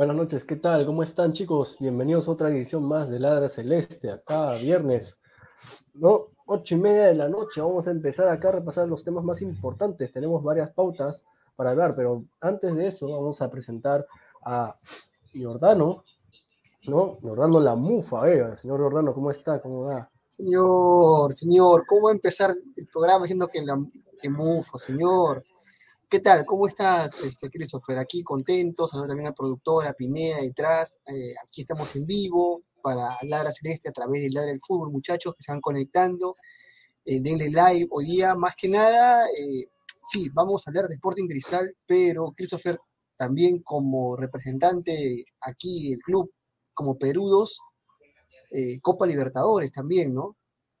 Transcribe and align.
Buenas 0.00 0.16
noches, 0.16 0.44
¿qué 0.44 0.56
tal? 0.56 0.86
¿Cómo 0.86 1.02
están 1.02 1.34
chicos? 1.34 1.76
Bienvenidos 1.78 2.26
a 2.26 2.30
otra 2.30 2.48
edición 2.48 2.84
más 2.84 3.10
de 3.10 3.18
Ladra 3.18 3.50
Celeste, 3.50 4.10
acá 4.10 4.54
viernes 4.54 5.18
¿no? 5.92 6.28
Ocho 6.46 6.74
y 6.74 6.78
media 6.78 7.04
de 7.04 7.16
la 7.16 7.28
noche, 7.28 7.60
vamos 7.60 7.86
a 7.86 7.90
empezar 7.90 8.26
acá 8.28 8.48
a 8.48 8.52
repasar 8.52 8.88
los 8.88 9.04
temas 9.04 9.22
más 9.24 9.42
importantes. 9.42 10.10
Tenemos 10.10 10.42
varias 10.42 10.70
pautas 10.70 11.22
para 11.54 11.72
hablar, 11.72 11.92
pero 11.94 12.24
antes 12.40 12.74
de 12.74 12.86
eso 12.86 13.10
vamos 13.10 13.42
a 13.42 13.50
presentar 13.50 14.06
a 14.42 14.74
Jordano, 15.34 16.02
¿no? 16.86 17.18
Jordano 17.20 17.60
la 17.60 17.74
mufa, 17.74 18.26
eh. 18.26 18.56
Señor 18.56 18.80
Jordano, 18.80 19.12
¿cómo 19.12 19.30
está? 19.30 19.60
¿Cómo 19.60 19.82
va? 19.82 20.10
Señor, 20.28 21.30
señor, 21.34 21.84
¿cómo 21.86 22.04
va 22.04 22.12
a 22.12 22.14
empezar 22.14 22.54
el 22.74 22.86
programa 22.86 23.24
diciendo 23.24 23.48
que, 23.48 23.60
la, 23.60 23.78
que 24.18 24.30
señor? 24.78 25.44
¿Qué 26.10 26.18
tal? 26.18 26.44
¿Cómo 26.44 26.66
estás, 26.66 27.20
este, 27.20 27.48
Christopher? 27.48 27.96
Aquí 27.98 28.24
contentos, 28.24 28.92
ahora 28.92 29.06
también 29.06 29.28
al 29.28 29.34
productor, 29.34 29.86
a 29.86 29.92
Pineda 29.92 30.40
detrás. 30.40 31.00
Eh, 31.06 31.34
aquí 31.46 31.60
estamos 31.60 31.94
en 31.94 32.04
vivo 32.04 32.64
para 32.82 33.16
Ladra 33.22 33.52
Celeste 33.52 33.90
a 33.90 33.92
través 33.92 34.22
de 34.22 34.30
Ladra 34.30 34.50
del 34.50 34.58
Fútbol, 34.60 34.90
muchachos 34.90 35.34
que 35.36 35.44
se 35.44 35.52
van 35.52 35.60
conectando. 35.60 36.34
Eh, 37.04 37.20
denle 37.22 37.46
live 37.46 37.86
hoy 37.92 38.06
día. 38.06 38.34
Más 38.34 38.56
que 38.56 38.68
nada, 38.68 39.24
eh, 39.26 39.68
sí, 40.02 40.28
vamos 40.34 40.66
a 40.66 40.70
hablar 40.72 40.88
de 40.88 40.96
Sporting 40.96 41.28
Cristal, 41.28 41.76
pero 41.86 42.32
Christopher 42.36 42.76
también 43.16 43.62
como 43.62 44.16
representante 44.16 45.24
aquí 45.42 45.90
del 45.90 46.00
club, 46.00 46.32
como 46.74 46.98
Perudos, 46.98 47.60
Copa 48.82 49.06
Libertadores 49.06 49.70
también, 49.70 50.12
¿no? 50.12 50.36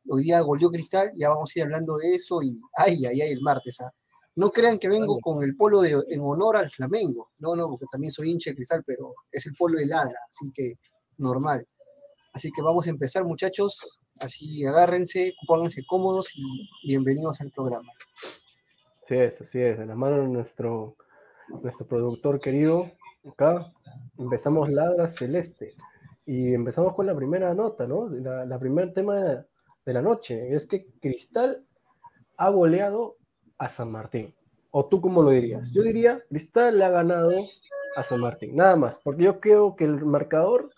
Hoy 0.08 0.24
día 0.24 0.40
goleó 0.40 0.70
Cristal, 0.70 1.12
ya 1.14 1.28
vamos 1.28 1.52
a 1.54 1.58
ir 1.60 1.66
hablando 1.66 1.98
de 1.98 2.14
eso 2.16 2.42
y 2.42 2.60
ay, 2.74 3.06
ay, 3.06 3.20
ay, 3.20 3.30
el 3.30 3.42
martes, 3.42 3.80
¿ah? 3.80 3.92
No 4.40 4.50
crean 4.50 4.78
que 4.78 4.88
vengo 4.88 5.18
con 5.20 5.44
el 5.44 5.54
polo 5.54 5.82
de, 5.82 5.90
en 5.90 6.22
honor 6.22 6.56
al 6.56 6.70
Flamengo. 6.70 7.28
No, 7.40 7.54
no, 7.54 7.68
porque 7.68 7.84
también 7.92 8.10
soy 8.10 8.30
hincha 8.30 8.48
de 8.48 8.56
cristal, 8.56 8.82
pero 8.86 9.14
es 9.30 9.44
el 9.44 9.52
polo 9.52 9.78
de 9.78 9.84
ladra, 9.84 10.18
así 10.26 10.50
que 10.50 10.78
normal. 11.18 11.68
Así 12.32 12.50
que 12.50 12.62
vamos 12.62 12.86
a 12.86 12.90
empezar, 12.90 13.22
muchachos. 13.26 14.00
Así 14.18 14.64
agárrense, 14.64 15.34
pónganse 15.46 15.82
cómodos 15.86 16.30
y 16.34 16.66
bienvenidos 16.88 17.38
al 17.42 17.50
programa. 17.50 17.92
Así 19.02 19.16
es, 19.16 19.38
así 19.42 19.60
es. 19.60 19.78
En 19.78 19.88
la 19.88 19.94
mano 19.94 20.22
de 20.22 20.28
nuestro, 20.28 20.96
nuestro 21.62 21.86
productor 21.86 22.40
querido, 22.40 22.90
acá 23.30 23.70
empezamos 24.16 24.70
Ladra 24.70 25.08
Celeste. 25.08 25.74
Y 26.24 26.54
empezamos 26.54 26.94
con 26.94 27.04
la 27.04 27.14
primera 27.14 27.52
nota, 27.52 27.86
¿no? 27.86 28.08
La, 28.08 28.46
la 28.46 28.58
primer 28.58 28.94
tema 28.94 29.16
de, 29.16 29.44
de 29.84 29.92
la 29.92 30.00
noche. 30.00 30.54
Es 30.54 30.64
que 30.64 30.86
Cristal 30.98 31.66
ha 32.38 32.48
goleado 32.48 33.19
a 33.60 33.68
San 33.68 33.92
Martín. 33.92 34.34
¿O 34.72 34.86
tú 34.86 35.00
cómo 35.00 35.22
lo 35.22 35.30
dirías? 35.30 35.70
Yo 35.70 35.82
diría, 35.82 36.18
Cristal 36.28 36.78
le 36.78 36.84
ha 36.84 36.90
ganado 36.90 37.30
a 37.96 38.02
San 38.02 38.20
Martín, 38.20 38.56
nada 38.56 38.74
más, 38.74 38.96
porque 39.04 39.24
yo 39.24 39.38
creo 39.38 39.76
que 39.76 39.84
el 39.84 40.04
marcador 40.04 40.70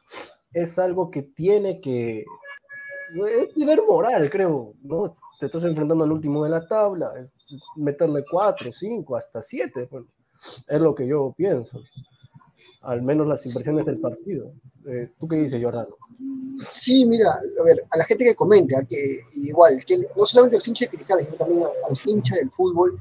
es 0.53 0.79
algo 0.79 1.11
que 1.11 1.23
tiene 1.23 1.81
que... 1.81 2.25
Es 3.29 3.57
nivel 3.57 3.83
moral, 3.89 4.29
creo, 4.31 4.75
¿no? 4.83 5.17
Te 5.39 5.47
estás 5.47 5.65
enfrentando 5.65 6.05
al 6.05 6.13
último 6.13 6.43
de 6.45 6.51
la 6.51 6.67
tabla, 6.67 7.13
es 7.21 7.33
meterle 7.77 8.25
cuatro, 8.29 8.73
cinco, 8.73 9.17
hasta 9.17 9.43
siete, 9.43 9.87
bueno, 9.91 10.09
es 10.67 10.81
lo 10.81 10.95
que 10.95 11.07
yo 11.07 11.33
pienso. 11.37 11.81
Al 12.81 13.03
menos 13.03 13.29
las 13.29 13.47
impresiones 13.47 13.87
del 13.87 14.01
partido. 14.01 14.53
Eh, 14.87 15.13
¿Tú 15.19 15.29
qué 15.29 15.37
dices, 15.37 15.63
Jordano? 15.63 15.97
Sí, 16.71 17.07
mira, 17.07 17.33
a 17.33 17.63
ver, 17.65 17.85
a 17.91 17.97
la 17.97 18.05
gente 18.05 18.25
que 18.25 18.35
comenta, 18.35 18.85
que 18.85 19.21
igual, 19.33 19.85
que 19.85 19.99
no 19.99 20.25
solamente 20.25 20.57
los 20.57 20.69
hinchas 20.69 20.91
de 20.91 20.97
cristales, 20.97 21.27
sino 21.27 21.39
también 21.39 21.63
a, 21.65 21.89
los 21.89 22.07
hinchas 22.07 22.39
del 22.39 22.51
fútbol, 22.51 22.99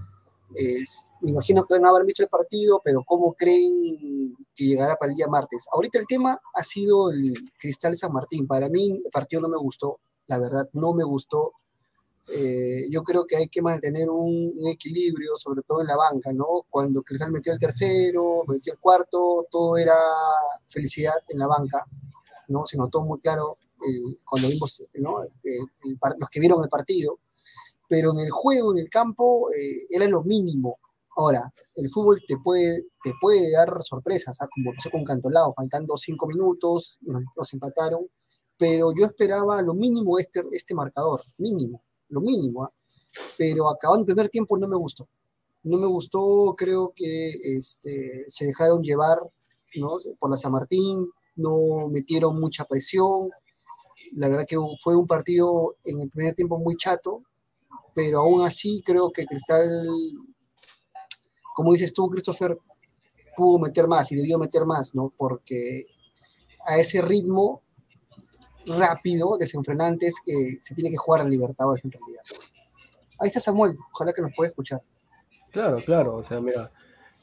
me 1.21 1.31
imagino 1.31 1.65
que 1.65 1.79
no 1.79 1.89
haber 1.89 2.05
visto 2.05 2.23
el 2.23 2.29
partido, 2.29 2.81
pero 2.83 3.03
¿cómo 3.05 3.33
creen 3.33 4.35
que 4.53 4.65
llegará 4.65 4.95
para 4.95 5.11
el 5.11 5.15
día 5.15 5.27
martes? 5.27 5.65
Ahorita 5.71 5.99
el 5.99 6.07
tema 6.07 6.39
ha 6.53 6.63
sido 6.63 7.11
el 7.11 7.33
Cristal 7.57 7.95
San 7.95 8.11
Martín. 8.11 8.47
Para 8.47 8.69
mí 8.69 9.01
el 9.03 9.11
partido 9.11 9.41
no 9.41 9.49
me 9.49 9.57
gustó, 9.57 9.99
la 10.27 10.39
verdad, 10.39 10.69
no 10.73 10.93
me 10.93 11.03
gustó. 11.03 11.53
Eh, 12.33 12.87
yo 12.89 13.03
creo 13.03 13.25
que 13.25 13.35
hay 13.35 13.49
que 13.49 13.61
mantener 13.61 14.09
un, 14.09 14.53
un, 14.55 14.67
equilibrio, 14.69 15.35
sobre 15.35 15.61
todo 15.63 15.81
en 15.81 15.87
la 15.87 15.97
banca, 15.97 16.31
¿no? 16.31 16.65
Cuando 16.69 17.01
Cristal 17.03 17.31
metió 17.31 17.51
el 17.51 17.59
tercero, 17.59 18.43
metió 18.47 18.73
el 18.73 18.79
cuarto, 18.79 19.47
todo 19.51 19.77
era 19.77 19.95
felicidad 20.69 21.15
en 21.29 21.39
la 21.39 21.47
banca 21.47 21.85
¿no? 22.51 22.65
Se 22.65 22.77
notó 22.77 23.03
muy 23.03 23.19
claro 23.19 23.57
eh, 23.87 24.17
cuando 24.25 24.49
vimos 24.49 24.83
los 24.93 26.29
que 26.29 26.39
vieron 26.39 26.63
el 26.63 26.69
partido, 26.69 27.19
pero 27.87 28.11
en 28.11 28.19
el 28.19 28.29
juego, 28.29 28.73
en 28.73 28.79
el 28.79 28.89
campo, 28.89 29.47
eh, 29.51 29.87
era 29.89 30.07
lo 30.07 30.23
mínimo. 30.23 30.79
Ahora, 31.17 31.51
el 31.75 31.89
fútbol 31.89 32.21
te 32.27 32.37
puede, 32.37 32.83
te 33.03 33.11
puede 33.19 33.51
dar 33.51 33.81
sorpresas, 33.81 34.39
¿ah? 34.41 34.47
como 34.53 34.73
pasó 34.73 34.89
con 34.91 35.03
Cantolao, 35.03 35.53
faltando 35.53 35.97
cinco 35.97 36.27
minutos, 36.27 36.99
nos, 37.01 37.53
empataron, 37.53 38.07
pero 38.57 38.93
yo 38.97 39.05
esperaba 39.05 39.61
lo 39.61 39.73
mínimo 39.73 40.19
este, 40.19 40.41
este 40.53 40.73
marcador, 40.73 41.19
mínimo, 41.39 41.83
lo 42.11 42.21
mínimo, 42.21 42.63
¿ah? 42.63 42.71
pero 43.37 43.69
acabando 43.69 44.01
el 44.01 44.05
primer 44.05 44.29
tiempo 44.29 44.57
no 44.57 44.67
me 44.67 44.77
gustó. 44.77 45.07
No 45.63 45.77
me 45.77 45.87
gustó, 45.87 46.55
creo 46.57 46.93
que 46.95 47.29
este, 47.55 48.25
se 48.27 48.45
dejaron 48.45 48.81
llevar 48.81 49.19
¿no? 49.75 49.97
por 50.19 50.31
la 50.31 50.37
San 50.37 50.51
Martín, 50.51 51.07
no 51.35 51.87
metieron 51.89 52.39
mucha 52.39 52.65
presión. 52.65 53.29
La 54.13 54.27
verdad 54.27 54.45
que 54.47 54.57
fue 54.81 54.95
un 54.95 55.07
partido 55.07 55.75
en 55.85 56.01
el 56.01 56.09
primer 56.09 56.33
tiempo 56.35 56.57
muy 56.57 56.75
chato, 56.75 57.23
pero 57.93 58.19
aún 58.19 58.41
así 58.41 58.81
creo 58.85 59.11
que 59.11 59.25
Cristal, 59.25 59.69
como 61.55 61.73
dices 61.73 61.93
tú, 61.93 62.09
Christopher, 62.09 62.57
pudo 63.35 63.59
meter 63.59 63.87
más 63.87 64.11
y 64.11 64.15
debió 64.15 64.37
meter 64.39 64.65
más, 64.65 64.95
¿no? 64.95 65.13
Porque 65.15 65.85
a 66.67 66.77
ese 66.77 67.01
ritmo 67.01 67.61
rápido, 68.65 69.37
desenfrenante, 69.37 70.07
es 70.07 70.15
que 70.25 70.57
se 70.61 70.75
tiene 70.75 70.91
que 70.91 70.97
jugar 70.97 71.21
al 71.21 71.29
Libertadores 71.29 71.83
en 71.85 71.91
realidad. 71.91 72.21
Ahí 73.19 73.27
está 73.27 73.39
Samuel, 73.39 73.77
ojalá 73.93 74.13
que 74.13 74.21
nos 74.21 74.33
pueda 74.35 74.49
escuchar. 74.49 74.81
Claro, 75.51 75.77
claro, 75.85 76.15
o 76.17 76.23
sea, 76.23 76.39
mira, 76.39 76.71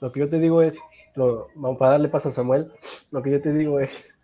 lo 0.00 0.12
que 0.12 0.20
yo 0.20 0.28
te 0.28 0.38
digo 0.38 0.62
es, 0.62 0.78
vamos 1.16 1.78
para 1.78 1.92
darle 1.92 2.08
paso 2.08 2.28
a 2.28 2.32
Samuel, 2.32 2.72
lo 3.10 3.22
que 3.22 3.30
yo 3.30 3.40
te 3.40 3.52
digo 3.52 3.80
es 3.80 4.16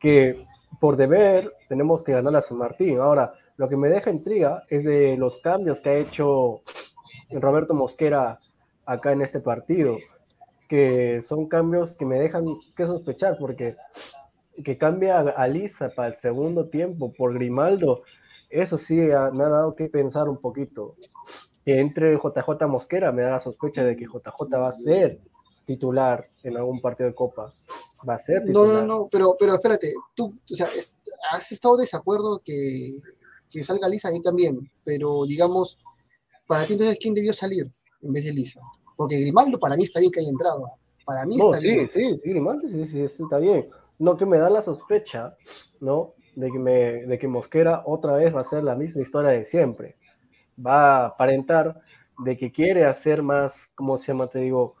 que 0.00 0.44
por 0.80 0.96
deber 0.96 1.52
tenemos 1.68 2.02
que 2.02 2.12
ganar 2.12 2.34
a 2.36 2.40
San 2.40 2.58
Martín. 2.58 2.98
Ahora, 2.98 3.34
lo 3.56 3.68
que 3.68 3.76
me 3.76 3.88
deja 3.88 4.10
intriga 4.10 4.64
es 4.68 4.84
de 4.84 5.16
los 5.16 5.38
cambios 5.38 5.80
que 5.80 5.90
ha 5.90 5.96
hecho 5.96 6.62
Roberto 7.30 7.74
Mosquera 7.74 8.38
acá 8.84 9.12
en 9.12 9.22
este 9.22 9.40
partido, 9.40 9.96
que 10.68 11.22
son 11.22 11.46
cambios 11.46 11.94
que 11.94 12.04
me 12.04 12.18
dejan 12.18 12.44
que 12.76 12.86
sospechar, 12.86 13.36
porque 13.38 13.76
que 14.64 14.78
cambia 14.78 15.20
a 15.20 15.48
Lisa 15.48 15.90
para 15.90 16.08
el 16.08 16.14
segundo 16.14 16.68
tiempo 16.68 17.12
por 17.12 17.34
Grimaldo, 17.34 18.02
eso 18.48 18.78
sí 18.78 18.94
me 18.94 19.14
ha 19.14 19.30
dado 19.30 19.74
que 19.74 19.88
pensar 19.88 20.28
un 20.28 20.38
poquito. 20.38 20.96
Entre 21.64 22.16
JJ 22.16 22.66
Mosquera 22.68 23.10
me 23.12 23.22
da 23.22 23.32
la 23.32 23.40
sospecha 23.40 23.82
de 23.82 23.96
que 23.96 24.04
JJ 24.04 24.56
va 24.58 24.68
a 24.68 24.72
ser 24.72 25.20
titular 25.64 26.24
en 26.44 26.56
algún 26.56 26.80
partido 26.80 27.08
de 27.08 27.14
Copa. 27.14 27.46
Va 28.08 28.14
a 28.14 28.18
ser 28.18 28.44
titular. 28.44 28.68
No, 28.68 28.80
no, 28.80 28.86
no, 28.86 29.08
pero, 29.10 29.36
pero 29.38 29.54
espérate, 29.54 29.92
tú, 30.14 30.38
o 30.50 30.54
sea, 30.54 30.68
has 31.32 31.52
estado 31.52 31.76
de 31.76 31.82
desacuerdo 31.82 32.40
que, 32.44 32.96
que 33.50 33.64
salga 33.64 33.88
Lisa 33.88 34.08
ahí 34.08 34.22
también, 34.22 34.60
pero 34.84 35.26
digamos, 35.26 35.78
para 36.46 36.64
ti 36.64 36.74
entonces, 36.74 36.98
¿quién 37.00 37.14
debió 37.14 37.32
salir 37.32 37.68
en 38.02 38.12
vez 38.12 38.24
de 38.24 38.32
Lisa? 38.32 38.60
Porque 38.96 39.18
Grimaldo 39.18 39.58
para 39.58 39.76
mí 39.76 39.84
está 39.84 40.00
bien 40.00 40.12
que 40.12 40.20
haya 40.20 40.30
entrado. 40.30 40.70
Para 41.04 41.26
mí 41.26 41.36
está 41.38 41.58
sí, 41.58 41.68
bien. 41.68 41.88
Sí, 41.88 42.16
sí, 42.16 42.30
Grimaldo 42.30 42.68
sí, 42.68 42.86
sí, 42.86 43.00
está 43.00 43.38
bien. 43.38 43.68
No, 43.98 44.16
que 44.16 44.26
me 44.26 44.38
da 44.38 44.50
la 44.50 44.62
sospecha, 44.62 45.36
¿no? 45.80 46.14
De 46.34 46.50
que, 46.50 46.58
me, 46.58 46.72
de 47.06 47.18
que 47.18 47.28
Mosquera 47.28 47.82
otra 47.86 48.12
vez 48.14 48.34
va 48.34 48.40
a 48.40 48.44
ser 48.44 48.62
la 48.62 48.74
misma 48.74 49.02
historia 49.02 49.30
de 49.30 49.44
siempre. 49.44 49.96
Va 50.64 50.96
a 50.96 51.06
aparentar 51.06 51.80
de 52.18 52.36
que 52.36 52.52
quiere 52.52 52.84
hacer 52.84 53.22
más, 53.22 53.68
¿cómo 53.74 53.98
se 53.98 54.08
llama? 54.08 54.26
Te 54.26 54.40
digo, 54.40 54.76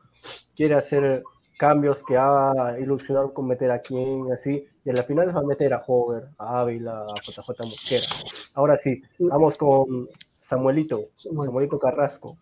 quiere 0.54 0.74
hacer 0.74 1.22
cambios 1.58 2.02
que 2.02 2.16
haga 2.16 2.78
ilusionar 2.78 3.32
con 3.32 3.46
meter 3.46 3.70
a 3.70 3.80
quien, 3.80 4.30
así, 4.32 4.66
y 4.84 4.90
en 4.90 4.96
la 4.96 5.02
final 5.02 5.34
va 5.34 5.40
a 5.40 5.44
meter 5.44 5.72
a 5.72 5.82
Hover, 5.86 6.28
a 6.38 6.60
Ávila, 6.60 7.02
a 7.02 7.20
JJ 7.22 7.48
Mosquera. 7.60 8.06
Ahora 8.54 8.76
sí, 8.76 9.02
vamos 9.18 9.56
con 9.56 10.08
Samuelito, 10.38 11.10
Samuelito 11.14 11.78
Carrasco. 11.78 12.36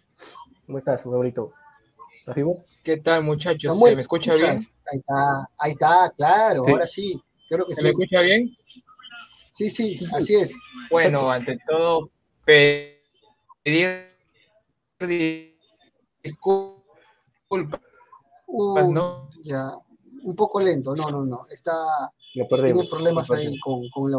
¿Cómo 0.66 0.78
estás, 0.78 1.02
Samuelito? 1.02 1.49
¿Estás 2.19 2.35
vivo? 2.35 2.64
¿Qué 2.83 2.99
tal, 2.99 3.23
muchachos? 3.23 3.78
¿Se 3.78 3.97
me 3.97 4.02
escucha 4.02 4.35
bien? 4.35 4.59
Ahí 4.93 4.99
está, 4.99 5.49
ahí 5.59 5.71
está, 5.73 6.12
claro, 6.17 6.62
ahora 6.67 6.87
sí, 6.87 7.21
creo 7.49 7.64
que 7.64 7.75
¿Se 7.75 7.83
me 7.83 7.91
escucha 7.91 8.21
bien? 8.21 8.49
Sí, 9.50 9.71
sí, 9.71 9.99
así 10.12 10.35
es. 10.35 10.57
Bueno, 10.91 11.31
ante 11.31 11.59
todo, 11.67 12.11
pedir 12.45 14.00
disculpas 16.23 16.85
¿no? 18.91 19.31
Ya, 19.43 19.73
un 20.23 20.35
poco 20.35 20.61
lento, 20.61 20.95
no, 20.95 21.11
no, 21.11 21.25
no. 21.25 21.47
Está, 21.50 21.73
tiene 22.33 22.88
problemas 22.88 23.31
ahí 23.31 23.59
con, 23.61 23.88
con 23.91 24.11
la... 24.11 24.19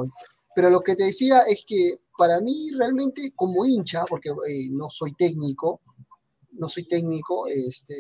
Pero 0.56 0.70
lo 0.70 0.82
que 0.82 0.96
te 0.96 1.04
decía 1.06 1.42
es 1.42 1.64
que 1.68 2.00
para 2.18 2.40
mí 2.40 2.72
realmente 2.78 3.34
como 3.36 3.66
hincha, 3.66 4.06
porque 4.06 4.30
eh, 4.30 4.70
no 4.72 4.90
soy 4.90 5.14
técnico, 5.14 5.82
no 6.58 6.70
soy 6.70 6.88
técnico, 6.88 7.48
este, 7.48 7.96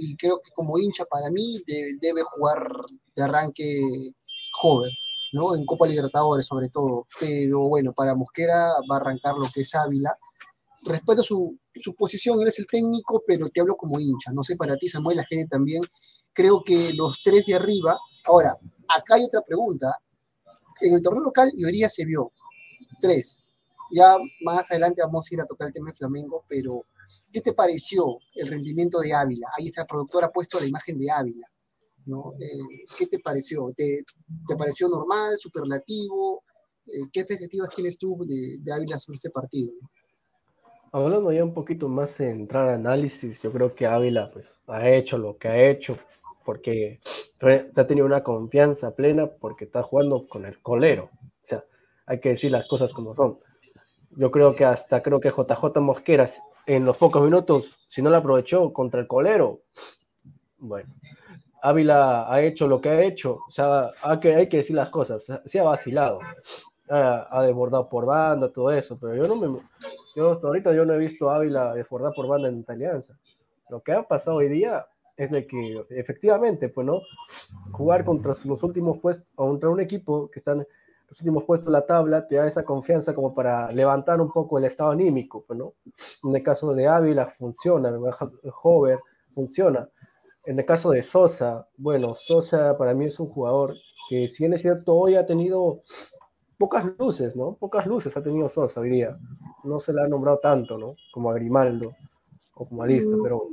y 0.00 0.16
creo 0.16 0.40
que 0.42 0.50
como 0.52 0.78
hincha 0.78 1.04
para 1.04 1.30
mí 1.30 1.58
debe, 2.00 2.22
jugar 2.22 2.68
de 3.14 3.22
arranque 3.22 3.80
joven, 4.52 4.90
¿no? 5.32 5.54
En 5.54 5.64
Copa 5.66 5.86
Libertadores 5.86 6.46
sobre 6.46 6.68
todo. 6.68 7.06
Pero 7.20 7.68
bueno, 7.68 7.92
para 7.92 8.14
Mosquera 8.14 8.70
va 8.90 8.96
a 8.96 9.00
arrancar 9.00 9.34
lo 9.36 9.46
que 9.52 9.62
es 9.62 9.74
Ávila. 9.74 10.16
Respeto 10.82 11.22
su, 11.22 11.58
su 11.74 11.94
posición, 11.94 12.40
él 12.40 12.48
es 12.48 12.58
el 12.58 12.66
técnico, 12.66 13.22
pero 13.26 13.48
te 13.48 13.60
hablo 13.60 13.76
como 13.76 13.98
hincha. 13.98 14.32
No 14.32 14.42
sé, 14.42 14.56
para 14.56 14.76
ti, 14.76 14.88
Samuel, 14.88 15.18
la 15.18 15.24
gente 15.28 15.48
también. 15.48 15.82
Creo 16.32 16.62
que 16.64 16.92
los 16.92 17.20
tres 17.22 17.46
de 17.46 17.54
arriba. 17.54 17.98
Ahora, 18.26 18.56
acá 18.88 19.16
hay 19.16 19.24
otra 19.24 19.42
pregunta. 19.42 19.98
En 20.80 20.94
el 20.94 21.02
torneo 21.02 21.22
local, 21.22 21.50
y 21.54 21.64
hoy 21.64 21.72
día 21.72 21.88
se 21.88 22.04
vio. 22.04 22.32
Tres. 23.00 23.38
Ya 23.92 24.16
más 24.42 24.70
adelante 24.70 25.02
vamos 25.02 25.26
a 25.30 25.34
ir 25.34 25.40
a 25.40 25.46
tocar 25.46 25.68
el 25.68 25.72
tema 25.72 25.90
de 25.90 25.96
Flamengo, 25.96 26.44
pero 26.48 26.84
¿qué 27.32 27.40
te 27.40 27.52
pareció 27.52 28.18
el 28.34 28.48
rendimiento 28.48 29.00
de 29.00 29.14
Ávila? 29.14 29.48
Ahí 29.58 29.66
está 29.66 29.82
el 29.82 29.86
productor 29.86 30.24
ha 30.24 30.30
puesto 30.30 30.60
la 30.60 30.66
imagen 30.66 30.98
de 30.98 31.10
Ávila. 31.10 31.46
¿no? 32.06 32.34
Eh, 32.38 32.86
¿Qué 32.96 33.06
te 33.06 33.18
pareció? 33.18 33.72
¿Te, 33.76 34.02
te 34.46 34.56
pareció 34.56 34.88
normal, 34.88 35.36
superlativo? 35.38 36.44
Eh, 36.86 37.08
¿Qué 37.12 37.20
expectativas 37.20 37.70
tienes 37.70 37.98
tú 37.98 38.16
de, 38.26 38.58
de 38.60 38.72
Ávila 38.72 38.98
sobre 38.98 39.16
este 39.16 39.30
partido? 39.30 39.72
Hablando 40.92 41.32
ya 41.32 41.44
un 41.44 41.52
poquito 41.52 41.88
más 41.88 42.18
en 42.20 42.40
entrar 42.40 42.68
a 42.68 42.74
análisis, 42.74 43.42
yo 43.42 43.52
creo 43.52 43.74
que 43.74 43.86
Ávila 43.86 44.30
pues, 44.30 44.56
ha 44.68 44.88
hecho 44.88 45.18
lo 45.18 45.36
que 45.36 45.48
ha 45.48 45.68
hecho 45.68 45.98
porque 46.46 47.00
ha 47.74 47.86
tenido 47.86 48.06
una 48.06 48.22
confianza 48.22 48.94
plena 48.94 49.26
porque 49.26 49.64
está 49.64 49.82
jugando 49.82 50.28
con 50.28 50.46
el 50.46 50.62
colero. 50.62 51.10
O 51.44 51.48
sea, 51.48 51.64
hay 52.06 52.20
que 52.20 52.30
decir 52.30 52.52
las 52.52 52.66
cosas 52.68 52.92
como 52.92 53.16
son. 53.16 53.40
Yo 54.12 54.30
creo 54.30 54.54
que 54.54 54.64
hasta 54.64 55.02
creo 55.02 55.20
que 55.20 55.30
JJ 55.30 55.80
Mosqueras 55.80 56.40
en 56.66 56.84
los 56.84 56.96
pocos 56.96 57.22
minutos, 57.22 57.76
si 57.88 58.02
no 58.02 58.10
la 58.10 58.18
aprovechó 58.18 58.72
contra 58.72 59.00
el 59.00 59.06
colero, 59.06 59.62
bueno, 60.58 60.88
Ávila 61.62 62.32
ha 62.32 62.42
hecho 62.42 62.66
lo 62.66 62.80
que 62.80 62.88
ha 62.90 63.02
hecho, 63.02 63.40
o 63.46 63.50
sea, 63.50 63.90
hay 64.02 64.20
que, 64.20 64.34
hay 64.34 64.48
que 64.48 64.58
decir 64.58 64.76
las 64.76 64.90
cosas, 64.90 65.26
se 65.44 65.60
ha 65.60 65.62
vacilado, 65.64 66.20
ha, 66.88 67.28
ha 67.30 67.42
desbordado 67.42 67.88
por 67.88 68.06
banda, 68.06 68.52
todo 68.52 68.70
eso, 68.70 68.98
pero 68.98 69.14
yo 69.14 69.26
no 69.28 69.36
me, 69.36 69.60
yo 70.14 70.32
hasta 70.32 70.46
ahorita 70.46 70.72
yo 70.72 70.84
no 70.84 70.94
he 70.94 70.98
visto 70.98 71.30
a 71.30 71.36
Ávila 71.36 71.74
desbordar 71.74 72.12
por 72.14 72.26
banda 72.26 72.48
en 72.48 72.64
Alianza. 72.66 73.18
Lo 73.68 73.82
que 73.82 73.92
ha 73.92 74.02
pasado 74.02 74.38
hoy 74.38 74.48
día 74.48 74.86
es 75.16 75.30
de 75.30 75.46
que 75.46 75.84
efectivamente, 75.90 76.68
pues 76.68 76.86
no, 76.86 77.02
jugar 77.72 78.04
contra 78.04 78.32
los 78.44 78.62
últimos 78.62 78.98
puestos, 78.98 79.30
contra 79.34 79.68
un 79.68 79.80
equipo 79.80 80.30
que 80.30 80.38
están 80.38 80.66
los 81.08 81.20
últimos 81.20 81.44
puestos 81.44 81.66
de 81.66 81.72
la 81.72 81.86
tabla, 81.86 82.26
te 82.26 82.36
da 82.36 82.46
esa 82.46 82.64
confianza 82.64 83.14
como 83.14 83.34
para 83.34 83.70
levantar 83.70 84.20
un 84.20 84.32
poco 84.32 84.58
el 84.58 84.64
estado 84.64 84.90
anímico, 84.90 85.44
pues 85.46 85.58
no. 85.58 85.74
En 86.24 86.34
el 86.34 86.42
caso 86.42 86.74
de 86.74 86.86
Ávila 86.88 87.26
funciona, 87.38 87.96
Hover 88.62 88.98
funciona. 89.34 89.88
En 90.44 90.58
el 90.58 90.64
caso 90.64 90.90
de 90.90 91.02
Sosa, 91.02 91.68
bueno, 91.76 92.14
Sosa 92.14 92.76
para 92.76 92.94
mí 92.94 93.06
es 93.06 93.18
un 93.20 93.28
jugador 93.28 93.74
que 94.08 94.28
si 94.28 94.44
bien 94.44 94.54
es 94.54 94.62
cierto, 94.62 94.94
hoy 94.94 95.16
ha 95.16 95.26
tenido 95.26 95.74
pocas 96.58 96.84
luces, 96.98 97.34
¿no? 97.36 97.54
Pocas 97.54 97.86
luces 97.86 98.16
ha 98.16 98.22
tenido 98.22 98.48
Sosa 98.48 98.80
día. 98.80 99.18
No 99.64 99.80
se 99.80 99.92
le 99.92 100.02
ha 100.02 100.08
nombrado 100.08 100.38
tanto, 100.38 100.78
¿no? 100.78 100.94
Como 101.12 101.30
a 101.30 101.34
Grimaldo 101.34 101.92
o 102.56 102.68
como 102.68 102.82
a 102.82 102.86
Lista, 102.86 103.16
pero... 103.22 103.48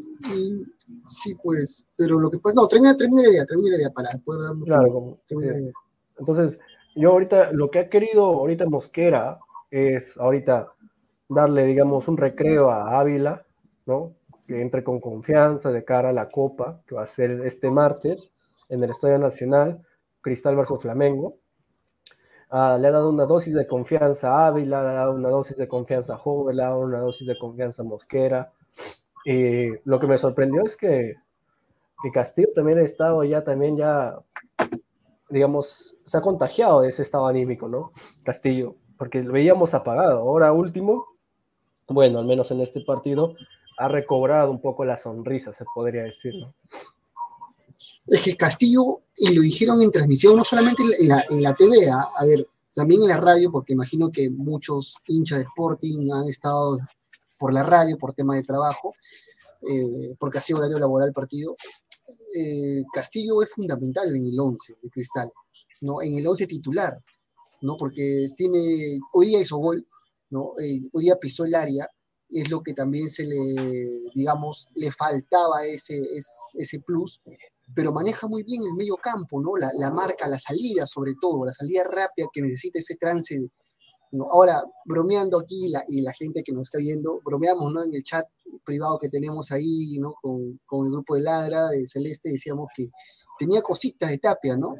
Sí, 1.05 1.36
pues, 1.41 1.86
pero 1.95 2.19
lo 2.19 2.29
que 2.29 2.39
pasa... 2.39 2.55
No, 2.55 2.67
termina, 2.67 2.95
termina 2.95 3.24
la 3.24 3.29
idea, 3.29 3.45
termina 3.45 3.69
la 3.72 3.77
idea 3.77 3.89
para 3.89 4.10
poder 4.24 4.41
dar... 4.41 4.55
Claro, 4.63 4.93
como, 4.93 5.19
eh, 5.41 5.72
entonces, 6.19 6.60
yo 6.96 7.12
ahorita, 7.12 7.52
lo 7.52 7.70
que 7.70 7.80
ha 7.80 7.90
querido 7.90 8.26
ahorita 8.26 8.66
Mosquera 8.68 9.40
es 9.72 10.18
ahorita 10.18 10.74
darle, 11.30 11.66
digamos, 11.66 12.08
un 12.08 12.18
recreo 12.18 12.70
a 12.70 13.00
Ávila, 13.00 13.44
¿no? 13.86 14.14
Que 14.48 14.62
entre 14.62 14.84
con 14.84 15.00
confianza 15.00 15.72
de 15.72 15.84
cara 15.84 16.10
a 16.10 16.14
la 16.14 16.30
Copa, 16.30 16.82
que 16.86 16.96
va 16.96 17.04
a 17.04 17.08
ser 17.08 17.46
este 17.46 17.72
martes 17.72 18.32
en 18.70 18.84
el 18.84 18.92
Estadio 18.92 19.18
Nacional, 19.18 19.82
Cristal 20.22 20.56
versus 20.56 20.82
Flamengo. 20.82 21.38
Uh, 22.52 22.78
le 22.78 22.88
ha 22.88 22.92
dado 22.92 23.10
una 23.10 23.26
dosis 23.26 23.54
de 23.56 23.66
confianza 23.66 24.32
a 24.32 24.48
Ávila, 24.48 24.84
le 24.84 24.90
ha 24.90 24.94
dado 24.94 25.16
una 25.16 25.30
dosis 25.30 25.58
de 25.58 25.68
confianza 25.68 26.14
a 26.14 26.18
Joven, 26.18 26.58
le 26.58 26.64
ha 26.64 26.70
dado 26.70 26.82
una 26.82 27.00
dosis 27.00 27.28
de 27.28 27.38
confianza 27.38 27.82
a 27.82 27.86
Mosquera. 27.86 28.52
Y 29.26 29.70
lo 29.86 30.00
que 30.00 30.06
me 30.06 30.20
sorprendió 30.20 30.64
es 30.64 30.78
que, 30.78 31.16
que 32.04 32.12
Castillo 32.12 32.50
también 32.54 32.78
ha 32.78 32.84
estado 32.84 33.24
ya, 33.24 33.44
también 33.44 33.76
ya, 33.76 34.20
digamos, 35.34 35.96
se 36.06 36.16
ha 36.16 36.22
contagiado 36.22 36.82
de 36.82 36.90
ese 36.90 37.02
estado 37.02 37.25
anímico, 37.25 37.68
¿no? 37.68 37.92
Castillo, 38.24 38.75
porque 39.00 39.24
lo 39.24 39.34
veíamos 39.34 39.74
apagado. 39.74 40.20
Ahora 40.20 40.54
último, 40.54 41.08
bueno, 41.88 42.20
al 42.20 42.25
menos 42.25 42.52
en 42.52 42.62
este 42.62 42.82
partido, 42.82 43.36
ha 43.80 43.88
recobrado 43.88 44.52
un 44.52 44.62
poco 44.62 44.86
la 44.86 44.96
sonrisa, 44.96 45.52
se 45.52 45.66
podría 45.74 46.04
decir, 46.04 46.36
¿no? 46.36 46.54
Es 48.06 48.22
que 48.22 48.38
Castillo, 48.38 49.02
y 49.18 49.34
lo 49.34 49.42
dijeron 49.42 49.82
en 49.82 49.90
transmisión, 49.90 50.38
no 50.38 50.44
solamente 50.44 50.84
en 51.00 51.08
la, 51.08 51.25
en 51.28 51.42
la 51.42 51.56
TV, 51.56 51.90
a, 51.90 52.10
a, 52.16 52.25
ver, 52.25 52.48
también 52.74 53.02
en 53.02 53.08
la 53.08 53.18
radio, 53.18 53.52
porque 53.52 53.74
imagino 53.74 54.12
que 54.12 54.30
muchos 54.30 54.98
hinchas 55.08 55.40
de 55.40 55.46
Sporting 55.46 56.12
han 56.13 56.28
estado 56.28 56.78
por 57.40 57.52
la 57.52 57.63
radio, 57.63 57.98
por 57.98 58.13
tema 58.13 58.36
de 58.36 58.44
trabajo, 58.44 58.94
eh, 59.68 60.16
porque 60.20 60.38
ha 60.38 60.42
sido 60.42 60.60
horario 60.60 60.78
laboral 60.78 61.08
el 61.08 61.13
partido. 61.13 61.56
Eh, 62.36 62.84
Castillo 62.94 63.42
es 63.42 63.50
fundamental 63.51 64.15
en 64.15 64.25
el 64.25 64.39
11 64.39 64.75
de 64.82 64.89
Cristal, 64.89 65.32
¿no? 65.82 66.01
En 66.01 66.15
el 66.15 66.25
11 66.25 66.48
titular, 66.48 66.98
¿no? 67.62 67.77
Porque 67.77 68.25
tiene, 68.36 69.00
hoy 69.13 69.27
día 69.27 69.42
hizo 69.42 69.58
gol, 69.58 69.86
¿no? 70.30 70.53
Eh, 70.60 70.82
hoy 70.92 71.03
día 71.03 71.15
pisó 71.20 71.46
el 71.46 71.56
área, 71.56 71.88
es 72.30 72.50
lo 72.50 72.62
que 72.62 72.74
también 72.74 73.10
se 73.10 73.25
le, 73.25 74.01
digamos, 74.15 74.68
le 74.75 74.92
faltaba 74.92 75.65
ese, 75.65 76.00
ese, 76.56 76.80
plus, 76.80 77.22
pero 77.75 77.92
maneja 77.92 78.27
muy 78.27 78.44
bien 78.44 78.63
el 78.63 78.74
medio 78.74 78.96
campo, 78.96 79.42
¿no? 79.42 79.56
La, 79.56 79.72
la, 79.77 79.92
marca, 79.92 80.27
la 80.27 80.39
salida 80.39 80.88
sobre 80.88 81.13
todo, 81.22 81.46
la 81.46 81.53
salida 81.53 81.84
rápida 81.84 82.27
que 82.34 82.42
necesita 82.42 82.80
ese 82.80 82.96
trance. 82.96 83.51
Ahora, 84.29 84.63
bromeando 84.86 85.39
aquí, 85.39 85.72
y 85.88 86.01
la 86.01 86.13
gente 86.13 86.43
que 86.43 86.51
nos 86.51 86.63
está 86.63 86.77
viendo, 86.77 87.20
bromeamos, 87.24 87.74
¿no? 87.74 87.84
En 87.84 87.93
el 87.93 88.03
chat 88.03 88.25
privado 88.63 89.00
que 89.00 89.10
tenemos 89.10 89.51
ahí, 89.51 89.98
¿no? 90.00 90.13
Con, 90.22 90.60
con 90.65 90.86
el 90.86 90.91
grupo 90.91 91.15
de 91.15 91.22
Ladra, 91.22 91.70
de 91.70 91.88
Celeste, 91.88 92.29
decíamos 92.29 92.67
que 92.75 92.89
tenía 93.39 93.62
cositas 93.62 94.10
de 94.10 94.20
tapia, 94.20 94.55
¿no? 94.55 94.75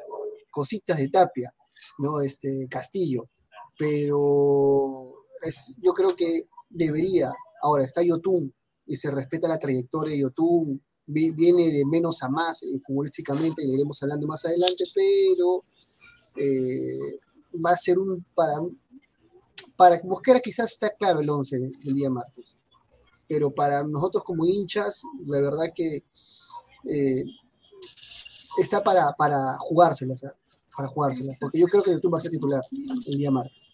Cositas 0.52 0.98
de 0.98 1.10
tapia, 1.10 1.54
¿no? 1.98 2.22
Este, 2.22 2.68
Castillo. 2.70 3.30
Pero 3.78 5.14
yo 5.82 5.94
creo 5.94 6.16
que 6.16 6.44
debería, 6.70 7.32
ahora 7.62 7.86
está 7.86 8.04
Yotun, 8.04 8.54
y 8.86 8.96
se 8.96 9.10
respeta 9.10 9.48
la 9.48 9.58
trayectoria 9.58 10.14
de 10.14 10.22
Yotun, 10.22 10.82
viene 11.06 11.72
de 11.72 11.86
menos 11.86 12.22
a 12.24 12.30
más 12.30 12.64
eh, 12.64 12.80
futbolísticamente, 12.86 13.66
le 13.66 13.74
iremos 13.74 14.02
hablando 14.04 14.28
más 14.28 14.46
adelante, 14.46 14.86
pero 14.94 15.64
eh, 16.38 17.20
va 17.66 17.72
a 17.72 17.78
ser 17.78 18.00
un 18.00 18.26
para 18.34 18.54
para 19.76 20.00
Mosquera 20.04 20.40
quizás 20.40 20.72
está 20.72 20.90
claro 20.92 21.20
el 21.20 21.30
11 21.30 21.60
del 21.60 21.94
día 21.94 22.10
martes, 22.10 22.60
pero 23.28 23.52
para 23.52 23.84
nosotros 23.84 24.24
como 24.24 24.46
hinchas, 24.46 25.04
la 25.26 25.40
verdad 25.40 25.66
que 25.74 26.04
eh, 26.86 27.24
está 28.58 28.84
para, 28.84 29.14
para 29.14 29.58
jugárselas, 29.60 30.26
para 30.76 30.88
jugárselas, 30.88 31.38
porque 31.40 31.60
yo 31.60 31.68
creo 31.68 31.84
que 31.84 31.92
YouTube 31.92 32.14
va 32.14 32.18
a 32.18 32.22
ser 32.22 32.32
titular 32.32 32.62
el 33.06 33.18
día 33.18 33.32
martes. 33.32 33.70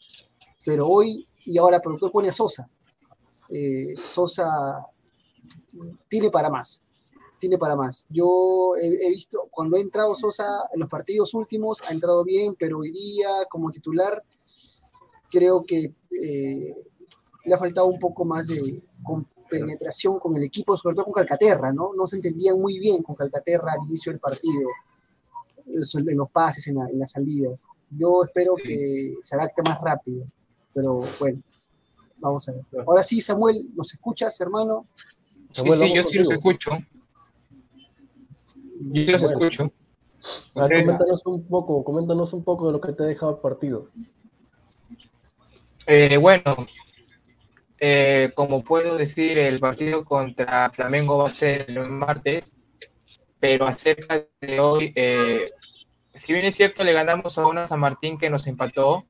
Pero 0.66 0.88
hoy, 0.88 1.28
y 1.46 1.58
ahora 1.58 1.78
el 1.78 1.82
productor 1.82 2.12
pone 2.12 2.30
a 2.30 2.32
Sosa. 2.34 2.70
Eh, 3.50 3.96
Sosa 4.04 4.86
tiene 6.08 6.30
para 6.30 6.50
más, 6.50 6.84
tiene 7.40 7.58
para 7.58 7.76
más. 7.76 8.06
Yo 8.10 8.76
he, 8.82 9.08
he, 9.08 9.10
visto, 9.10 9.48
cuando 9.52 9.78
ha 9.78 9.80
entrado 9.80 10.14
Sosa 10.16 10.46
en 10.74 10.80
los 10.80 10.90
partidos 10.90 11.34
últimos, 11.34 11.82
ha 11.82 11.92
entrado 11.92 12.24
bien, 12.24 12.56
pero 12.58 12.80
hoy 12.80 12.92
día 12.92 13.30
como 13.50 13.72
titular 13.72 14.24
creo 15.30 15.64
que 15.64 15.94
eh, 16.12 16.76
le 17.46 17.54
ha 17.54 17.58
faltado 17.58 17.88
un 17.88 18.00
poco 18.00 18.26
más 18.26 18.48
de 18.48 18.82
penetración 19.50 20.20
con 20.20 20.36
el 20.38 20.44
equipo, 20.44 20.78
sobre 20.78 20.96
todo 20.96 21.06
con 21.06 21.14
Calcaterra, 21.14 21.74
¿no? 21.74 21.94
No 21.96 22.06
se 22.08 22.18
entendían 22.18 22.60
muy 22.60 22.80
bien 22.80 23.02
con 23.02 23.16
Calcaterra 23.16 23.74
al 23.74 23.88
inicio 23.88 24.12
del 24.12 24.20
partido, 24.20 24.70
en 25.66 26.18
los 26.18 26.30
pases, 26.30 26.68
en, 26.68 26.76
la, 26.76 26.90
en 26.90 27.00
las 27.00 27.12
salidas. 27.12 27.68
Yo 27.90 28.24
espero 28.24 28.56
que 28.56 29.16
se 29.22 29.36
adapte 29.36 29.64
más 29.64 29.80
rápido, 29.82 30.26
pero 30.74 31.02
bueno, 31.20 31.42
vamos 32.18 32.48
a 32.48 32.54
ver. 32.54 32.64
Ahora 32.88 33.04
sí, 33.04 33.22
Samuel, 33.22 33.70
¿nos 33.76 33.92
escuchas, 33.94 34.40
hermano? 34.42 34.86
Samuel, 35.52 35.80
sí, 35.80 35.86
sí, 35.88 35.96
yo 35.96 36.04
sí 36.04 36.18
los 36.20 36.32
escucho. 36.32 36.72
Yo 38.82 38.94
sí 38.94 39.06
los 39.08 39.22
bueno. 39.22 39.38
escucho. 39.40 39.72
A 40.56 40.68
ver, 40.68 40.84
coméntanos 40.84 41.26
un 41.26 41.44
poco, 41.48 41.84
coméntanos 41.84 42.34
un 42.34 42.44
poco 42.44 42.68
de 42.68 42.74
lo 42.74 42.82
que 42.82 42.94
te 42.94 43.04
ha 43.04 43.06
dejado 43.08 43.36
el 43.36 43.42
partido. 43.42 43.86
Eh, 45.90 46.16
bueno, 46.18 46.68
eh, 47.80 48.32
como 48.36 48.64
puedo 48.64 48.98
decir, 48.98 49.38
el 49.40 49.60
partido 49.60 50.04
contra 50.06 50.70
Flamengo 50.70 51.18
va 51.18 51.30
a 51.30 51.34
ser 51.34 51.66
el 51.70 51.90
martes, 51.90 52.54
pero 53.40 53.68
acerca 53.68 54.26
de 54.42 54.60
hoy, 54.60 54.92
eh, 54.96 55.52
si 56.16 56.34
bien 56.34 56.46
es 56.46 56.56
cierto, 56.56 56.84
le 56.84 56.94
ganamos 56.94 57.38
a 57.38 57.48
una 57.48 57.66
San 57.66 57.80
Martín 57.82 58.18
que 58.18 58.30
nos 58.30 58.48
empató, 58.48 59.06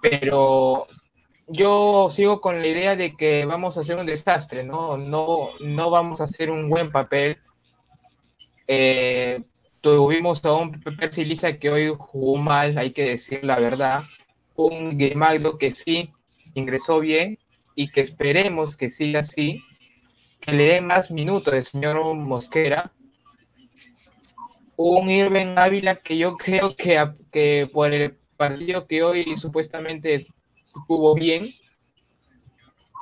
pero 0.00 0.86
yo 1.48 2.08
sigo 2.10 2.40
con 2.40 2.60
la 2.60 2.66
idea 2.66 2.96
de 2.96 3.16
que 3.16 3.44
vamos 3.46 3.76
a 3.76 3.80
hacer 3.82 3.96
un 3.98 4.06
desastre, 4.06 4.64
¿no? 4.64 4.96
No, 4.98 5.50
no 5.60 5.90
vamos 5.90 6.20
a 6.20 6.24
hacer 6.24 6.50
un 6.50 6.68
buen 6.68 6.90
papel. 6.90 7.38
Eh, 8.68 9.42
tuvimos 9.80 10.44
a 10.44 10.54
un 10.54 10.80
Percy 10.80 11.24
Lisa 11.24 11.58
que 11.58 11.70
hoy 11.70 11.92
jugó 11.96 12.36
mal, 12.36 12.76
hay 12.78 12.92
que 12.92 13.04
decir 13.04 13.44
la 13.44 13.58
verdad. 13.58 14.02
Un 14.56 14.96
Grimaldo 14.96 15.58
que 15.58 15.70
sí 15.70 16.10
ingresó 16.54 17.00
bien 17.00 17.38
y 17.74 17.90
que 17.90 18.00
esperemos 18.00 18.76
que 18.76 18.88
siga 18.88 19.20
así, 19.20 19.62
que 20.40 20.52
le 20.52 20.64
dé 20.64 20.80
más 20.80 21.10
minutos 21.10 21.54
al 21.54 21.64
señor 21.64 22.14
Mosquera. 22.16 22.92
Un 24.76 25.10
Irving 25.10 25.54
Ávila 25.56 25.96
que 25.96 26.16
yo 26.16 26.36
creo 26.36 26.76
que, 26.76 27.02
que 27.30 27.68
por 27.72 27.92
el 27.92 28.16
partido 28.36 28.86
que 28.86 29.02
hoy 29.02 29.36
supuestamente 29.36 30.26
tuvo 30.86 31.14
bien, 31.14 31.48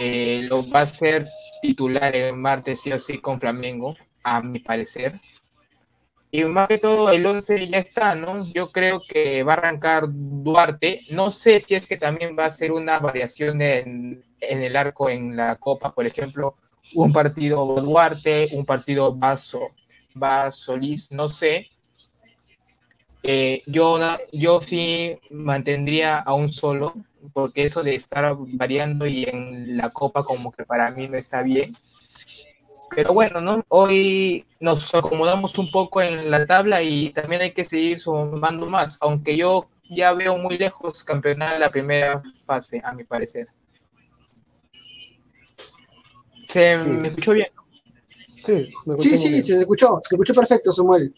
eh, 0.00 0.42
lo 0.49 0.68
va 0.70 0.82
a 0.82 0.87
ser 0.87 1.28
titular 1.62 2.14
el 2.14 2.37
martes 2.37 2.80
sí 2.80 2.92
o 2.92 2.99
sí 2.99 3.18
con 3.18 3.40
Flamengo, 3.40 3.96
a 4.23 4.42
mi 4.42 4.58
parecer. 4.58 5.20
Y 6.35 6.43
más 6.47 6.67
que 6.67 6.79
todo, 6.79 7.11
el 7.11 7.25
11 7.25 7.69
ya 7.69 7.79
está, 7.79 8.17
¿no? 8.17 8.53
Yo 8.53 8.73
creo 8.73 9.00
que 9.09 9.45
va 9.45 9.53
a 9.53 9.57
arrancar 9.57 10.07
Duarte. 10.09 11.03
No 11.11 11.31
sé 11.31 11.61
si 11.61 11.76
es 11.76 11.87
que 11.87 11.97
también 11.97 12.37
va 12.37 12.47
a 12.47 12.50
ser 12.50 12.73
una 12.73 12.99
variación 12.99 13.62
en, 13.62 14.25
el 14.41 14.75
arco 14.75 15.09
en 15.09 15.37
la 15.37 15.55
Copa, 15.55 15.95
por 15.95 16.09
ejemplo, 16.09 16.57
un 16.97 17.12
partido 17.12 17.64
Duarte, 17.81 18.49
un 18.50 18.67
partido 18.67 19.14
Vaso, 19.14 19.69
va 20.21 20.50
Solís, 20.50 21.12
no 21.12 21.29
sé. 21.29 21.69
Eh, 23.23 23.62
yo, 23.67 24.00
yo 24.33 24.61
sí 24.61 25.17
mantendría 25.31 26.19
a 26.19 26.35
un 26.35 26.49
solo, 26.49 26.95
porque 27.33 27.62
eso 27.62 27.85
de 27.85 27.95
estar 27.95 28.35
variando 28.38 29.07
y 29.07 29.23
en 29.23 29.76
la 29.76 29.91
Copa 29.91 30.25
como 30.25 30.50
que 30.50 30.64
para 30.64 30.91
mí 30.91 31.07
no 31.07 31.17
está 31.17 31.43
bien 31.43 31.76
pero 32.91 33.12
bueno, 33.12 33.41
¿no? 33.41 33.64
Hoy 33.69 34.47
nos 34.61 34.95
acomodamos 34.95 35.59
un 35.59 35.71
poco 35.71 36.00
en 36.03 36.31
la 36.31 36.47
tabla 36.47 36.83
y 36.83 37.12
también 37.12 37.43
hay 37.43 37.53
que 37.53 37.64
seguir 37.64 38.00
sumando 38.00 38.67
más, 38.67 38.99
aunque 39.00 39.37
yo 39.37 39.69
ya 39.91 40.12
veo 40.12 40.38
muy 40.38 40.59
lejos 40.59 41.05
campeonar 41.05 41.59
la 41.61 41.71
primera 41.71 42.23
fase, 42.47 42.81
a 42.85 42.93
mi 42.93 43.05
parecer. 43.05 43.49
¿Se 46.49 46.79
me 46.79 47.09
escuchó 47.09 47.33
bien? 47.33 47.49
Sí, 48.45 48.73
sí, 48.97 49.17
sí, 49.17 49.43
se 49.43 49.59
escuchó, 49.59 50.00
se 50.03 50.14
escuchó 50.14 50.35
perfecto, 50.35 50.71
Samuel. 50.71 51.14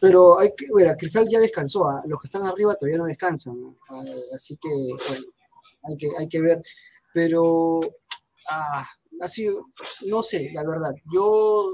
Pero 0.00 0.38
hay 0.38 0.48
que 0.56 0.66
ver, 0.74 0.96
Cristal 0.96 1.28
ya 1.30 1.38
descansó, 1.40 1.86
¿ah? 1.86 2.02
los 2.06 2.20
que 2.20 2.26
están 2.26 2.46
arriba 2.46 2.74
todavía 2.74 2.98
no 2.98 3.04
descansan, 3.04 3.76
ah, 3.90 4.02
así 4.34 4.56
que 4.56 4.68
bueno, 5.08 5.26
hay 5.82 5.96
que, 5.98 6.08
hay 6.18 6.28
que 6.28 6.40
ver. 6.40 6.62
Pero 7.12 7.80
ah, 8.50 8.88
así, 9.20 9.48
no 10.06 10.22
sé, 10.22 10.50
la 10.52 10.64
verdad. 10.64 10.94
Yo 11.12 11.70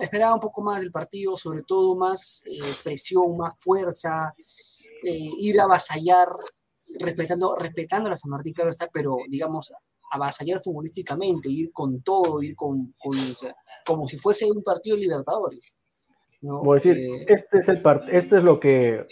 esperaba 0.00 0.34
un 0.34 0.40
poco 0.40 0.62
más 0.62 0.80
del 0.80 0.90
partido, 0.90 1.36
sobre 1.36 1.62
todo 1.62 1.96
más 1.96 2.42
eh, 2.46 2.74
presión, 2.82 3.36
más 3.36 3.54
fuerza, 3.58 4.34
eh, 5.04 5.30
ir 5.38 5.60
a 5.60 5.64
avasallar, 5.64 6.28
respetando, 6.98 7.56
respetando 7.56 8.10
a 8.10 8.16
San 8.16 8.30
Martín, 8.30 8.52
claro 8.52 8.70
está, 8.70 8.88
pero 8.92 9.16
digamos, 9.28 9.72
avasallar 10.12 10.60
futbolísticamente, 10.60 11.48
ir 11.48 11.70
con 11.72 12.02
todo, 12.02 12.42
ir 12.42 12.56
con, 12.56 12.90
como 13.86 14.06
si 14.06 14.16
fuese 14.16 14.50
un 14.50 14.62
partido 14.62 14.96
de 14.96 15.02
Libertadores. 15.02 15.74
¿no? 16.42 16.62
decir, 16.72 16.96
eh, 16.96 17.26
este 17.28 17.58
es 17.58 17.68
el 17.68 17.82
este 18.10 18.38
es 18.38 18.42
lo 18.42 18.58
que 18.58 19.06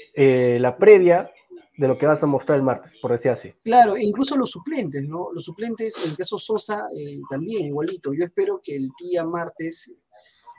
la 0.59 0.77
previa 0.79 1.31
de 1.79 1.87
lo 1.87 1.97
que 1.97 2.07
vas 2.07 2.21
a 2.25 2.27
mostrar 2.27 2.59
el 2.59 2.65
martes, 2.65 2.93
por 3.01 3.13
decir 3.13 3.31
así. 3.31 3.53
Claro, 3.63 3.97
e 3.97 4.03
incluso 4.03 4.37
los 4.37 4.51
suplentes, 4.51 5.05
¿no? 5.05 5.29
Los 5.33 5.45
suplentes, 5.45 5.97
en 6.05 6.11
el 6.11 6.17
caso 6.17 6.37
Sosa, 6.37 6.89
eh, 6.93 7.21
también 7.31 7.67
igualito. 7.67 8.13
Yo 8.13 8.25
espero 8.25 8.61
que 8.61 8.75
el 8.75 8.89
día 9.01 9.25
martes, 9.25 9.95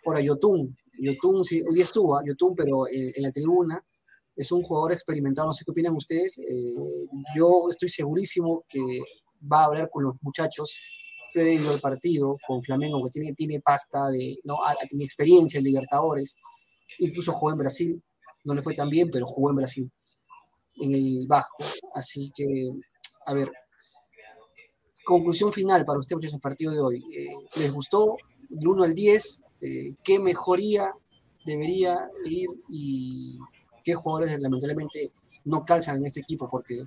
ahora 0.06 0.22
Yotun, 0.22 0.78
Yotun, 0.98 1.44
sí, 1.44 1.62
hoy 1.62 1.76
día 1.76 1.84
estuvo, 1.84 2.18
¿ah? 2.18 2.22
Yotun, 2.26 2.56
pero 2.56 2.88
en, 2.90 3.12
la 3.22 3.32
tribuna, 3.32 3.86
es 4.34 4.50
un 4.54 4.64
jugador 4.64 4.94
experimentado, 4.94 5.48
no 5.48 5.54
sé 5.54 5.66
qué 5.66 5.72
opinan 5.72 5.94
ustedes. 5.94 6.38
Eh, 6.40 6.76
yo 7.36 7.66
estoy 7.70 7.90
segurísimo 7.90 8.64
que 8.70 8.80
va 9.52 9.64
a 9.64 9.66
hablar 9.66 9.90
con 9.92 10.06
los 10.06 10.14
muchachos 10.22 10.80
previo 11.34 11.72
al 11.72 11.82
partido, 11.82 12.38
con 12.48 12.64
Flamengo, 12.64 13.04
que 13.04 13.10
tiene, 13.10 13.34
tiene 13.34 13.60
pasta, 13.60 14.10
de, 14.10 14.40
¿no? 14.46 14.58
tiene 14.88 15.04
experiencia 15.04 15.58
en 15.58 15.66
Libertadores, 15.66 16.36
incluso 16.98 17.34
jugó 17.34 17.52
en 17.52 17.58
Brasil, 17.58 18.04
no 18.46 18.54
le 18.54 18.62
fue 18.62 18.74
tan 18.74 18.90
bien, 18.90 19.10
pero 19.12 19.26
jugó 19.28 19.50
en 19.50 19.58
Brasil 19.58 19.92
en 20.80 20.94
el 20.94 21.26
bajo. 21.28 21.58
Así 21.94 22.32
que, 22.36 22.46
a 23.26 23.34
ver, 23.34 23.52
conclusión 25.04 25.52
final 25.52 25.86
para 25.86 26.00
usted, 26.00 26.16
muchachos, 26.16 26.36
el 26.36 26.42
partido 26.42 26.72
de 26.72 26.80
hoy. 26.80 26.98
Eh, 27.18 27.28
¿Les 27.56 27.72
gustó 27.72 28.18
del 28.50 28.68
1 28.68 28.84
al 28.84 28.94
10? 28.94 29.44
Eh, 29.62 29.96
¿Qué 30.04 30.20
mejoría 30.20 30.94
debería 31.46 31.98
ir 32.26 32.48
y 32.70 33.38
qué 33.84 33.96
jugadores 33.96 34.40
lamentablemente 34.40 35.12
no 35.46 35.66
calzan 35.66 35.98
en 35.98 36.06
este 36.06 36.22
equipo? 36.22 36.50
Porque 36.50 36.84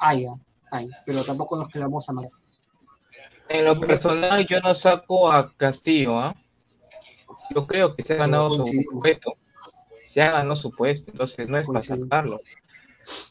hay, 0.00 0.26
ah, 0.26 0.36
hay, 0.70 0.88
pero 1.04 1.24
tampoco 1.24 1.56
nos 1.56 1.68
quedamos 1.68 2.08
a 2.08 2.12
mal. 2.12 2.28
En 3.48 3.64
lo 3.64 3.78
personal, 3.78 4.46
yo 4.46 4.60
no 4.60 4.74
saco 4.74 5.30
a 5.30 5.52
Castillo, 5.56 6.18
¿ah? 6.18 6.34
Yo 7.54 7.66
creo 7.66 7.94
que 7.94 8.02
se 8.02 8.14
ha 8.14 8.16
ganado 8.16 8.50
su 8.64 8.98
puesto. 8.98 9.34
Se 10.04 10.22
ha 10.22 10.30
ganado 10.30 10.56
su 10.56 10.70
puesto, 10.70 11.10
entonces 11.10 11.48
no 11.48 11.58
es 11.58 11.66
para 11.66 11.80
sacarlo. 11.80 12.40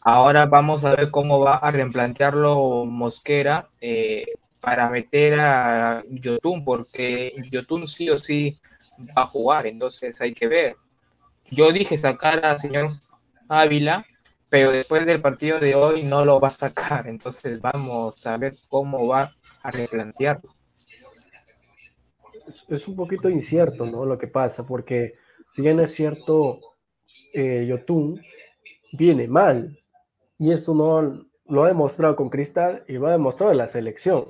Ahora 0.02 0.46
vamos 0.46 0.84
a 0.84 0.96
ver 0.96 1.12
cómo 1.12 1.40
va 1.40 1.58
a 1.58 1.72
replantearlo 1.72 2.86
Mosquera 2.86 3.68
eh, 3.80 4.26
para 4.60 4.90
meter 4.90 5.40
a 5.40 6.04
Yotun, 6.10 6.64
porque 6.64 7.34
Yotun 7.50 7.88
sí 7.88 8.10
o 8.10 8.18
sí 8.18 8.60
va 9.00 9.24
a 9.24 9.28
jugar, 9.28 9.68
entonces 9.68 10.20
hay 10.22 10.34
que 10.34 10.48
ver. 10.48 10.76
Yo 11.50 11.72
dije 11.72 11.98
sacar 11.98 12.46
al 12.46 12.60
señor 12.60 12.92
Ávila, 13.48 14.06
pero 14.50 14.72
después 14.72 15.06
del 15.06 15.22
partido 15.22 15.60
de 15.60 15.76
hoy 15.76 16.04
no 16.04 16.26
lo 16.26 16.40
va 16.40 16.50
a 16.50 16.52
sacar, 16.52 17.08
entonces 17.08 17.60
vamos 17.62 18.26
a 18.28 18.38
ver 18.38 18.58
cómo 18.70 19.08
va 19.08 19.36
a 19.64 19.72
replantearlo. 19.72 20.54
Es, 22.68 22.88
un 22.88 22.96
poquito 22.96 23.30
incierto, 23.30 23.86
¿no? 23.86 24.06
Lo 24.06 24.18
que 24.18 24.28
pasa, 24.28 24.66
porque 24.66 25.16
si 25.54 25.62
bien 25.62 25.80
es 25.80 25.94
cierto, 25.94 26.60
eh, 27.34 27.66
Yotun 27.68 28.22
viene 28.92 29.28
mal. 29.28 29.78
Y 30.38 30.52
eso 30.52 30.74
no 30.74 31.26
lo 31.48 31.64
ha 31.64 31.68
demostrado 31.68 32.16
con 32.16 32.30
Cristal 32.30 32.84
y 32.88 32.94
lo 32.94 33.08
ha 33.08 33.12
demostrado 33.12 33.52
en 33.52 33.58
la 33.58 33.68
selección. 33.68 34.26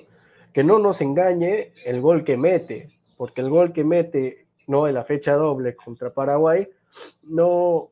Que 0.53 0.63
no 0.63 0.79
nos 0.79 1.01
engañe 1.01 1.73
el 1.85 2.01
gol 2.01 2.23
que 2.23 2.37
mete, 2.37 2.89
porque 3.17 3.41
el 3.41 3.49
gol 3.49 3.71
que 3.71 3.83
mete 3.83 4.47
no 4.67 4.87
en 4.87 4.95
la 4.95 5.03
fecha 5.03 5.33
doble 5.33 5.75
contra 5.75 6.13
Paraguay, 6.13 6.67
no, 7.29 7.89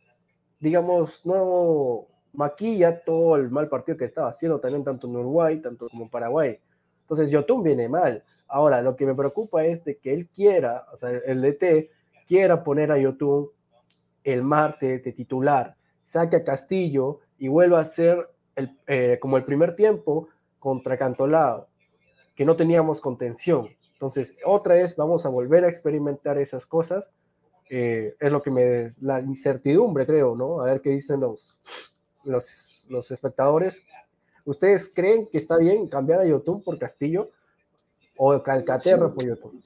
digamos, 0.59 1.25
no 1.25 2.07
maquilla 2.33 3.03
todo 3.03 3.35
el 3.35 3.49
mal 3.49 3.69
partido 3.69 3.97
que 3.97 4.05
estaba 4.05 4.29
haciendo 4.29 4.59
también 4.59 4.83
tanto 4.83 5.07
en 5.07 5.15
Uruguay, 5.15 5.61
tanto 5.61 5.89
como 5.89 6.03
en 6.03 6.09
Paraguay. 6.09 6.59
Entonces 7.01 7.31
Yotun 7.31 7.63
viene 7.63 7.87
mal. 7.87 8.23
Ahora, 8.47 8.81
lo 8.81 8.95
que 8.95 9.05
me 9.05 9.15
preocupa 9.15 9.65
es 9.65 9.83
de 9.83 9.97
que 9.97 10.13
él 10.13 10.27
quiera, 10.27 10.85
o 10.91 10.97
sea, 10.97 11.09
el 11.09 11.41
DT 11.41 11.89
quiera 12.27 12.63
poner 12.63 12.91
a 12.91 12.97
Yotun 12.97 13.49
el 14.23 14.43
martes 14.43 15.03
de 15.03 15.11
titular 15.13 15.75
saque 16.09 16.37
a 16.37 16.43
Castillo 16.43 17.19
y 17.37 17.49
vuelva 17.49 17.79
a 17.81 17.85
ser 17.85 18.29
el, 18.55 18.75
eh, 18.87 19.19
como 19.21 19.37
el 19.37 19.45
primer 19.45 19.75
tiempo 19.75 20.27
contra 20.57 20.97
Cantolao, 20.97 21.67
que 22.35 22.45
no 22.45 22.55
teníamos 22.55 22.99
contención. 22.99 23.69
Entonces, 23.93 24.33
otra 24.43 24.73
vez 24.73 24.95
vamos 24.95 25.27
a 25.27 25.29
volver 25.29 25.65
a 25.65 25.67
experimentar 25.69 26.39
esas 26.39 26.65
cosas. 26.65 27.11
Eh, 27.69 28.15
es 28.19 28.31
lo 28.31 28.41
que 28.41 28.49
me 28.49 28.89
la 29.01 29.21
incertidumbre, 29.21 30.07
creo, 30.07 30.35
¿no? 30.35 30.61
A 30.61 30.65
ver 30.65 30.81
qué 30.81 30.89
dicen 30.89 31.19
los, 31.19 31.59
los, 32.23 32.83
los 32.89 33.11
espectadores. 33.11 33.79
¿Ustedes 34.45 34.91
creen 34.91 35.29
que 35.31 35.37
está 35.37 35.57
bien 35.57 35.87
cambiar 35.87 36.21
a 36.21 36.25
Yotun 36.25 36.63
por 36.63 36.79
Castillo 36.79 37.29
o 38.17 38.41
Calcaterra 38.41 39.13
por 39.13 39.23
Yotun? 39.23 39.61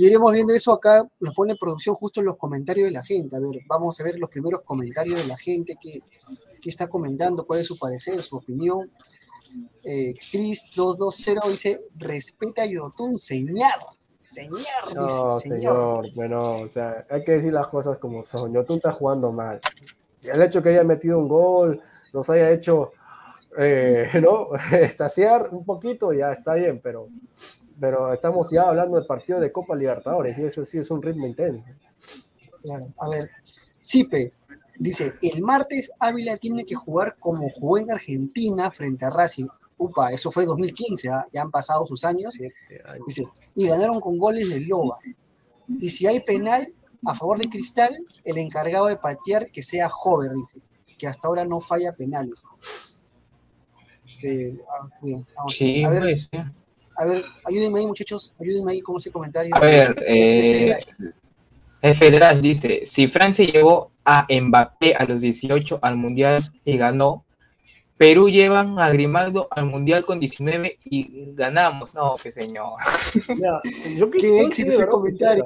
Y 0.00 0.06
iremos 0.06 0.32
viendo 0.32 0.54
eso 0.54 0.72
acá, 0.72 1.06
nos 1.20 1.34
pone 1.34 1.54
producción 1.56 1.94
justo 1.94 2.20
en 2.20 2.26
los 2.26 2.38
comentarios 2.38 2.86
de 2.86 2.90
la 2.90 3.04
gente. 3.04 3.36
A 3.36 3.38
ver, 3.38 3.60
vamos 3.66 4.00
a 4.00 4.04
ver 4.04 4.18
los 4.18 4.30
primeros 4.30 4.62
comentarios 4.62 5.18
de 5.18 5.26
la 5.26 5.36
gente 5.36 5.76
que, 5.78 5.98
está 6.70 6.88
comentando, 6.88 7.46
cuál 7.46 7.60
es 7.60 7.66
su 7.66 7.78
parecer, 7.78 8.22
su 8.22 8.38
opinión. 8.38 8.90
Eh, 9.84 10.14
Chris220 10.32 11.48
dice, 11.50 11.84
respeta 11.96 12.62
a 12.62 12.64
Yotun, 12.64 13.18
señor. 13.18 13.68
Señor, 14.08 14.94
no, 14.94 15.38
señor. 15.38 16.06
Bueno, 16.14 16.60
o 16.60 16.68
sea, 16.70 16.96
hay 17.10 17.22
que 17.22 17.32
decir 17.32 17.52
las 17.52 17.66
cosas 17.66 17.98
como 17.98 18.24
son. 18.24 18.54
Yotun 18.54 18.76
está 18.76 18.92
jugando 18.92 19.30
mal. 19.32 19.60
Y 20.22 20.30
el 20.30 20.40
hecho 20.40 20.62
que 20.62 20.70
haya 20.70 20.82
metido 20.82 21.18
un 21.18 21.28
gol, 21.28 21.82
nos 22.14 22.30
haya 22.30 22.50
hecho, 22.50 22.92
eh, 23.58 24.08
¿no? 24.22 24.48
Estaciar 24.72 25.50
un 25.50 25.66
poquito, 25.66 26.14
ya 26.14 26.32
está 26.32 26.54
bien, 26.54 26.80
pero 26.82 27.08
pero 27.80 28.12
estamos 28.12 28.50
ya 28.50 28.62
hablando 28.62 28.96
del 28.96 29.06
partido 29.06 29.40
de 29.40 29.50
Copa 29.50 29.74
Libertadores 29.74 30.38
y 30.38 30.44
eso 30.44 30.64
sí 30.64 30.78
es 30.78 30.90
un 30.90 31.02
ritmo 31.02 31.26
intenso. 31.26 31.70
Claro, 32.62 32.86
a 32.98 33.08
ver, 33.08 33.30
Sipe 33.80 34.34
dice, 34.80 35.14
el 35.20 35.42
martes 35.42 35.92
Ávila 36.00 36.38
tiene 36.38 36.64
que 36.64 36.74
jugar 36.74 37.16
como 37.20 37.48
jugó 37.48 37.78
en 37.78 37.92
Argentina 37.92 38.70
frente 38.70 39.04
a 39.04 39.10
Racing. 39.10 39.46
Upa, 39.76 40.10
eso 40.10 40.30
fue 40.30 40.46
2015, 40.46 41.08
¿ah? 41.10 41.26
ya 41.32 41.42
han 41.42 41.50
pasado 41.50 41.86
sus 41.86 42.04
años. 42.04 42.34
Dice, 43.06 43.28
y 43.54 43.68
ganaron 43.68 44.00
con 44.00 44.18
goles 44.18 44.48
de 44.48 44.60
Loba. 44.60 44.98
Y 45.68 45.90
si 45.90 46.06
hay 46.06 46.20
penal, 46.20 46.74
a 47.06 47.14
favor 47.14 47.38
de 47.38 47.48
Cristal, 47.48 47.94
el 48.24 48.38
encargado 48.38 48.86
de 48.86 48.96
patear 48.96 49.50
que 49.50 49.62
sea 49.62 49.88
Hover, 49.88 50.32
dice, 50.32 50.60
que 50.98 51.06
hasta 51.06 51.28
ahora 51.28 51.44
no 51.44 51.60
falla 51.60 51.92
penales. 51.92 52.44
Eh, 54.22 54.58
ah, 54.68 54.88
bien, 55.02 55.26
vamos. 55.36 55.54
Sí, 55.54 55.84
a 55.84 55.90
ver, 55.90 56.02
pues, 56.02 56.28
sí. 56.30 56.38
A 57.00 57.06
ver, 57.06 57.24
ayúdenme 57.46 57.80
ahí, 57.80 57.86
muchachos, 57.86 58.34
ayúdenme 58.38 58.72
ahí 58.72 58.80
con 58.82 58.96
ese 58.96 59.10
comentario. 59.10 59.54
A 59.54 59.60
ver, 59.60 59.90
Este, 60.06 60.70
eh, 60.72 60.78
el 61.80 61.94
Federal 61.94 62.42
dice, 62.42 62.82
si 62.84 63.08
Francia 63.08 63.46
llevó 63.46 63.90
a 64.04 64.26
Mbappé 64.28 64.94
a 64.94 65.04
los 65.06 65.22
18 65.22 65.78
al 65.80 65.96
Mundial 65.96 66.52
y 66.64 66.76
ganó, 66.76 67.24
Perú 67.96 68.28
llevan 68.28 68.78
a 68.78 68.90
Grimaldo 68.90 69.48
al 69.50 69.64
Mundial 69.66 70.04
con 70.04 70.20
19 70.20 70.78
y 70.84 71.32
ganamos. 71.34 71.94
No, 71.94 72.14
que 72.22 72.30
señor. 72.30 72.74
Mira, 73.28 73.60
yo 73.96 74.10
que- 74.10 74.18
Qué 74.18 74.40
éxito 74.42 74.70
ese 74.70 74.86
comentario. 74.86 75.44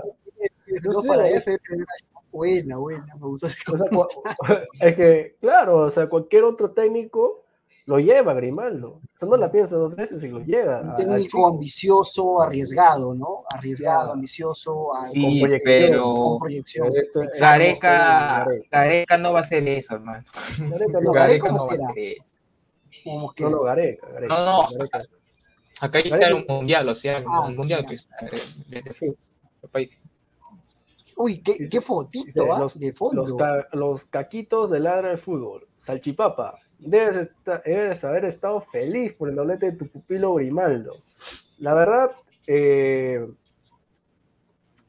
No 0.93 1.03
para 1.03 1.29
¿eh? 1.29 1.37
FF. 1.37 1.61
Buena, 2.33 2.79
buena, 2.79 3.07
me 3.15 3.27
gustó 3.29 3.47
ese 3.47 3.63
O 3.73 3.77
sea, 3.79 3.87
comentario. 3.89 4.69
es 4.81 4.97
que, 4.97 5.37
claro, 5.41 5.87
o 5.87 5.91
sea, 5.93 6.09
cualquier 6.09 6.43
otro 6.43 6.73
técnico 6.73 7.44
lo 7.87 7.99
lleva 7.99 8.33
Grimaldo. 8.35 9.01
O 9.15 9.19
sea, 9.19 9.29
no 9.29 9.37
la 9.37 9.51
piensa 9.53 9.77
dos 9.77 9.95
veces 9.95 10.23
y 10.23 10.29
lo 10.29 10.41
lleva. 10.41 10.81
Un 10.81 10.95
técnico 10.95 11.49
ambicioso, 11.49 12.41
arriesgado, 12.41 13.15
¿no? 13.15 13.43
Arriesgado, 13.51 14.13
ambicioso, 14.13 14.91
Sí, 15.13 15.21
con 15.23 15.41
proyección, 15.41 15.91
pero 15.91 16.15
con 16.15 16.39
proyección. 16.39 16.87
Esto- 16.97 17.23
Exacto. 17.23 17.39
Gareca, 17.45 18.45
Gareca. 18.47 18.69
Gareca 18.71 19.19
no 19.19 19.33
va 19.35 19.39
a 19.41 19.43
hacer 19.43 19.69
eso, 19.69 19.95
hermano. 19.97 20.25
Gareca 20.59 20.93
No, 20.93 21.01
no, 21.01 21.13
Gareca 21.13 21.49
Gareca 21.49 21.49
no 21.53 21.67
va 21.67 21.73
a 21.73 21.75
hacer 21.91 21.99
eso. 21.99 22.35
no, 23.05 23.51
no, 23.51 23.61
Gareca, 23.63 24.07
Gareca. 24.09 24.35
No, 24.35 24.45
no. 24.63 24.69
Gareca. 24.79 25.03
Acá 25.81 25.99
está 25.99 26.29
el 26.29 26.47
mundial, 26.47 26.89
o 26.89 26.95
sea, 26.95 27.19
el 27.19 27.25
Ah, 27.29 27.51
mundial 27.51 27.83
ya. 27.83 27.89
que 27.89 27.95
es 27.97 28.09
de, 28.69 28.77
de- 28.77 28.83
de- 28.83 28.95
Sí. 28.95 29.07
de 29.61 29.69
país. 29.69 30.01
Uy, 31.17 31.43
qué, 31.43 31.69
qué 31.71 31.81
fotito, 31.81 32.53
¿ah? 32.53 32.59
los, 32.61 32.79
De 32.79 32.93
fondo. 32.93 33.23
los 33.27 33.37
ca- 33.37 33.69
los 33.73 34.05
caquitos 34.07 34.71
de 34.71 34.81
ladra 34.81 35.11
del 35.11 35.19
fútbol. 35.19 35.67
Salchipapa, 35.79 36.59
debes, 36.79 38.05
haber 38.05 38.25
estado 38.25 38.61
feliz 38.61 39.13
por 39.13 39.29
el 39.29 39.35
doblete 39.35 39.71
de 39.71 39.77
tu 39.77 39.89
pupilo 39.89 40.35
Grimaldo. 40.35 40.95
La 41.59 41.75
verdad, 41.75 42.13
eh, 42.47 43.27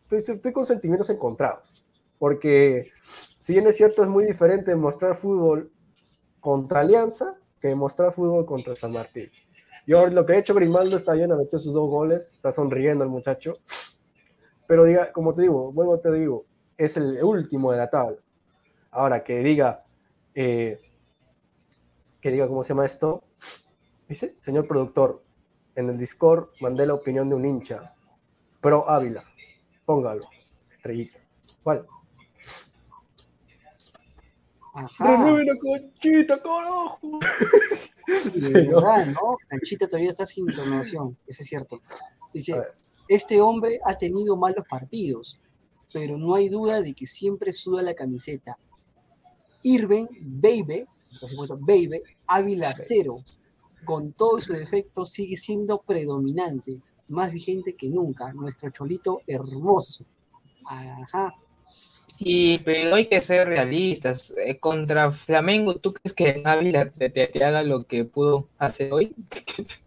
estoy, 0.10 0.54
con 0.54 0.66
sentimientos 0.66 1.10
encontrados. 1.10 1.86
Porque, 2.18 2.92
si 3.40 3.54
bien 3.54 3.68
es 3.68 3.76
cierto, 3.76 4.04
es 4.04 4.10
muy 4.10 4.26
diferente 4.26 4.76
mostrar 4.76 5.18
fútbol 5.18 5.72
contra 6.40 6.82
Alianza 6.82 7.36
que 7.60 7.76
mostrar 7.76 8.14
fútbol 8.14 8.46
contra 8.46 8.76
San 8.76 8.92
Martín. 8.92 9.30
Yo 9.88 10.08
lo 10.08 10.26
que 10.26 10.34
ha 10.34 10.38
hecho 10.38 10.56
Grimaldo 10.56 10.96
está 10.96 11.14
bien, 11.14 11.32
ha 11.32 11.36
metido 11.36 11.60
sus 11.60 11.74
dos 11.74 11.90
goles, 11.90 12.32
está 12.34 12.52
sonriendo 12.52 13.04
el 13.04 13.10
muchacho. 13.10 13.58
Pero 14.68 14.84
diga, 14.84 15.12
como 15.12 15.36
te 15.36 15.44
digo, 15.44 15.72
vuelvo 15.72 16.00
te 16.00 16.12
digo, 16.12 16.46
es 16.78 16.98
el 16.98 17.24
último 17.24 17.72
de 17.72 17.78
la 17.78 17.90
tabla. 17.90 18.18
Ahora 18.92 19.24
que 19.24 19.40
diga, 19.40 19.84
eh, 20.34 20.80
que 22.26 22.32
diga 22.32 22.48
cómo 22.48 22.64
se 22.64 22.70
llama 22.70 22.88
esto, 22.88 23.24
dice, 24.10 24.36
señor 24.42 24.68
productor, 24.68 25.24
en 25.76 25.90
el 25.90 26.00
Discord 26.00 26.48
mandé 26.60 26.88
la 26.88 26.96
opinión 26.96 27.30
de 27.30 27.36
un 27.36 27.46
hincha, 27.46 27.94
Pro 28.62 28.90
Ávila, 28.90 29.24
póngalo, 29.86 30.24
estrellita. 30.72 31.20
¿Cuál? 31.62 31.86
Ajá. 34.74 35.18
¡Renueve 35.18 35.46
la 35.46 35.60
conchita, 35.60 36.42
carajo! 36.42 37.20
De 38.34 38.50
verdad, 38.50 39.06
¿no? 39.06 39.38
Canchita 39.48 39.88
todavía 39.88 40.10
está 40.10 40.26
sin 40.26 40.48
donación, 40.48 41.16
eso 41.28 41.44
es 41.44 41.48
cierto. 41.48 41.80
Dice, 42.34 42.60
este 43.08 43.40
hombre 43.40 43.78
ha 43.86 43.94
tenido 44.00 44.36
malos 44.36 44.66
partidos, 44.68 45.40
pero 45.94 46.18
no 46.18 46.34
hay 46.34 46.50
duda 46.50 46.82
de 46.82 46.96
que 46.96 47.06
siempre 47.06 47.54
suda 47.54 47.84
la 47.84 47.94
camiseta. 47.94 48.58
Irving, 49.62 50.08
Baby, 50.22 50.88
por 51.20 51.30
supuesto, 51.30 51.58
Baby, 51.60 52.02
Ávila 52.28 52.74
cero, 52.76 53.24
con 53.84 54.14
todos 54.14 54.46
sus 54.46 54.58
defectos 54.58 55.12
sigue 55.12 55.38
siendo 55.38 55.82
predominante, 55.82 56.80
más 57.10 57.32
vigente 57.32 57.76
que 57.76 57.90
nunca, 57.90 58.34
nuestro 58.34 58.70
cholito 58.72 59.22
hermoso. 59.28 60.06
Ajá. 60.66 61.34
Sí, 62.18 62.62
pero 62.64 62.96
hay 62.96 63.08
que 63.10 63.22
ser 63.22 63.48
realistas. 63.48 64.34
Eh, 64.38 64.58
contra 64.60 65.12
Flamengo, 65.12 65.76
¿tú 65.76 65.94
crees 65.94 66.14
que 66.14 66.42
Ávila 66.46 66.90
te, 66.90 67.10
te- 67.10 67.28
te 67.28 67.44
haga 67.44 67.62
lo 67.62 67.86
que 67.86 68.06
pudo 68.06 68.48
hacer 68.58 68.92
hoy? 68.94 69.14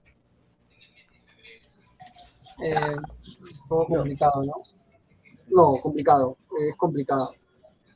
Eh, 2.61 2.75
todo 3.69 3.87
complicado, 3.87 4.43
¿no? 4.43 4.53
No, 5.49 5.75
complicado, 5.81 6.37
es 6.69 6.75
complicado. 6.77 7.33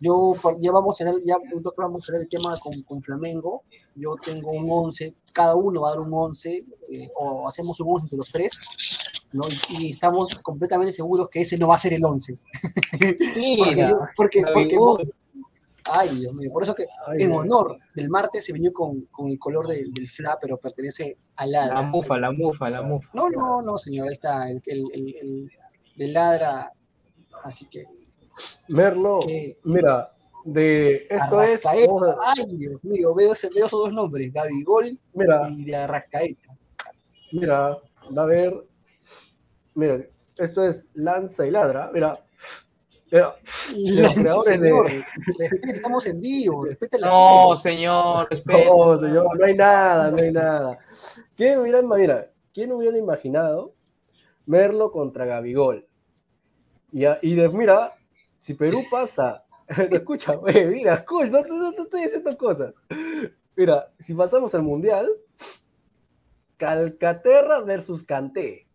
Yo, 0.01 0.35
ya 0.61 0.73
vamos 0.73 1.01
a 1.01 1.05
ver, 1.05 1.15
ya 1.25 1.37
vamos 1.77 2.09
a 2.09 2.13
ver 2.13 2.23
el 2.23 2.29
tema 2.29 2.57
con, 2.61 2.81
con 2.83 3.03
Flamengo. 3.03 3.65
Yo 3.95 4.15
tengo 4.25 4.51
un 4.51 4.67
11, 4.71 5.15
cada 5.33 5.55
uno 5.57 5.83
va 5.83 5.89
a 5.89 5.91
dar 5.93 6.01
un 6.01 6.11
11, 6.13 6.65
eh, 6.91 7.09
o 7.17 7.49
hacemos 7.49 7.79
un 7.81 7.89
11 7.93 8.05
entre 8.07 8.19
los 8.19 8.31
tres, 8.31 8.61
¿no? 9.33 9.49
Y, 9.49 9.59
y 9.87 9.91
estamos 9.91 10.31
completamente 10.43 10.93
seguros 10.93 11.29
que 11.29 11.41
ese 11.43 11.59
no 11.59 11.69
va 11.69 11.75
a 11.75 11.79
ser 11.79 11.93
el 11.95 12.05
11. 12.05 12.39
porque, 13.59 13.81
yo- 13.81 13.99
porque, 14.17 14.43
porque, 14.53 14.77
Gabigol. 14.77 15.15
ay, 15.91 16.21
Dios 16.21 16.35
mío, 16.35 16.51
por 16.53 16.63
eso 16.63 16.75
que 16.75 16.85
Ay, 17.07 17.19
en 17.25 17.31
no. 17.31 17.37
honor 17.39 17.79
del 17.95 18.09
martes 18.09 18.45
se 18.45 18.53
vino 18.53 18.73
con, 18.73 19.03
con 19.11 19.29
el 19.31 19.39
color 19.39 19.67
del, 19.69 19.93
del 19.93 20.09
FLA, 20.09 20.39
pero 20.41 20.57
pertenece 20.57 21.17
al 21.37 21.53
la 21.53 21.65
ADA. 21.65 21.83
mufa, 21.83 22.19
la 22.19 22.31
mufa, 22.31 22.71
la 22.71 22.83
mufa. 22.83 23.11
No, 23.15 23.29
no, 23.31 23.63
no, 23.63 23.77
señor, 23.77 24.09
ahí 24.09 24.15
está, 24.15 24.49
el, 24.51 24.63
el, 24.67 24.85
el, 24.95 25.15
el 25.21 25.51
de 25.97 26.09
ladra, 26.09 26.73
así 27.45 27.67
que, 27.67 27.85
Merlo, 28.69 29.21
que 29.27 29.53
mira, 29.65 30.09
de 30.45 31.07
esto 31.09 31.43
es, 31.43 31.65
Arrascaeta, 31.65 31.93
vamos 31.93 32.03
a- 32.09 32.33
ay, 32.37 32.57
Dios 32.57 32.85
mío, 32.85 33.15
veo, 33.15 33.33
ese- 33.33 33.49
veo 33.55 33.67
esos 33.67 33.81
dos 33.81 33.93
nombres, 33.93 34.33
Gabigol 34.33 34.99
mira, 35.15 35.41
y 35.49 35.65
de 35.65 35.77
Arrascaeta. 35.77 36.57
mira, 37.33 37.79
va 38.17 38.23
a 38.23 38.27
ver, 38.27 38.67
mira, 39.75 40.05
esto 40.37 40.65
es 40.67 40.87
lanza 40.95 41.47
y 41.47 41.51
ladra, 41.51 41.91
mira, 41.93 42.19
mira, 43.11 43.35
creadores 44.15 44.61
de- 44.61 45.05
respete, 45.39 45.73
estamos 45.73 46.07
en 46.07 46.21
vivo, 46.21 46.65
respete 46.65 46.99
la 46.99 47.09
No, 47.09 47.57
señor, 47.57 48.27
respeta. 48.31 48.59
no, 48.69 48.99
señor, 48.99 49.39
no 49.39 49.45
hay 49.45 49.55
nada, 49.55 50.11
no 50.11 50.17
hay 50.17 50.33
nada. 50.33 50.79
¿Quién 51.37 51.61
hubiera, 51.61 51.83
mira, 51.83 52.31
quién 52.53 52.73
hubiera 52.73 52.99
imaginado 52.99 53.75
Merlo 54.47 54.91
contra 54.91 55.25
Gabigol? 55.25 55.87
Y, 56.91 57.05
y 57.23 57.35
de, 57.35 57.49
mira, 57.49 57.95
si 58.39 58.55
Perú 58.55 58.83
pasa, 58.91 59.42
escucha, 59.91 60.35
güey, 60.37 60.67
mira, 60.67 60.95
escucha, 60.95 61.31
no, 61.31 61.43
no- 61.43 61.63
no 61.63 61.73
te 61.73 61.83
estoy 61.83 62.03
diciendo 62.03 62.37
cosas. 62.37 62.75
Mira, 63.57 63.91
si 63.99 64.15
pasamos 64.15 64.55
al 64.55 64.63
Mundial, 64.63 65.09
Calcaterra 66.57 67.61
versus 67.61 68.03
Canté. 68.05 68.67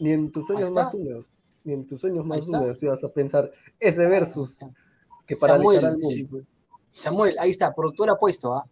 Ni 0.00 0.12
en 0.12 0.30
tus 0.30 0.46
sueños 0.46 0.70
más 0.70 0.94
húmedos, 0.94 1.26
ni 1.64 1.72
en 1.72 1.86
tus 1.86 2.00
sueños 2.00 2.24
más 2.26 2.46
húmedos 2.46 2.80
ibas 2.82 3.02
a 3.02 3.08
pensar 3.08 3.50
ese 3.80 4.06
versus 4.06 4.56
que 5.26 5.34
paralizará 5.36 5.80
Samuel, 5.80 5.84
al 5.86 6.02
sí. 6.02 6.24
mundo. 6.24 6.46
Samuel, 6.92 7.36
ahí 7.40 7.50
está, 7.50 7.74
productor 7.74 8.08
apuesto, 8.10 8.54
¿ah? 8.54 8.64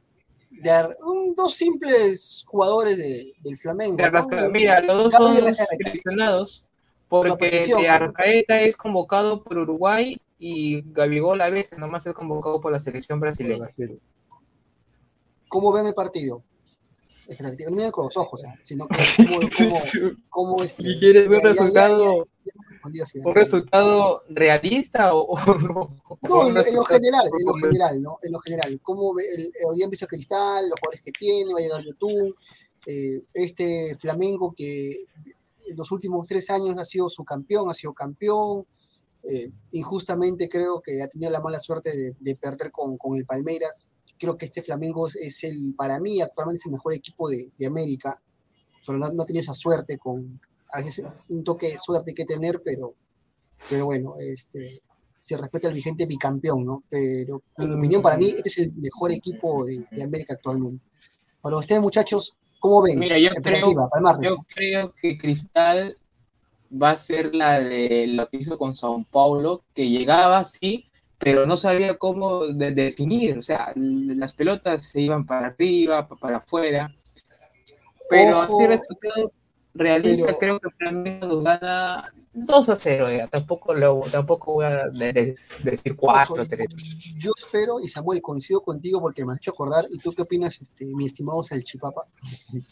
De 0.50 0.70
ar- 0.70 0.96
un- 1.04 1.34
dos 1.34 1.54
simples 1.54 2.44
jugadores 2.46 2.98
de- 2.98 3.32
del 3.42 3.56
Flamengo. 3.56 3.96
De 3.96 4.04
Arrasca- 4.04 4.42
¿no? 4.42 4.50
Mira, 4.50 4.80
los 4.80 5.04
dos 5.04 5.14
son 5.14 5.34
seleccionados 5.54 6.64
porque 7.08 7.50
de. 7.50 7.88
Arcaeta 7.88 8.60
es 8.60 8.76
convocado 8.76 9.42
por 9.42 9.58
Uruguay 9.58 10.16
y 10.38 10.82
Gabigol 10.92 11.40
a 11.40 11.48
veces 11.50 11.78
nomás 11.78 12.06
es 12.06 12.14
convocado 12.14 12.60
por 12.60 12.72
la 12.72 12.78
selección 12.80 13.20
brasileña. 13.20 13.64
Brasil. 13.64 14.00
¿Cómo 15.48 15.72
ven 15.72 15.86
el 15.86 15.94
partido? 15.94 16.42
No 17.28 17.70
miren 17.72 17.90
con 17.90 18.04
los 18.04 18.16
ojos, 18.16 18.44
¿ah? 18.44 18.54
sino 18.60 18.86
que 18.86 18.96
cómo, 19.28 19.40
cómo, 20.30 20.54
cómo 20.54 20.62
este, 20.62 20.82
¿Y 20.84 21.00
quieres 21.00 21.28
un 21.30 21.40
resultado, 21.40 22.28
un 23.24 23.34
resultado 23.34 24.22
realista 24.28 25.12
o, 25.14 25.36
No, 25.56 25.56
en, 25.58 26.20
lo- 26.22 26.46
en 26.46 26.54
lo 26.54 26.62
resultado- 26.62 26.84
general, 26.86 27.24
en 27.40 27.46
lo 27.46 27.54
general, 27.54 28.02
¿no? 28.02 28.18
En 28.22 28.32
lo 28.32 28.38
general. 28.38 28.80
¿Cómo 28.82 29.12
ve 29.14 29.24
el, 29.36 29.42
el 29.46 29.52
hoy 29.68 29.76
día 29.76 30.06
Cristal, 30.06 30.68
los 30.68 30.78
jugadores 30.78 31.02
que 31.02 31.10
tiene, 31.18 31.52
va 31.52 31.58
a 31.58 31.62
llegar 31.62 31.82
YouTube, 31.82 32.36
eh, 32.86 33.22
este 33.34 33.96
Flamengo 33.96 34.54
que 34.56 34.90
en 35.66 35.76
los 35.76 35.90
últimos 35.90 36.28
tres 36.28 36.48
años 36.50 36.78
ha 36.78 36.84
sido 36.84 37.08
su 37.10 37.24
campeón, 37.24 37.68
ha 37.68 37.74
sido 37.74 37.92
campeón. 37.92 38.64
Eh, 39.28 39.50
injustamente 39.72 40.48
creo 40.48 40.80
que 40.80 41.02
ha 41.02 41.08
tenido 41.08 41.30
la 41.30 41.40
mala 41.40 41.58
suerte 41.58 41.96
de, 41.96 42.14
de 42.18 42.36
perder 42.36 42.70
con, 42.70 42.96
con 42.96 43.16
el 43.16 43.26
Palmeiras. 43.26 43.88
Creo 44.18 44.36
que 44.36 44.46
este 44.46 44.62
Flamengo 44.62 45.08
es, 45.08 45.44
el, 45.44 45.74
para 45.76 46.00
mí, 46.00 46.20
actualmente 46.20 46.60
es 46.60 46.66
el 46.66 46.72
mejor 46.72 46.94
equipo 46.94 47.28
de, 47.28 47.50
de 47.58 47.66
América, 47.66 48.20
pero 48.86 48.98
no, 48.98 49.10
no 49.10 49.22
ha 49.22 49.26
tenido 49.26 49.42
esa 49.42 49.54
suerte 49.54 49.98
con, 49.98 50.40
a 50.72 50.78
veces 50.78 51.04
un 51.28 51.44
toque 51.44 51.68
de 51.68 51.78
suerte 51.78 52.12
hay 52.12 52.14
que 52.14 52.24
tener, 52.24 52.62
pero, 52.64 52.94
pero 53.68 53.84
bueno, 53.86 54.14
este, 54.18 54.80
se 55.18 55.36
respeta 55.36 55.68
al 55.68 55.74
vigente 55.74 56.06
bicampeón, 56.06 56.64
¿no? 56.64 56.84
Pero 56.88 57.42
en 57.58 57.70
mi 57.70 57.76
opinión, 57.76 58.02
para 58.02 58.16
mí, 58.16 58.28
este 58.28 58.48
es 58.48 58.58
el 58.58 58.72
mejor 58.74 59.12
equipo 59.12 59.64
de, 59.64 59.86
de 59.90 60.02
América 60.02 60.34
actualmente. 60.34 60.84
Para 61.40 61.56
ustedes, 61.56 61.80
muchachos, 61.80 62.36
¿cómo 62.60 62.82
ven? 62.82 62.98
Mira, 62.98 63.18
yo 63.18 63.30
creo, 63.42 63.72
yo 64.22 64.36
creo 64.54 64.94
que 65.00 65.18
Cristal 65.18 65.98
va 66.80 66.90
a 66.90 66.98
ser 66.98 67.34
la 67.34 67.60
de 67.60 68.06
lo 68.08 68.28
que 68.28 68.38
hizo 68.38 68.58
con 68.58 68.74
Sao 68.74 69.04
Paulo, 69.10 69.62
que 69.74 69.88
llegaba 69.88 70.44
sí, 70.44 70.90
pero 71.18 71.46
no 71.46 71.56
sabía 71.56 71.96
cómo 71.98 72.46
de- 72.46 72.72
definir, 72.72 73.38
o 73.38 73.42
sea, 73.42 73.72
las 73.76 74.32
pelotas 74.32 74.84
se 74.86 75.00
iban 75.00 75.24
para 75.26 75.48
arriba, 75.48 76.06
pa- 76.08 76.16
para 76.16 76.36
afuera, 76.38 76.94
pero 78.08 78.40
Ojo, 78.40 78.42
así 78.54 78.66
resultado 78.66 79.32
realista, 79.74 80.26
pero- 80.26 80.38
creo 80.38 80.60
que 80.60 80.70
Flamengo 80.78 81.26
nos 81.26 81.44
gana 81.44 82.12
2 82.32 82.68
a 82.68 82.76
0, 82.76 83.10
ya. 83.10 83.28
Tampoco, 83.28 83.74
lo, 83.74 84.00
tampoco 84.12 84.54
voy 84.54 84.66
a 84.66 84.88
de- 84.88 85.12
de- 85.12 85.34
decir 85.64 85.96
4 85.96 86.34
Ojo, 86.34 86.42
a 86.42 86.46
3. 86.46 86.68
Yo 87.18 87.32
espero, 87.36 87.80
y 87.80 87.88
Samuel, 87.88 88.20
coincido 88.20 88.60
contigo 88.60 89.00
porque 89.00 89.24
me 89.24 89.32
has 89.32 89.38
hecho 89.38 89.52
acordar, 89.52 89.86
¿y 89.90 89.98
tú 89.98 90.12
qué 90.12 90.22
opinas, 90.22 90.60
este, 90.60 90.84
mi 90.94 91.06
estimado 91.06 91.42
Salchipapa? 91.42 92.04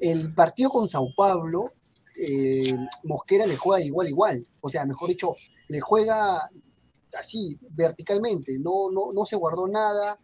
El 0.00 0.34
partido 0.34 0.70
con 0.70 0.88
Sao 0.88 1.08
Paulo, 1.16 1.72
eh, 2.18 2.76
Mosquera 3.04 3.46
le 3.46 3.56
juega 3.56 3.84
igual, 3.84 4.08
igual. 4.08 4.46
O 4.60 4.68
sea, 4.68 4.84
mejor 4.86 5.08
dicho, 5.08 5.34
le 5.68 5.80
juega 5.80 6.50
así, 7.18 7.58
verticalmente. 7.72 8.58
No, 8.58 8.90
no, 8.90 9.12
no 9.12 9.24
se 9.26 9.36
guardó 9.36 9.66
nada, 9.68 10.18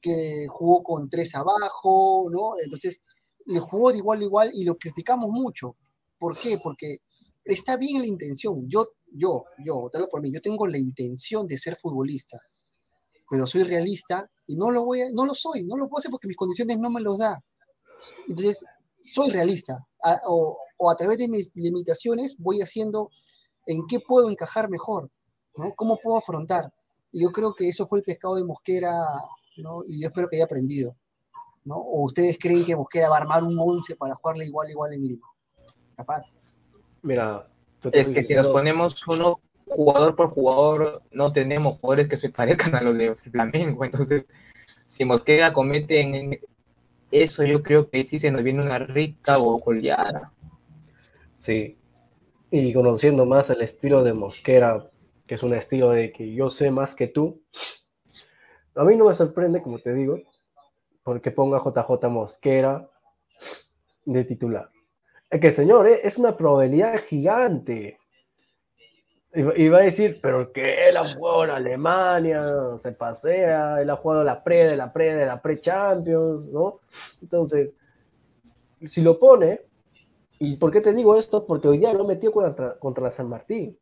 que 0.00 0.46
jugó 0.48 0.82
con 0.82 1.08
tres 1.08 1.34
abajo, 1.34 2.28
¿no? 2.30 2.52
Entonces, 2.62 3.02
le 3.46 3.60
jugó 3.60 3.92
de 3.92 3.98
igual 3.98 4.22
igual 4.22 4.50
y 4.54 4.64
lo 4.64 4.76
criticamos 4.76 5.30
mucho. 5.30 5.76
¿Por 6.18 6.38
qué? 6.38 6.58
Porque 6.62 6.98
está 7.44 7.76
bien 7.76 8.02
la 8.02 8.08
intención. 8.08 8.68
Yo, 8.68 8.88
yo, 9.12 9.44
yo, 9.64 9.88
te 9.92 10.04
por 10.06 10.20
mí, 10.20 10.32
yo 10.32 10.40
tengo 10.40 10.66
la 10.66 10.78
intención 10.78 11.46
de 11.46 11.58
ser 11.58 11.76
futbolista, 11.76 12.38
pero 13.28 13.46
soy 13.46 13.62
realista 13.64 14.28
y 14.46 14.56
no 14.56 14.70
lo 14.70 14.84
voy 14.84 15.02
a, 15.02 15.10
no 15.12 15.26
lo 15.26 15.34
soy, 15.34 15.64
no 15.64 15.76
lo 15.76 15.88
puedo 15.88 16.00
hacer 16.00 16.10
porque 16.10 16.28
mis 16.28 16.36
condiciones 16.36 16.78
no 16.78 16.90
me 16.90 17.00
los 17.00 17.18
da. 17.18 17.42
Entonces, 18.28 18.64
soy 19.12 19.30
realista, 19.30 19.78
a- 20.02 20.20
o, 20.26 20.58
o 20.76 20.90
a 20.90 20.96
través 20.96 21.18
de 21.18 21.28
mis 21.28 21.50
limitaciones 21.54 22.36
voy 22.38 22.60
haciendo 22.60 23.10
en 23.66 23.86
qué 23.86 24.00
puedo 24.00 24.30
encajar 24.30 24.70
mejor, 24.70 25.10
¿no? 25.56 25.74
¿Cómo 25.74 25.98
puedo 26.02 26.18
afrontar? 26.18 26.72
Y 27.12 27.22
yo 27.22 27.30
creo 27.30 27.54
que 27.54 27.68
eso 27.68 27.86
fue 27.86 27.98
el 27.98 28.04
pescado 28.04 28.36
de 28.36 28.44
Mosquera, 28.44 28.92
¿no? 29.56 29.80
Y 29.86 30.02
yo 30.02 30.08
espero 30.08 30.28
que 30.28 30.36
haya 30.36 30.44
aprendido, 30.44 30.96
¿no? 31.64 31.76
¿O 31.76 32.04
ustedes 32.04 32.38
creen 32.38 32.64
que 32.64 32.76
Mosquera 32.76 33.08
va 33.08 33.16
a 33.16 33.20
armar 33.20 33.42
un 33.42 33.58
11 33.58 33.96
para 33.96 34.14
jugarle 34.14 34.46
igual 34.46 34.70
igual 34.70 34.92
en 34.92 35.02
Lima? 35.02 35.26
Capaz. 35.96 36.38
Mira, 37.02 37.48
Es 37.92 38.10
que 38.10 38.24
si 38.24 38.34
nos 38.34 38.48
ponemos 38.48 39.06
uno 39.06 39.40
jugador 39.66 40.14
por 40.14 40.28
jugador, 40.28 41.02
no 41.10 41.32
tenemos 41.32 41.78
jugadores 41.78 42.08
que 42.08 42.16
se 42.16 42.30
parezcan 42.30 42.74
a 42.74 42.82
los 42.82 42.96
de 42.96 43.14
Flamengo. 43.14 43.84
Entonces, 43.84 44.24
si 44.86 45.04
Mosquera 45.04 45.52
comete 45.52 46.00
en 46.00 46.40
eso, 47.10 47.44
yo 47.44 47.62
creo 47.62 47.88
que 47.88 48.02
sí 48.02 48.18
se 48.18 48.30
nos 48.30 48.42
viene 48.42 48.62
una 48.62 48.78
rica 48.78 49.38
o 49.38 49.58
goleada. 49.58 50.32
Sí. 51.46 51.78
Y 52.50 52.72
conociendo 52.72 53.24
más 53.24 53.48
el 53.50 53.62
estilo 53.62 54.02
de 54.02 54.12
Mosquera, 54.12 54.90
que 55.28 55.36
es 55.36 55.44
un 55.44 55.54
estilo 55.54 55.90
de 55.90 56.10
que 56.10 56.34
yo 56.34 56.50
sé 56.50 56.72
más 56.72 56.96
que 56.96 57.06
tú, 57.06 57.40
a 58.74 58.82
mí 58.82 58.96
no 58.96 59.04
me 59.04 59.14
sorprende, 59.14 59.62
como 59.62 59.78
te 59.78 59.94
digo, 59.94 60.18
porque 61.04 61.30
ponga 61.30 61.62
JJ 61.62 62.08
Mosquera 62.08 62.90
de 64.04 64.24
titular. 64.24 64.70
Es 65.30 65.40
que, 65.40 65.52
señor, 65.52 65.86
eh, 65.86 66.00
es 66.02 66.18
una 66.18 66.36
probabilidad 66.36 66.98
gigante. 67.04 68.00
Va 69.32 69.78
a 69.78 69.82
decir, 69.82 70.18
pero 70.20 70.52
que 70.52 70.88
él 70.88 70.96
ha 70.96 71.04
jugado 71.04 71.44
en 71.44 71.50
Alemania, 71.50 72.44
se 72.78 72.90
pasea, 72.90 73.80
él 73.80 73.90
ha 73.90 73.96
jugado 73.96 74.24
la 74.24 74.42
pre 74.42 74.64
de 74.64 74.76
la 74.76 74.92
pre 74.92 75.14
de 75.14 75.26
la 75.26 75.40
pre-champions, 75.40 76.50
¿no? 76.52 76.80
Entonces, 77.22 77.76
si 78.86 79.00
lo 79.00 79.20
pone, 79.20 79.60
¿y 80.38 80.56
por 80.56 80.70
qué 80.70 80.80
te 80.80 80.92
digo 80.92 81.16
esto? 81.16 81.44
Porque 81.46 81.68
hoy 81.68 81.78
día 81.78 81.92
lo 81.92 82.04
metió 82.04 82.32
contra, 82.32 82.78
contra 82.78 83.04
la 83.04 83.10
San 83.10 83.28
Martín. 83.28 83.78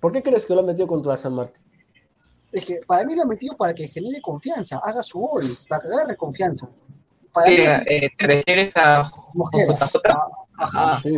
¿Por 0.00 0.12
qué 0.12 0.22
crees 0.22 0.46
que 0.46 0.54
lo 0.54 0.60
ha 0.60 0.64
metido 0.64 0.86
contra 0.86 1.12
la 1.12 1.18
San 1.18 1.34
Martín? 1.34 1.62
Es 2.52 2.64
que 2.64 2.80
para 2.86 3.04
mí 3.04 3.14
lo 3.14 3.22
ha 3.22 3.26
metido 3.26 3.56
para 3.56 3.74
que 3.74 3.88
genere 3.88 4.20
confianza, 4.22 4.78
haga 4.82 5.02
su 5.02 5.18
gol, 5.18 5.44
para 5.68 5.82
que 5.82 5.88
agarre 5.88 6.16
confianza. 6.16 6.68
Para 7.32 7.50
mí 7.50 7.56
¿Qué, 7.56 7.66
así, 7.68 7.84
eh, 7.90 8.08
¿Te 8.16 8.26
refieres 8.26 8.76
a 8.76 9.10
Mosquera. 9.34 9.76
Ah, 10.08 10.28
Ajá. 10.60 11.00
Sí. 11.02 11.16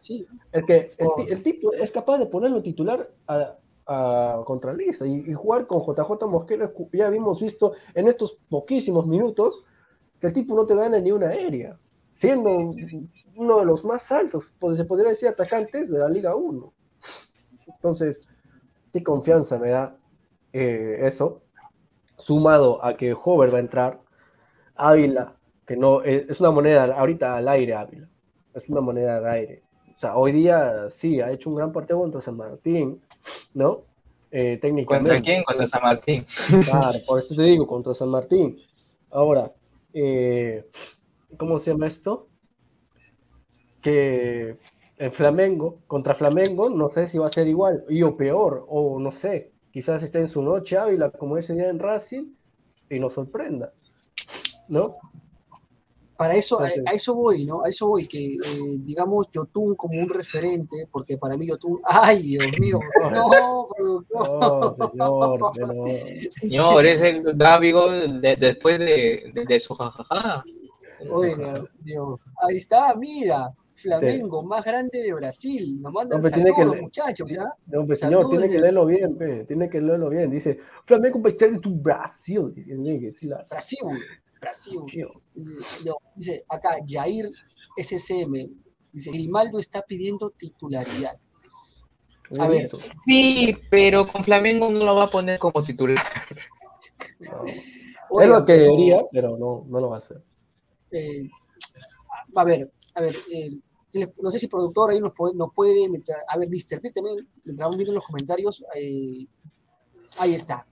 sí. 0.00 0.26
Es 0.50 0.64
que 0.64 0.94
el, 0.98 1.06
Oh. 1.06 1.14
ti- 1.16 1.26
el 1.32 1.42
tipo 1.42 1.72
es 1.74 1.90
capaz 1.92 2.18
de 2.18 2.26
ponerlo 2.26 2.62
titular 2.62 3.08
a, 3.28 3.54
a 3.86 4.42
contra 4.46 4.72
Lisa 4.72 5.06
y, 5.06 5.24
y 5.28 5.34
jugar 5.34 5.66
con 5.66 5.80
JJ 5.82 6.26
Mosquera. 6.26 6.72
Ya 6.92 7.06
habíamos 7.06 7.40
visto 7.40 7.72
en 7.94 8.08
estos 8.08 8.38
poquísimos 8.48 9.06
minutos 9.06 9.62
que 10.20 10.28
el 10.28 10.32
tipo 10.32 10.54
no 10.56 10.64
te 10.66 10.74
gana 10.74 10.98
ni 10.98 11.12
una 11.12 11.28
aérea, 11.28 11.78
siendo 12.22 12.72
uno 13.34 13.58
de 13.58 13.64
los 13.64 13.84
más 13.84 14.12
altos, 14.12 14.52
pues, 14.60 14.76
se 14.76 14.84
podría 14.84 15.08
decir 15.08 15.28
atacantes 15.28 15.90
de 15.90 15.98
la 15.98 16.08
Liga 16.08 16.36
1. 16.36 16.72
Entonces, 17.66 18.28
qué 18.92 19.02
confianza 19.02 19.58
me 19.58 19.70
da 19.70 19.96
eh, 20.52 21.00
eso, 21.02 21.42
sumado 22.16 22.84
a 22.84 22.96
que 22.96 23.12
Hover 23.12 23.52
va 23.52 23.56
a 23.56 23.60
entrar, 23.60 24.00
Ávila, 24.76 25.34
que 25.66 25.76
no 25.76 26.02
es, 26.02 26.30
es 26.30 26.40
una 26.40 26.52
moneda 26.52 26.84
ahorita 26.96 27.36
al 27.36 27.48
aire, 27.48 27.74
Ávila, 27.74 28.08
es 28.54 28.68
una 28.68 28.80
moneda 28.80 29.16
al 29.16 29.26
aire. 29.26 29.64
O 29.92 29.98
sea, 29.98 30.16
hoy 30.16 30.30
día 30.30 30.90
sí, 30.90 31.20
ha 31.20 31.32
hecho 31.32 31.50
un 31.50 31.56
gran 31.56 31.72
partido 31.72 31.98
contra 31.98 32.20
San 32.20 32.36
Martín, 32.36 33.02
¿no? 33.52 33.82
Eh, 34.30 34.58
técnicamente. 34.62 35.10
¿Contra 35.10 35.20
quién? 35.20 35.42
Contra 35.42 35.66
San 35.66 35.82
Martín. 35.82 36.24
Claro, 36.70 36.98
por 37.04 37.18
eso 37.18 37.34
te 37.34 37.42
digo, 37.42 37.66
contra 37.66 37.94
San 37.94 38.10
Martín. 38.10 38.60
Ahora, 39.10 39.50
eh, 39.92 40.64
¿cómo 41.38 41.58
se 41.58 41.70
llama 41.70 41.86
esto? 41.86 42.28
Que 43.82 44.56
en 44.98 45.12
Flamengo, 45.12 45.78
contra 45.86 46.14
Flamengo, 46.14 46.68
no 46.70 46.90
sé 46.90 47.06
si 47.06 47.18
va 47.18 47.26
a 47.26 47.30
ser 47.30 47.48
igual, 47.48 47.84
y 47.88 48.02
o 48.02 48.16
peor, 48.16 48.64
o 48.68 48.98
no 49.00 49.12
sé, 49.12 49.52
quizás 49.72 50.02
esté 50.02 50.20
en 50.20 50.28
su 50.28 50.42
noche 50.42 50.76
Ávila, 50.78 51.10
como 51.10 51.36
ese 51.36 51.54
día 51.54 51.68
en 51.68 51.78
Racing, 51.78 52.34
y 52.88 52.98
nos 53.00 53.14
sorprenda, 53.14 53.72
¿no? 54.68 54.96
Para 56.16 56.34
eso, 56.34 56.60
a, 56.60 56.68
eso 56.94 57.16
voy, 57.16 57.44
¿no? 57.46 57.64
A 57.64 57.68
eso 57.68 57.88
voy, 57.88 58.06
que 58.06 58.26
eh, 58.26 58.38
digamos 58.78 59.28
Yotun 59.32 59.74
como 59.74 60.00
un 60.00 60.08
referente, 60.08 60.86
porque 60.92 61.18
para 61.18 61.36
mí 61.36 61.48
Yotun, 61.48 61.78
¡ay, 61.90 62.22
Dios 62.22 62.46
mío! 62.60 62.78
No, 63.12 63.66
productor. 63.76 64.28
No, 64.28 64.74
señor, 64.74 65.52
pero- 65.56 65.84
Señor, 66.40 66.86
es 66.86 67.02
el 67.02 67.22
Gavigo 67.36 67.90
de- 67.90 68.36
después 68.36 68.78
de, 68.78 69.32
de, 69.34 69.44
de 69.48 69.58
su 69.60 69.74
jajaja. 69.74 70.44
Oiga, 71.10 71.64
Dios. 71.80 72.20
Ahí 72.46 72.56
está, 72.56 72.94
mira, 72.96 73.52
Flamengo, 73.74 74.42
más 74.42 74.64
grande 74.64 75.02
de 75.02 75.14
Brasil. 75.14 75.80
Nos 75.80 75.92
mandan 75.92 76.20
tiene 76.22 76.44
que 76.50 76.50
saludos, 76.56 76.76
le- 76.76 76.82
muchachos, 76.82 77.30
¿ya? 77.30 77.44
No, 77.66 77.86
pues 77.86 77.98
señor, 78.00 78.22
Saludos 78.22 78.30
tiene 78.30 78.46
que 78.48 78.54
de- 78.54 78.60
leerlo 78.60 78.86
bien, 78.86 79.16
pe, 79.16 79.44
tiene 79.44 79.70
que 79.70 79.80
leerlo 79.80 80.10
bien. 80.10 80.30
Dice, 80.30 80.58
Flamengo 80.86 81.20
va 81.22 81.28
a 81.28 81.32
estar 81.32 81.48
en 81.48 81.60
tu 81.60 81.74
Brasil. 81.74 82.52
Que 82.54 82.74
Brasil, 83.50 83.80
Brasil. 84.40 84.78
No, 85.84 85.94
dice 86.14 86.44
acá, 86.48 86.76
Jair 86.88 87.30
SCM, 87.76 88.50
dice, 88.92 89.10
Grimaldo 89.10 89.58
está 89.58 89.82
pidiendo 89.82 90.30
titularidad. 90.30 91.16
A 92.38 92.48
ver, 92.48 92.70
Sí, 93.04 93.54
pero 93.70 94.06
con 94.06 94.24
Flamengo 94.24 94.70
no 94.70 94.84
lo 94.84 94.94
va 94.94 95.04
a 95.04 95.10
poner 95.10 95.38
como 95.38 95.62
titular. 95.62 95.98
No. 97.20 97.44
es 98.22 98.28
lo 98.28 98.44
que 98.44 98.52
pero, 98.54 98.64
debería, 98.64 99.02
pero 99.12 99.36
no, 99.38 99.64
no 99.68 99.80
lo 99.80 99.90
va 99.90 99.96
a 99.96 99.98
hacer. 99.98 100.22
Eh, 100.92 101.28
a 102.34 102.44
ver, 102.44 102.72
a 102.94 103.00
ver, 103.00 103.16
eh, 103.32 103.50
no 104.22 104.30
sé 104.30 104.38
si 104.38 104.46
el 104.46 104.50
productor 104.50 104.90
ahí 104.90 105.00
nos 105.00 105.12
puede, 105.12 105.34
nos 105.34 105.52
puede 105.54 105.84
a 106.28 106.38
ver, 106.38 106.48
Mr. 106.48 106.80
P 106.80 106.90
también, 106.92 107.28
mientras 107.44 107.58
vamos 107.66 107.76
viendo 107.76 107.92
en 107.92 107.96
los 107.96 108.06
comentarios, 108.06 108.64
eh, 108.74 109.26
ahí 110.18 110.34
está. 110.34 110.66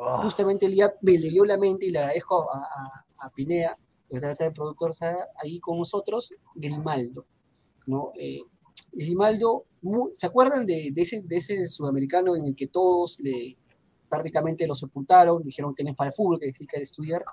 Ah, 0.00 0.20
Justamente 0.22 0.66
el 0.66 0.72
día 0.72 0.94
me 1.02 1.18
leyó 1.18 1.44
la 1.44 1.58
mente 1.58 1.86
y 1.86 1.90
le 1.90 1.98
agradezco 1.98 2.50
a, 2.50 2.58
a, 2.58 3.26
a 3.26 3.30
Pineda, 3.30 3.78
que 4.10 4.16
está 4.16 4.46
el 4.46 4.52
productor 4.52 4.90
está 4.92 5.28
ahí 5.42 5.60
con 5.60 5.78
nosotros, 5.78 6.32
Grimaldo. 6.54 7.26
¿no? 7.86 8.12
Eh, 8.18 8.40
Grimaldo, 8.92 9.66
mu- 9.82 10.10
¿se 10.14 10.26
acuerdan 10.26 10.64
de, 10.66 10.90
de 10.92 11.02
ese, 11.02 11.22
de 11.22 11.36
ese 11.36 11.66
sudamericano 11.66 12.36
en 12.36 12.46
el 12.46 12.54
que 12.56 12.66
todos 12.68 13.18
le, 13.20 13.56
prácticamente 14.08 14.66
lo 14.66 14.74
sepultaron, 14.74 15.42
dijeron 15.42 15.74
que 15.74 15.84
no 15.84 15.90
es 15.90 15.96
para 15.96 16.08
el 16.10 16.14
fútbol, 16.14 16.38
que 16.40 16.52
sí 16.52 16.66
que 16.66 16.80
estudiar? 16.80 17.24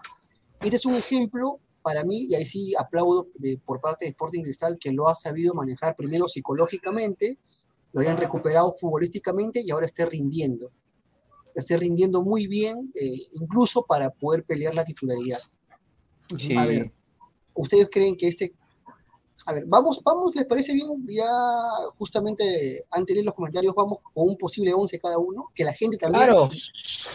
Este 0.61 0.75
es 0.75 0.85
un 0.85 0.95
ejemplo 0.95 1.59
para 1.81 2.03
mí, 2.03 2.27
y 2.29 2.35
ahí 2.35 2.45
sí 2.45 2.73
aplaudo 2.77 3.27
de, 3.35 3.57
por 3.57 3.81
parte 3.81 4.05
de 4.05 4.11
Sporting 4.11 4.43
Cristal, 4.43 4.77
que 4.79 4.91
lo 4.91 5.07
ha 5.07 5.15
sabido 5.15 5.53
manejar 5.53 5.95
primero 5.95 6.27
psicológicamente, 6.27 7.37
lo 7.91 8.01
hayan 8.01 8.17
recuperado 8.17 8.71
futbolísticamente 8.73 9.61
y 9.61 9.71
ahora 9.71 9.85
esté 9.85 10.05
rindiendo. 10.05 10.71
Esté 11.55 11.77
rindiendo 11.77 12.21
muy 12.21 12.47
bien, 12.47 12.91
eh, 12.93 13.27
incluso 13.33 13.83
para 13.83 14.09
poder 14.11 14.43
pelear 14.43 14.75
la 14.75 14.83
titularidad. 14.83 15.39
Sí. 16.37 16.55
A 16.55 16.65
ver, 16.65 16.91
¿ustedes 17.53 17.89
creen 17.91 18.15
que 18.15 18.27
este... 18.27 18.53
A 19.45 19.53
ver, 19.53 19.63
vamos, 19.65 20.01
vamos, 20.03 20.35
¿les 20.35 20.45
parece 20.45 20.73
bien? 20.73 20.89
Ya 21.07 21.25
justamente 21.97 22.85
antes 22.91 23.15
de 23.15 23.23
los 23.23 23.33
comentarios 23.33 23.73
vamos 23.73 23.99
con 24.13 24.27
un 24.29 24.37
posible 24.37 24.73
11 24.73 24.99
cada 24.99 25.17
uno, 25.17 25.49
que 25.55 25.63
la 25.63 25.73
gente 25.73 25.97
también 25.97 26.25
Claro, 26.25 26.49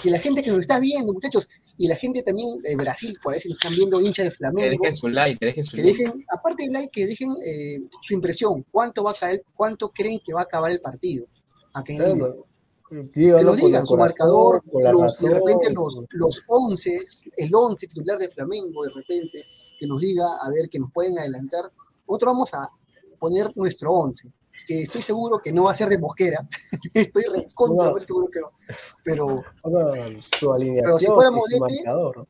que 0.02 0.10
la 0.10 0.18
gente 0.18 0.42
que 0.42 0.50
nos 0.50 0.60
está 0.60 0.80
viendo, 0.80 1.12
muchachos, 1.12 1.48
Y 1.76 1.88
la 1.88 1.96
gente 1.96 2.22
también 2.22 2.58
de 2.62 2.76
Brasil, 2.76 3.18
por 3.22 3.34
ahí 3.34 3.40
si 3.40 3.48
nos 3.48 3.58
están 3.58 3.74
viendo, 3.74 4.00
hinchas 4.00 4.26
de 4.26 4.30
Que 4.30 4.36
Flamengo, 4.36 4.70
dejen 4.82 4.94
su 4.94 5.08
like, 5.08 5.38
que 5.38 5.46
dejen 5.46 5.64
su 5.64 5.76
que 5.76 5.82
like. 5.82 6.24
aparte 6.30 6.62
del 6.62 6.72
like, 6.72 6.90
que 6.90 7.06
dejen 7.06 7.30
eh, 7.44 7.78
su 8.00 8.14
impresión, 8.14 8.64
cuánto 8.70 9.02
va 9.02 9.10
a 9.10 9.14
caer, 9.14 9.44
cuánto 9.54 9.90
creen 9.90 10.20
que 10.24 10.32
va 10.32 10.40
a 10.40 10.44
acabar 10.44 10.70
el 10.70 10.80
partido 10.80 11.26
acá 11.72 11.92
en 11.92 12.04
Lima. 12.04 12.28
Claro, 12.28 12.46
Que 13.12 13.20
díganlo 13.20 13.54
el 13.54 13.60
digan 13.60 13.86
su 13.86 13.96
corazón, 13.96 13.98
marcador, 13.98 14.62
los, 14.72 15.18
de 15.18 15.30
repente 15.30 15.72
los, 15.72 16.00
los 16.10 16.42
11, 16.46 17.00
el 17.38 17.50
11 17.52 17.86
titular 17.88 18.18
de 18.18 18.28
Flamengo, 18.28 18.84
de 18.84 18.90
repente, 18.90 19.44
que 19.78 19.86
nos 19.86 20.00
diga, 20.00 20.24
a 20.40 20.48
ver, 20.50 20.68
que 20.68 20.78
nos 20.78 20.92
pueden 20.92 21.18
adelantar. 21.18 21.64
Nosotros 22.06 22.32
vamos 22.32 22.54
a 22.54 22.68
poner 23.18 23.50
nuestro 23.56 23.90
11, 23.92 24.30
que 24.66 24.82
estoy 24.82 25.02
seguro 25.02 25.40
que 25.42 25.52
no 25.52 25.64
va 25.64 25.72
a 25.72 25.74
ser 25.74 25.88
de 25.88 25.98
Mosquera, 25.98 26.46
estoy 26.94 27.24
recontra 27.24 27.90
No. 27.90 27.98
seguro 28.04 28.28
que 28.30 28.40
no, 28.40 28.50
pero 29.02 29.42
su 30.38 30.54
Pero 30.58 30.98
si 30.98 31.06
fuéramos 31.06 31.48
DT, 31.48 31.60
marcador. 31.60 32.26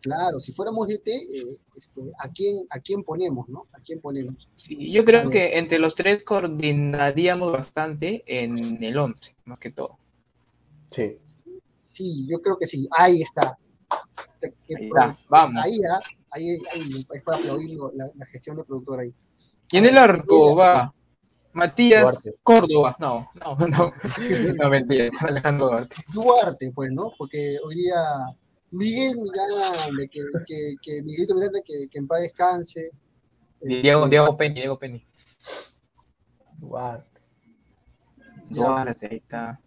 claro, 0.00 0.40
si 0.40 0.52
fuéramos 0.52 0.88
DT, 0.88 1.08
eh, 1.08 1.58
este, 1.76 2.02
¿a, 2.18 2.28
quién, 2.28 2.66
¿a 2.70 2.80
quién 2.80 3.02
ponemos, 3.02 3.48
no? 3.48 3.66
¿A 3.72 3.80
quién 3.80 4.00
ponemos? 4.00 4.48
Sí, 4.54 4.92
yo 4.92 5.04
creo 5.04 5.30
que 5.30 5.58
entre 5.58 5.78
los 5.78 5.94
tres 5.94 6.24
coordinaríamos 6.24 7.52
bastante 7.52 8.22
en 8.26 8.82
el 8.82 8.96
11, 8.98 9.36
más 9.44 9.58
que 9.58 9.70
todo. 9.70 9.98
Sí. 10.90 11.18
Sí, 11.74 12.26
yo 12.28 12.40
creo 12.40 12.56
que 12.58 12.66
sí, 12.66 12.88
ahí 12.96 13.22
está. 13.22 13.58
Ahí 14.42 14.86
está, 14.86 15.16
vamos. 15.28 15.62
Ahí, 15.64 15.78
ah, 15.90 16.00
ahí, 16.30 16.58
ahí, 16.72 17.06
es 17.12 17.22
para 17.22 17.38
aplaudir 17.38 17.78
la, 17.94 18.10
la 18.14 18.26
gestión 18.26 18.56
de 18.56 18.64
productor 18.64 19.00
ahí. 19.00 19.14
Y 19.70 19.76
en 19.78 19.86
el 19.86 19.98
arco 19.98 20.56
va 20.56 20.92
Matías 21.52 22.02
Duarte. 22.02 22.34
Córdoba. 22.42 22.96
No, 22.98 23.28
no, 23.34 23.56
no. 23.68 23.92
No, 24.58 24.68
mentira. 24.70 25.10
Alejandro 25.20 25.66
Duarte. 25.66 25.96
Duarte, 26.12 26.72
pues, 26.74 26.90
¿no? 26.92 27.12
Porque 27.18 27.56
hoy 27.64 27.74
día 27.76 28.02
Miguel 28.70 29.16
Miranda, 29.16 30.04
que, 30.10 30.20
que, 30.46 30.74
que 30.82 31.02
Miguelito 31.02 31.34
Miranda, 31.34 31.60
que, 31.64 31.88
que 31.90 31.98
en 31.98 32.06
paz 32.06 32.22
descanse. 32.22 32.90
Diego, 33.60 34.00
Este, 34.00 34.10
Diego 34.10 34.36
Penny, 34.36 34.54
Diego 34.54 34.78
Penny. 34.78 35.06
Duarte, 36.58 37.20
Duarte, 38.48 39.08
ahí 39.10 39.16
está. 39.16 39.60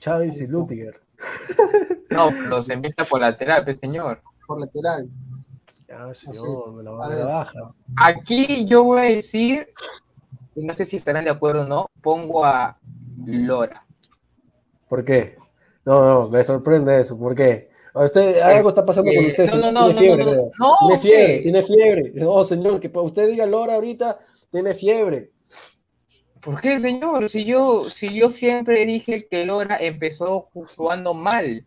Chávez 0.00 0.40
y. 0.40 0.50
Lutiger. 0.50 1.00
No, 2.10 2.30
pero 2.30 2.60
se 2.60 2.72
empieza 2.72 3.04
por 3.04 3.20
lateral, 3.20 3.62
pues, 3.62 3.78
señor. 3.78 4.20
por 4.44 4.58
lateral. 4.58 5.08
Ya, 5.86 6.12
señor, 6.12 6.74
me 6.74 6.82
la, 6.82 6.90
A 6.90 7.08
me 7.08 7.14
la 7.14 7.24
baja. 7.24 7.74
Aquí 7.96 8.66
yo 8.66 8.82
voy 8.82 8.98
a 8.98 9.02
decir, 9.02 9.68
y 10.60 10.64
no 10.66 10.74
sé 10.74 10.84
si 10.84 10.96
estarán 10.96 11.24
de 11.24 11.30
acuerdo 11.30 11.62
o 11.62 11.66
no, 11.66 11.90
pongo 12.02 12.44
a 12.44 12.78
Lora. 13.24 13.86
¿Por 14.88 15.04
qué? 15.04 15.36
No, 15.86 16.04
no, 16.04 16.28
me 16.28 16.44
sorprende 16.44 17.00
eso. 17.00 17.18
¿Por 17.18 17.34
qué? 17.34 17.70
Usted, 17.94 18.40
algo 18.40 18.68
está 18.68 18.84
pasando 18.84 19.10
con 19.12 19.24
usted. 19.24 19.50
no, 19.50 19.72
no, 19.72 19.72
no, 19.72 19.94
tiene 19.94 19.94
no, 19.94 20.00
fiebre, 20.00 20.24
no, 20.24 20.30
creo. 20.30 20.52
no, 20.58 20.76
Tiene 20.78 21.00
fiebre, 21.00 21.38
tiene 21.38 21.62
fiebre. 21.62 22.12
No, 22.14 22.44
señor, 22.44 22.80
que 22.80 22.90
usted 22.92 23.28
diga 23.28 23.46
Lora 23.46 23.74
ahorita, 23.74 24.20
tiene 24.50 24.74
fiebre. 24.74 25.30
¿Por 26.42 26.60
qué, 26.60 26.78
señor? 26.78 27.28
Si 27.28 27.44
yo, 27.44 27.88
si 27.88 28.14
yo 28.14 28.30
siempre 28.30 28.84
dije 28.84 29.26
que 29.28 29.44
Lora 29.46 29.78
empezó 29.80 30.50
jugando 30.52 31.14
mal, 31.14 31.66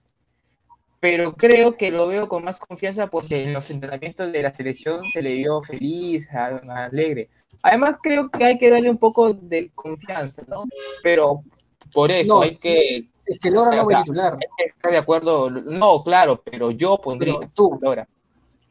pero 0.99 1.33
creo 1.33 1.75
que 1.77 1.91
lo 1.91 2.07
veo 2.07 2.27
con 2.27 2.43
más 2.43 2.59
confianza 2.59 3.07
porque 3.07 3.43
en 3.43 3.53
los 3.53 3.69
entrenamientos 3.71 4.31
de 4.31 4.41
la 4.43 4.53
selección 4.53 5.05
se 5.05 5.21
le 5.21 5.35
vio 5.35 5.63
feliz, 5.63 6.27
alegre. 6.31 7.29
Además, 7.63 7.97
creo 8.03 8.29
que 8.29 8.43
hay 8.43 8.57
que 8.57 8.69
darle 8.69 8.89
un 8.89 8.97
poco 8.97 9.33
de 9.33 9.71
confianza, 9.73 10.43
¿no? 10.47 10.65
Pero 11.01 11.43
por 11.93 12.11
eso 12.11 12.35
No, 12.35 12.41
hay 12.41 12.57
que 12.57 13.09
Es 13.25 13.39
que 13.39 13.49
Lora 13.51 13.75
no 13.75 13.85
va 13.85 13.99
a 13.99 14.03
titular. 14.03 14.37
estar 14.57 14.91
de 14.91 14.97
acuerdo. 14.97 15.49
No, 15.49 16.03
claro, 16.03 16.41
pero 16.43 16.71
yo 16.71 16.99
pondría 17.01 17.35
Pero 17.39 17.51
tú, 17.55 17.73
a 17.75 17.77
Lora. 17.81 18.09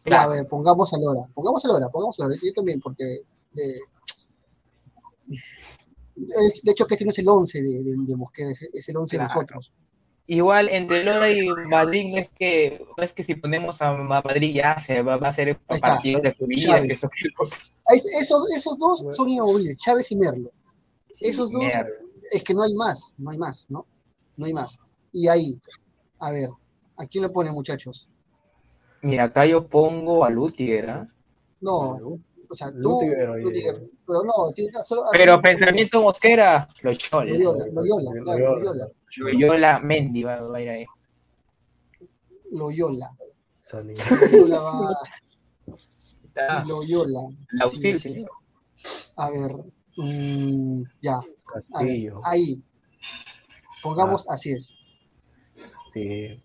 Claro. 0.05 0.31
a 0.31 0.35
ver, 0.35 0.46
pongamos 0.46 0.92
a 0.92 0.98
Lora. 0.98 1.26
Pongamos 1.33 1.64
a 1.64 1.68
Lora, 1.68 1.88
pongamos 1.88 2.20
a 2.20 2.24
Lora. 2.24 2.37
Yo 2.42 2.52
también, 2.52 2.81
porque. 2.81 3.22
eh, 3.57 3.81
de 6.62 6.72
hecho, 6.72 6.87
que 6.87 6.94
este 6.94 7.05
no 7.05 7.11
es 7.11 7.18
el 7.18 7.28
11 7.28 7.62
de, 7.62 7.83
de, 7.83 7.94
de 7.96 8.16
Mosquera, 8.16 8.50
es, 8.50 8.88
el 8.88 8.96
11 8.96 9.16
de 9.16 9.22
nosotros. 9.22 9.72
Igual 10.26 10.68
entre 10.70 11.02
Lora 11.04 11.30
y 11.30 11.48
Madrid 11.68 12.12
no 12.12 12.18
es 12.18 12.28
que 12.28 12.87
no 12.96 13.02
es 13.02 13.12
que 13.12 13.24
si 13.24 13.35
ponemos 13.35 13.82
a 13.82 13.92
Madrid 13.92 14.54
ya 14.54 14.78
se 14.78 15.02
va, 15.02 15.16
va 15.16 15.28
a 15.28 15.30
está. 15.30 15.56
partido 15.80 16.20
de 16.20 16.32
su 16.32 16.46
vida, 16.46 16.80
que 16.80 16.88
lo 16.88 17.48
Esos, 18.18 18.50
esos 18.52 18.78
dos 18.78 19.04
son 19.11 19.28
inamovibles, 19.28 19.76
Chávez 19.78 20.12
y 20.12 20.16
Merlo. 20.16 20.50
Esos 21.20 21.50
dos, 21.50 21.64
es 22.30 22.42
que 22.44 22.54
no 22.54 22.62
hay 22.62 22.74
más, 22.74 23.12
no 23.18 23.30
hay 23.30 23.38
más, 23.38 23.66
¿no? 23.68 23.85
No 24.37 24.46
hay 24.46 24.52
más. 24.52 24.78
Y 25.12 25.28
ahí, 25.28 25.61
a 26.20 26.30
ver, 26.30 26.48
¿a 26.96 27.06
quién 27.06 27.22
le 27.22 27.28
pone, 27.30 27.50
muchachos? 27.50 28.08
Mira, 29.02 29.24
acá 29.24 29.44
yo 29.44 29.66
pongo 29.66 30.24
a 30.24 30.30
Lutiger, 30.30 30.88
¿ah? 30.88 31.08
No, 31.61 32.18
o 32.48 32.54
sea, 32.54 32.70
tú, 32.70 32.78
Lutiger, 33.00 33.28
oye. 33.30 33.42
Lutiger, 33.42 33.82
pero 34.06 34.22
no, 34.22 34.32
solo- 34.85 35.02
Pero 35.12 35.42
pensamiento 35.42 36.00
Mosquera, 36.00 36.68
Loyola. 36.80 37.24
Loyola, 37.32 37.66
Loyola, 37.72 38.11
claro, 38.24 38.54
Loyola. 38.54 38.61
Loyola, 38.61 38.90
Loyola 39.16 39.79
Mendy 39.81 40.22
va, 40.22 40.40
va 40.40 40.57
a 40.59 40.61
ir 40.61 40.68
ahí. 40.70 40.87
Loyola. 42.53 43.11
Loyola 43.72 44.61
va, 44.61 44.90
Está 46.25 46.64
Loyola. 46.64 47.20
Sí, 47.81 47.96
sí. 47.98 48.25
A 49.16 49.31
ver, 49.31 49.53
mm, 49.96 50.83
ya, 51.03 51.14
a 51.16 51.20
ver, 51.20 51.64
Castillo. 51.88 52.18
ahí. 52.25 52.62
Pongamos, 53.83 54.29
así 54.31 54.53
es. 54.53 54.75
Sí. 55.92 56.42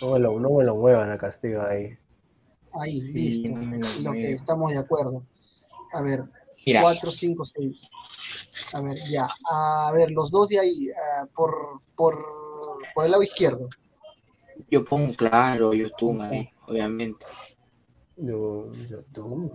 No 0.00 0.12
me 0.12 0.18
lo, 0.20 0.38
no 0.38 0.50
me 0.50 0.64
lo 0.64 0.76
muevan 0.76 1.10
a 1.10 1.18
Castillo 1.18 1.66
ahí. 1.66 1.96
Ahí, 2.72 3.00
Sí, 3.00 3.12
listo. 3.12 3.56
no 3.56 3.76
lo 3.76 4.00
Lo 4.00 4.12
que 4.12 4.32
estamos 4.32 4.70
de 4.72 4.78
acuerdo. 4.78 5.24
A 5.92 6.02
ver, 6.02 6.24
Mira, 6.66 6.82
4, 6.82 7.10
5, 7.10 7.44
6. 7.44 7.72
A 8.72 8.80
ver, 8.80 8.96
ya. 9.08 9.28
A 9.50 9.90
ver, 9.92 10.10
los 10.10 10.30
dos 10.30 10.48
de 10.48 10.60
ahí, 10.60 10.88
ah, 10.90 11.26
por, 11.34 11.80
por, 11.96 12.24
por 12.94 13.04
el 13.04 13.10
lado 13.10 13.22
izquierdo. 13.22 13.68
yo 14.70 14.84
pongo 14.84 15.12
claro 15.14 15.72
YouTube 15.74 16.20
ahí, 16.22 16.48
obviamente. 16.66 17.26
Yo, 18.16 18.70
yo, 18.88 19.02
tú. 19.12 19.50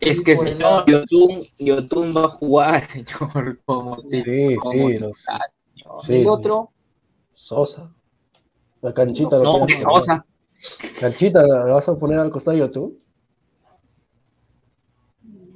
Es 0.00 0.20
que 0.20 0.36
señor, 0.36 0.58
lado- 0.60 0.86
YouTube, 0.86 1.48
YouTube 1.58 2.16
va 2.16 2.24
a 2.24 2.28
jugar, 2.28 2.84
señor, 2.88 3.60
como 3.64 4.02
te 4.08 4.22
Sí, 4.22 4.56
como 4.56 4.72
sí, 4.88 4.94
te- 4.94 4.98
los-. 5.00 5.24
Sí, 6.02 6.12
el 6.16 6.22
sí. 6.22 6.26
otro, 6.26 6.70
Sosa. 7.32 7.92
La 8.80 8.92
canchita. 8.94 9.38
No, 9.38 9.66
tienes 9.66 9.80
que 9.84 9.90
Sosa. 9.90 10.24
Canchita, 11.00 11.42
¿la 11.42 11.64
vas 11.64 11.88
a 11.88 11.94
poner 11.98 12.18
al 12.18 12.30
costado 12.30 12.56
de 12.56 12.60
YouTube? 12.64 12.98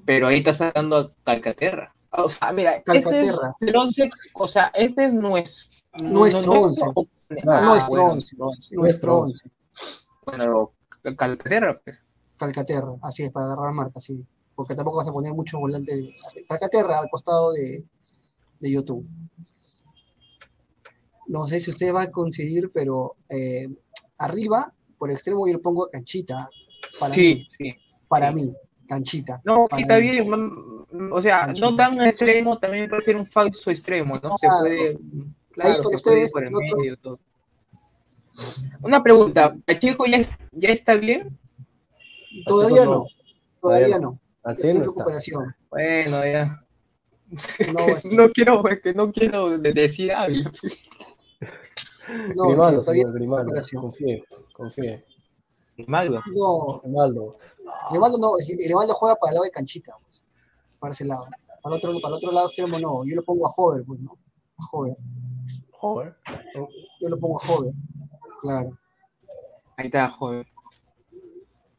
Pero 0.09 0.29
ahí 0.29 0.39
está 0.39 0.55
sacando 0.55 0.97
a 0.97 1.13
Calcaterra. 1.23 1.95
O 2.13 2.31
sea, 2.31 2.51
mira, 2.53 2.77
este 2.77 2.97
es 2.97 3.05
Calcaterra. 3.05 3.55
el 3.61 3.77
once, 3.77 4.11
o 4.37 4.49
sea, 4.49 4.73
este 4.75 5.05
es 5.05 5.13
nuestro, 5.13 5.69
Nuestro 6.03 6.51
once. 6.51 6.83
Claro. 7.43 7.67
Nuestro 7.67 7.91
bueno, 7.91 8.13
once. 8.15 8.37
once. 8.39 8.75
nuestro 8.75 9.19
11. 9.19 9.51
Bueno, 10.25 10.73
Calcaterra, 11.15 11.79
pues. 11.85 11.99
Calcaterra, 12.39 12.95
así 13.03 13.25
es, 13.25 13.31
para 13.31 13.53
agarrar 13.53 13.75
marca, 13.75 14.01
sí. 14.01 14.25
Porque 14.55 14.75
tampoco 14.75 14.97
vas 14.97 15.09
a 15.09 15.13
poner 15.13 15.35
muchos 15.35 15.61
volantes. 15.61 16.09
Calcaterra 16.49 17.01
al 17.01 17.11
costado 17.11 17.53
de, 17.53 17.85
de 18.61 18.71
YouTube. 18.73 19.07
No 21.27 21.47
sé 21.49 21.61
si 21.61 21.71
usted 21.71 21.95
va 21.95 22.01
a 22.05 22.11
coincidir, 22.11 22.71
pero 22.73 23.17
eh, 23.29 23.69
arriba, 24.17 24.73
por 24.97 25.11
extremo, 25.11 25.47
yo 25.47 25.53
le 25.53 25.59
pongo 25.59 25.85
a 25.85 25.91
Canchita. 25.91 26.49
Para 26.99 27.13
Sí, 27.13 27.21
mí, 27.21 27.49
sí. 27.51 27.77
para 28.09 28.29
sí. 28.29 28.35
mí, 28.37 28.55
Canchita. 28.89 29.41
No, 29.45 29.67
sí, 29.75 29.83
está 29.83 29.99
bien. 29.99 30.29
mm, 30.29 31.13
O 31.13 31.21
sea, 31.23 31.41
Canchita. 31.47 31.71
no 31.71 31.77
tan 31.77 32.01
extremo, 32.03 32.59
también 32.59 32.89
puede 32.89 33.03
ser 33.03 33.17
un 33.17 33.27
falso 33.27 33.71
extremo, 33.71 34.19
¿no? 34.23 34.37
Se 34.39 34.47
Claro. 34.47 34.61
puede, 34.61 34.99
claro, 35.53 35.75
se 35.75 35.83
puede 35.83 35.91
ir 35.91 35.97
ustedes, 35.97 36.33
por 36.33 36.45
el 36.45 36.51
medio, 36.53 36.97
todo. 36.97 37.21
Una 38.83 39.03
pregunta, 39.03 39.57
¿Pacheco 39.67 40.07
ya, 40.07 40.19
es- 40.19 40.37
ya 40.53 40.69
está 40.71 40.95
bien? 40.95 41.37
Todavía 42.47 42.85
no. 42.85 43.07
todavía 43.61 43.99
no. 43.99 44.19
Al 44.45 44.53
Está 44.57 44.63
100 44.63 44.77
en 44.77 44.79
no 44.79 44.85
está. 44.85 44.99
recuperación. 45.01 45.57
Bueno, 45.71 46.25
ya. 46.25 46.65
No. 47.75 47.87
No 48.13 48.31
quiero, 48.33 48.67
es 48.69 48.81
que 48.81 48.95
no 48.95 49.13
quiero 49.13 49.59
de- 49.59 49.73
decir 49.73 50.13
Ávila. 50.13 50.51
No, 52.37 52.55
todavía 52.55 52.83
señor 52.85 53.13
recuperación. 53.21 53.83
Confíe, 53.83 54.25
confíe. 54.55 55.05
Maldo. 55.87 56.21
no. 56.35 56.81
Grimaldo. 56.83 57.37
Grimaldo 57.91 58.19
no, 58.19 58.31
Grimaldo 58.65 58.95
juega 58.95 59.15
para 59.17 59.31
el 59.31 59.35
lado 59.37 59.45
de 59.45 59.51
Canchita, 59.51 59.95
pues, 60.03 60.25
para 60.79 60.93
ese 60.93 61.05
lado. 61.05 61.27
Para 61.63 61.75
el 61.77 61.79
otro, 61.79 62.01
para 62.01 62.09
el 62.09 62.15
otro 62.15 62.33
lado 62.33 62.47
extremo 62.47 62.79
no, 62.79 63.05
yo 63.05 63.15
lo 63.17 63.23
pongo 63.25 63.47
a 63.47 63.51
Hover, 63.57 63.85
pues, 63.85 64.01
¿no? 64.01 64.17
A 64.59 64.65
Hover. 64.73 64.97
Joder. 65.73 66.17
Yo 67.01 67.09
lo 67.09 67.19
pongo 67.19 67.41
a 67.41 67.53
Hover. 67.53 67.73
Claro. 68.43 68.79
Ahí 69.77 69.87
está, 69.87 70.09
joven. 70.11 70.45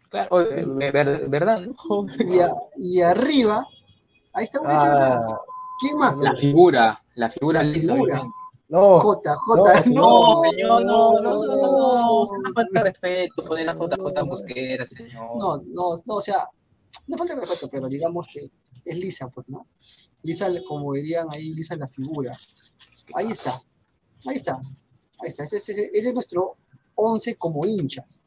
Claro, 0.09 0.27
oye, 0.31 0.91
ver- 0.91 1.29
¿verdad? 1.29 1.61
no? 1.61 1.73
Joven. 1.75 2.15
Y, 2.27 2.39
a- 2.39 2.49
y 2.77 3.01
arriba, 3.01 3.67
ahí 4.33 4.45
está, 4.45 4.59
ahí 4.63 4.75
está, 4.75 5.17
Ah, 5.17 5.39
¿quién 5.79 5.97
más? 5.97 6.15
La 6.17 6.33
figura, 6.35 7.03
la 7.15 7.29
figura 7.29 7.61
La 7.61 7.69
lisa, 7.69 7.93
figura. 7.93 8.13
obviamente. 8.21 8.35
No, 8.69 8.99
J, 8.99 9.35
J, 9.35 9.83
no, 9.89 9.93
no. 9.95 10.41
No, 10.41 10.43
señor, 10.43 10.85
no, 10.85 11.13
no, 11.13 11.21
no, 11.21 11.45
no, 11.45 11.95
no. 11.95 12.21
Una 12.23 12.53
falta 12.53 12.79
de 12.79 12.83
respeto 12.83 13.43
poner 13.45 13.65
la 13.65 13.73
JJ 13.73 14.25
Mosquera, 14.25 14.85
señor. 14.85 15.37
No, 15.37 15.57
no, 15.57 15.95
no, 16.05 16.13
o 16.15 16.21
sea, 16.21 16.47
no 17.07 17.17
falta 17.17 17.33
de 17.35 17.41
respeto, 17.41 17.67
pero 17.71 17.87
digamos 17.87 18.27
que 18.31 18.49
es 18.85 18.97
lisa, 18.97 19.27
pues, 19.29 19.49
¿no? 19.49 19.65
Lisa, 20.21 20.49
como 20.67 20.93
dirían 20.93 21.27
ahí, 21.35 21.53
lisa 21.53 21.75
la 21.77 21.87
figura. 21.87 22.37
Ahí 23.15 23.27
está, 23.27 23.59
ahí 24.27 24.35
está, 24.35 24.53
ahí 25.19 25.29
está. 25.29 25.43
Ese, 25.43 25.57
ese- 25.57 25.89
ese 25.91 26.07
es 26.09 26.13
nuestro 26.13 26.57
11 26.95 27.35
como 27.37 27.65
hinchas. 27.65 28.21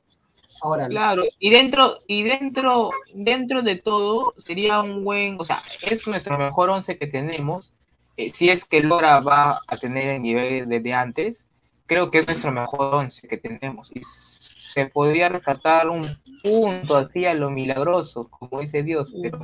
Ahora, 0.64 0.88
Claro, 0.88 1.22
y 1.40 1.51
dentro, 1.51 1.99
y 2.07 2.22
dentro, 2.22 2.90
dentro 3.14 3.62
de 3.62 3.76
todo 3.76 4.32
sería 4.47 4.80
un 4.80 5.05
buen, 5.05 5.36
o 5.40 5.45
sea, 5.45 5.61
es 5.82 6.07
nuestro 6.07 6.38
mejor 6.38 6.70
once 6.70 6.97
que 6.99 7.07
tenemos. 7.09 7.74
Eh, 8.17 8.31
si 8.31 8.51
es 8.51 8.65
que 8.65 8.83
Lora 8.83 9.21
va 9.21 9.61
a 9.67 9.77
tener 9.79 10.09
el 10.09 10.23
nivel 10.23 10.69
desde 10.69 10.93
antes, 10.93 11.49
creo 11.87 12.11
que 12.11 12.19
es 12.19 12.27
nuestro 12.27 12.53
mejor 12.53 12.95
once 12.95 13.27
que 13.27 13.39
tenemos. 13.39 13.91
Y 13.95 14.01
se 14.03 14.87
podría 14.87 15.29
rescatar 15.29 15.89
un 15.89 16.09
punto 16.43 16.97
así 16.97 17.25
a 17.27 17.35
lo 17.35 17.51
milagroso, 17.51 18.29
como 18.29 18.61
dice 18.61 18.83
Dios, 18.83 19.13
pero 19.23 19.39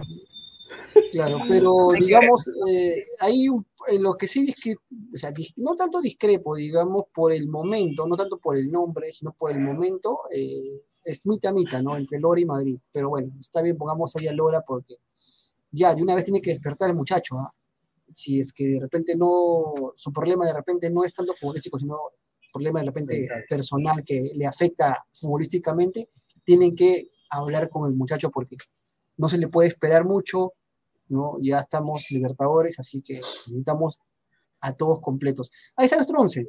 Claro, 1.11 1.39
pero 1.49 1.93
Hay 1.93 2.01
digamos, 2.01 2.49
eh, 2.71 3.07
ahí 3.21 3.49
un- 3.49 3.67
en 3.91 4.03
lo 4.03 4.15
que 4.15 4.29
sí 4.29 4.45
disque- 4.47 4.77
o 4.77 5.17
sea, 5.17 5.33
no 5.57 5.75
tanto 5.75 6.01
discrepo, 6.03 6.55
digamos, 6.57 7.05
por 7.15 7.33
el 7.33 7.49
momento, 7.49 8.07
no 8.07 8.17
tanto 8.17 8.39
por 8.39 8.57
el 8.59 8.71
nombre, 8.71 9.11
sino 9.13 9.33
por 9.33 9.51
el 9.51 9.61
momento, 9.61 10.19
eh, 10.35 10.83
es 11.07 11.27
mitad 11.27 11.55
mitad, 11.55 11.83
¿no? 11.83 11.97
Entre 11.97 12.21
Lora 12.21 12.41
y 12.41 12.45
Madrid. 12.45 12.79
Pero 12.93 13.09
bueno, 13.09 13.33
está 13.41 13.63
bien, 13.63 13.77
pongamos 13.77 14.15
ahí 14.17 14.27
a 14.27 14.33
Lora 14.33 14.63
porque 14.67 14.97
ya 15.71 15.95
de 15.95 16.03
una 16.03 16.15
vez 16.15 16.25
tiene 16.25 16.43
que 16.43 16.51
despertar 16.51 16.91
el 16.91 16.97
muchacho, 16.97 17.39
¿ah? 17.39 17.55
Si 18.11 18.41
es 18.41 18.53
que 18.53 18.65
de 18.65 18.81
repente 18.81 19.17
no, 19.17 19.93
su 19.97 20.13
problema 20.13 20.47
de 20.47 20.55
repente 20.55 20.91
no 20.91 21.05
es 21.05 21.13
tanto 21.13 21.35
futbolístico, 21.35 21.79
sino 21.79 21.99
problema 22.53 22.81
de 22.81 22.87
repente 22.87 23.29
personal 23.49 24.03
que 24.05 24.33
le 24.35 24.47
afecta 24.47 25.05
futbolísticamente, 25.13 26.11
tienen 26.45 26.75
que 26.75 27.11
hablar 27.31 27.69
con 27.69 27.89
el 27.89 27.95
muchacho 27.95 28.31
porque 28.31 28.57
no 29.17 29.29
se 29.29 29.39
le 29.39 29.49
puede 29.49 29.69
esperar 29.69 30.05
mucho, 30.05 30.55
¿no? 31.09 31.37
Ya 31.41 31.61
estamos 31.61 32.07
libertadores, 32.11 32.79
así 32.79 33.03
que 33.03 33.21
necesitamos 33.47 34.03
a 34.61 34.73
todos 34.73 35.01
completos. 35.01 35.51
Ahí 35.77 35.85
está 35.85 35.97
nuestro 35.97 36.21
once. 36.21 36.49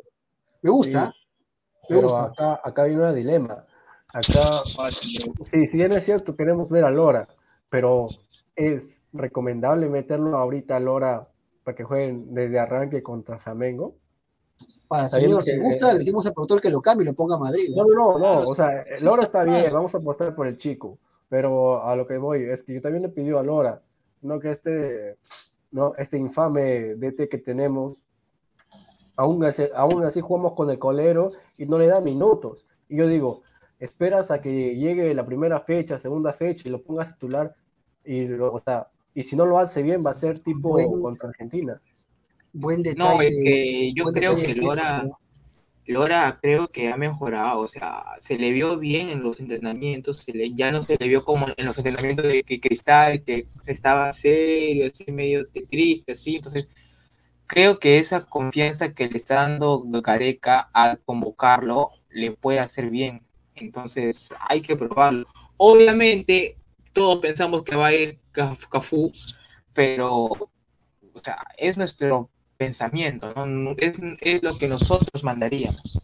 Me 0.62 0.72
gusta. 0.72 1.08
Me 1.08 1.96
pero 1.96 2.02
gusta. 2.02 2.24
acá, 2.26 2.62
acá 2.64 2.84
hay 2.84 2.96
un 2.96 3.16
dilema. 3.16 3.66
Acá, 4.12 4.64
sí, 5.46 5.68
si 5.68 5.78
bien 5.78 5.92
es 5.92 6.04
cierto, 6.04 6.36
queremos 6.36 6.70
ver 6.70 6.84
a 6.84 6.90
Lora, 6.90 7.28
pero 7.70 8.08
es 8.56 9.00
recomendable 9.14 9.88
meterlo 9.88 10.38
ahorita 10.38 10.78
a 10.78 10.80
Lora 10.80 11.29
para 11.70 11.76
que 11.76 11.84
jueguen 11.84 12.34
desde 12.34 12.58
arranque 12.60 13.04
contra 13.04 13.38
Flamengo. 13.38 13.94
Para 14.88 15.08
señor, 15.08 15.44
que- 15.44 15.52
si 15.52 15.58
gusta, 15.60 15.94
le 15.94 16.00
decimos 16.00 16.26
al 16.26 16.34
productor 16.34 16.62
que 16.62 16.72
lo 16.72 16.82
cambie 16.82 17.04
y 17.04 17.08
lo 17.10 17.14
ponga 17.14 17.36
a 17.36 17.38
Madrid. 17.40 17.70
No, 17.76 17.84
no, 17.86 17.94
no, 17.94 18.18
no, 18.18 18.50
o 18.50 18.56
sea, 18.56 18.84
Lora 19.02 19.22
está 19.24 19.44
bien, 19.44 19.72
vamos 19.72 19.94
a 19.94 20.00
apostar 20.00 20.34
por 20.34 20.48
el 20.48 20.58
chico, 20.58 20.98
pero 21.30 21.84
a 21.84 21.96
lo 21.96 22.08
que 22.08 22.18
voy 22.18 22.42
es 22.44 22.64
que 22.64 22.74
yo 22.74 22.82
también 22.82 23.04
le 23.04 23.10
pidió 23.10 23.38
a 23.38 23.44
Lora, 23.44 23.84
no 24.24 24.40
que 24.40 24.50
este, 24.50 25.18
no, 25.72 25.94
este 25.96 26.18
infame 26.18 26.96
DT 26.96 27.30
que 27.30 27.38
tenemos, 27.38 28.04
aún 29.16 29.44
así, 29.46 29.66
aún 29.76 30.04
así 30.04 30.22
jugamos 30.22 30.54
con 30.54 30.72
el 30.72 30.80
colero 30.80 31.30
y 31.56 31.68
no 31.68 31.78
le 31.78 31.86
da 31.86 32.02
minutos. 32.02 32.66
Y 32.88 32.98
yo 32.98 33.06
digo, 33.06 33.44
esperas 33.80 34.32
a 34.32 34.42
que 34.42 34.76
llegue 34.76 35.14
la 35.14 35.24
primera 35.24 35.60
fecha, 35.60 36.00
segunda 36.00 36.34
fecha 36.34 36.68
y 36.68 36.72
lo 36.72 36.82
pongas 36.82 37.14
titular, 37.14 37.54
y, 38.04 38.26
lo- 38.28 38.52
o 38.54 38.60
sea, 38.60 38.88
y 39.20 39.24
si 39.24 39.36
no 39.36 39.46
lo 39.46 39.60
hace 39.60 39.84
bien 39.84 40.02
va 40.06 40.12
a 40.12 40.14
ser 40.14 40.40
tipo 40.40 40.70
Bueno. 40.70 41.02
contra 41.02 41.28
Argentina. 41.28 41.82
Buen 42.54 42.82
detalle. 42.82 43.16
no, 43.16 43.22
es 43.22 43.36
que 43.44 43.92
yo 43.94 44.06
buen 44.06 44.16
creo 44.16 44.34
que 44.34 44.56
Lora, 44.56 45.02
Christopher, 45.02 45.04
Lora 45.88 46.40
creo 46.42 46.70
que 46.70 46.90
ha 46.90 46.96
mejorado, 46.96 47.60
o 47.60 47.68
sea, 47.68 48.06
se 48.22 48.38
le 48.38 48.54
vio 48.54 48.80
bien 48.80 49.10
en 49.10 49.22
los 49.22 49.42
entrenamientos, 49.42 50.20
se 50.20 50.32
le, 50.32 50.54
ya 50.54 50.72
no 50.72 50.82
se 50.82 50.96
le 50.98 51.10
vio 51.10 51.26
como 51.26 51.48
en 51.58 51.66
los 51.66 51.78
entrenamientos 51.78 52.28
de 52.28 52.44
que 52.44 52.62
Cristal, 52.62 53.22
que 53.26 53.46
estaba 53.66 54.10
serio, 54.14 54.90
así 54.90 55.12
medio 55.12 55.46
triste, 55.70 56.14
así, 56.14 56.38
entonces 56.38 56.70
creo 57.46 57.78
que 57.78 57.98
esa 57.98 58.24
confianza 58.24 58.94
que 58.94 59.10
le 59.10 59.18
está 59.18 59.36
dando 59.36 59.84
Gareca 60.02 60.70
al 60.72 61.02
convocarlo 61.02 61.90
le 62.10 62.32
puede 62.32 62.60
hacer 62.60 62.90
bien, 62.90 63.22
entonces 63.56 64.30
hay 64.48 64.62
que 64.62 64.78
probarlo. 64.78 65.26
Obviamente 65.58 66.56
todos 66.94 67.20
pensamos 67.20 67.64
que 67.64 67.76
va 67.76 67.88
a 67.88 67.94
ir 67.94 68.20
Caf- 68.34 68.68
Cafú, 68.70 69.12
pero 69.74 70.26
o 70.26 71.22
sea, 71.24 71.46
es 71.58 71.78
nuestro 71.78 72.30
pensamiento, 72.58 73.34
¿no? 73.34 73.74
Es, 73.78 74.44
lo 74.44 74.58
que 74.58 74.68
nosotros 74.68 75.24
mandaríamos. 75.24 76.00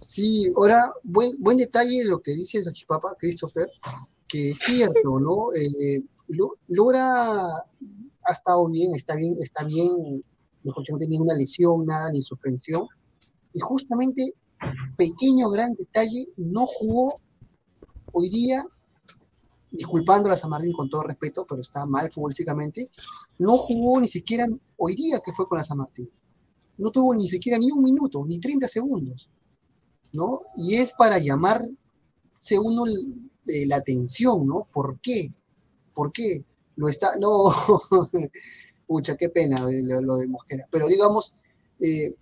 Sí, 0.00 0.52
ahora, 0.56 0.92
buen, 1.02 1.32
buen 1.38 1.56
detalle 1.56 2.04
lo 2.04 2.20
que 2.20 2.32
dice 2.32 2.62
Papa 2.86 3.16
Christopher, 3.18 3.68
que 4.28 4.50
es 4.50 4.58
cierto, 4.58 5.20
¿no? 5.20 5.52
Eh, 5.54 6.02
Lo- 6.28 6.56
Lora 6.68 7.46
ha 7.46 8.32
estado 8.32 8.68
bien, 8.68 8.94
está 8.94 9.14
bien, 9.16 9.36
está 9.38 9.64
bien, 9.64 10.22
mejor 10.62 10.84
no 10.90 10.98
tiene 10.98 11.12
ninguna 11.12 11.34
lesión, 11.34 11.86
nada, 11.86 12.10
ni 12.10 12.22
suspensión. 12.22 12.86
Y 13.52 13.60
justamente, 13.60 14.32
pequeño 14.96 15.48
gran 15.50 15.74
detalle, 15.74 16.26
no 16.36 16.66
jugó 16.66 17.20
hoy 18.12 18.28
día, 18.30 18.64
disculpando 19.76 20.30
a 20.30 20.36
San 20.36 20.50
Martín 20.50 20.72
con 20.72 20.88
todo 20.88 21.02
respeto, 21.02 21.44
pero 21.48 21.60
está 21.60 21.84
mal 21.84 22.10
futbolísticamente, 22.10 22.90
no 23.38 23.58
jugó 23.58 24.00
ni 24.00 24.08
siquiera 24.08 24.46
hoy 24.76 24.94
día 24.94 25.20
que 25.24 25.32
fue 25.32 25.48
con 25.48 25.58
la 25.58 25.64
San 25.64 25.78
Martín. 25.78 26.08
No 26.78 26.90
tuvo 26.90 27.14
ni 27.14 27.28
siquiera 27.28 27.58
ni 27.58 27.70
un 27.70 27.82
minuto, 27.82 28.24
ni 28.26 28.38
30 28.38 28.68
segundos. 28.68 29.28
¿no? 30.14 30.40
Y 30.56 30.76
es 30.76 30.92
para 30.92 31.18
llamarse 31.18 31.68
uno 32.62 32.84
eh, 33.46 33.66
la 33.66 33.76
atención, 33.76 34.46
¿no? 34.46 34.66
¿Por 34.72 35.00
qué? 35.00 35.34
¿Por 35.92 36.12
qué? 36.12 36.44
Lo 36.76 36.88
está, 36.88 37.16
no, 37.18 37.50
pucha, 38.86 39.16
qué 39.16 39.28
pena 39.28 39.56
lo, 39.60 40.00
lo 40.00 40.16
de 40.16 40.28
Mosquera, 40.28 40.66
pero 40.70 40.86
digamos, 40.86 41.34
eh, 41.80 42.14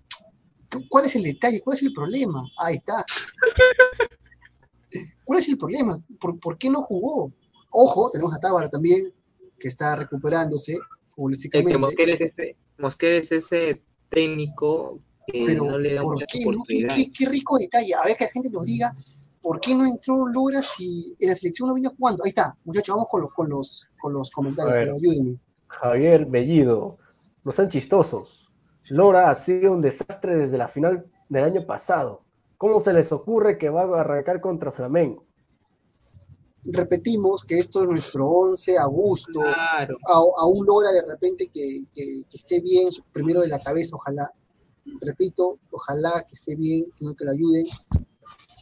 ¿cuál 0.88 1.05
es 1.05 1.16
el 1.16 1.22
detalle? 1.22 1.61
¿Cuál 1.61 1.76
es 1.76 1.82
el 1.82 1.92
problema? 1.92 2.42
Ahí 2.59 2.76
está. 2.76 3.05
¿Cuál 5.24 5.38
es 5.38 5.48
el 5.48 5.59
problema? 5.59 6.03
¿Por, 6.18 6.40
por 6.40 6.59
qué 6.59 6.70
no 6.70 6.82
jugó? 6.82 7.32
Ojo, 7.72 8.10
tenemos 8.10 8.34
a 8.34 8.38
Tábara 8.38 8.68
también, 8.68 9.12
que 9.58 9.68
está 9.68 9.96
recuperándose 9.96 10.76
futbolísticamente. 11.08 11.78
Mosquera 11.78 12.12
es 12.14 12.20
ese, 12.20 12.56
Mosquera 12.78 13.16
es 13.18 13.32
ese 13.32 13.82
técnico 14.10 15.00
que 15.26 15.44
Pero, 15.46 15.64
no 15.64 15.78
le 15.78 15.94
da 15.94 16.02
¿por 16.02 16.18
qué? 16.18 16.24
no? 16.24 16.28
¿Qué, 16.42 16.48
oportunidades. 16.56 17.04
qué- 17.04 17.10
qué 17.10 17.30
rico 17.30 17.58
detalle. 17.58 17.94
A 17.94 18.04
ver 18.04 18.16
que 18.16 18.24
la 18.24 18.30
gente 18.30 18.50
nos 18.50 18.66
diga 18.66 18.94
por 19.40 19.60
qué 19.60 19.74
no 19.74 19.84
entró 19.86 20.26
Lora 20.26 20.62
si 20.62 21.16
en 21.18 21.28
la 21.30 21.34
selección 21.34 21.68
no 21.68 21.74
vino 21.74 21.92
jugando. 21.96 22.24
Ahí 22.24 22.28
está, 22.30 22.56
muchachos, 22.64 22.94
vamos 22.94 23.08
con 23.10 23.22
los, 23.22 23.32
con 23.32 23.48
los, 23.48 23.88
con 24.00 24.12
los 24.12 24.30
comentarios. 24.30 24.76
Ver. 24.76 24.90
ayúdenme. 24.90 25.36
Javier 25.68 26.26
Bellido, 26.26 26.98
no 27.44 27.52
sean 27.52 27.68
chistosos. 27.68 28.46
Lora 28.90 29.30
ha 29.30 29.34
sido 29.36 29.72
un 29.72 29.80
desastre 29.80 30.36
desde 30.36 30.58
la 30.58 30.68
final 30.68 31.06
del 31.28 31.44
año 31.44 31.64
pasado. 31.66 32.22
¿Cómo 32.58 32.78
se 32.80 32.92
les 32.92 33.10
ocurre 33.12 33.58
que 33.58 33.70
va 33.70 33.82
a 33.82 34.00
arrancar 34.00 34.40
contra 34.40 34.70
Flamengo? 34.72 35.24
Repetimos 36.66 37.44
que 37.44 37.58
esto 37.58 37.82
es 37.82 37.88
nuestro 37.88 38.28
11 38.28 38.78
a 38.78 38.84
gusto. 38.86 39.40
Claro, 39.40 39.96
A, 40.08 40.42
a 40.42 40.46
un 40.46 40.64
Lora 40.64 40.92
de 40.92 41.02
repente 41.02 41.48
que, 41.52 41.84
que- 41.94 42.22
que 42.28 42.36
esté 42.36 42.60
bien, 42.60 42.88
primero 43.12 43.40
de 43.40 43.48
la 43.48 43.58
cabeza, 43.58 43.96
ojalá. 43.96 44.30
Repito, 45.00 45.58
ojalá 45.70 46.24
que 46.28 46.34
esté 46.34 46.54
bien, 46.56 46.86
sino 46.92 47.14
que 47.14 47.24
lo 47.24 47.32
ayuden. 47.32 47.66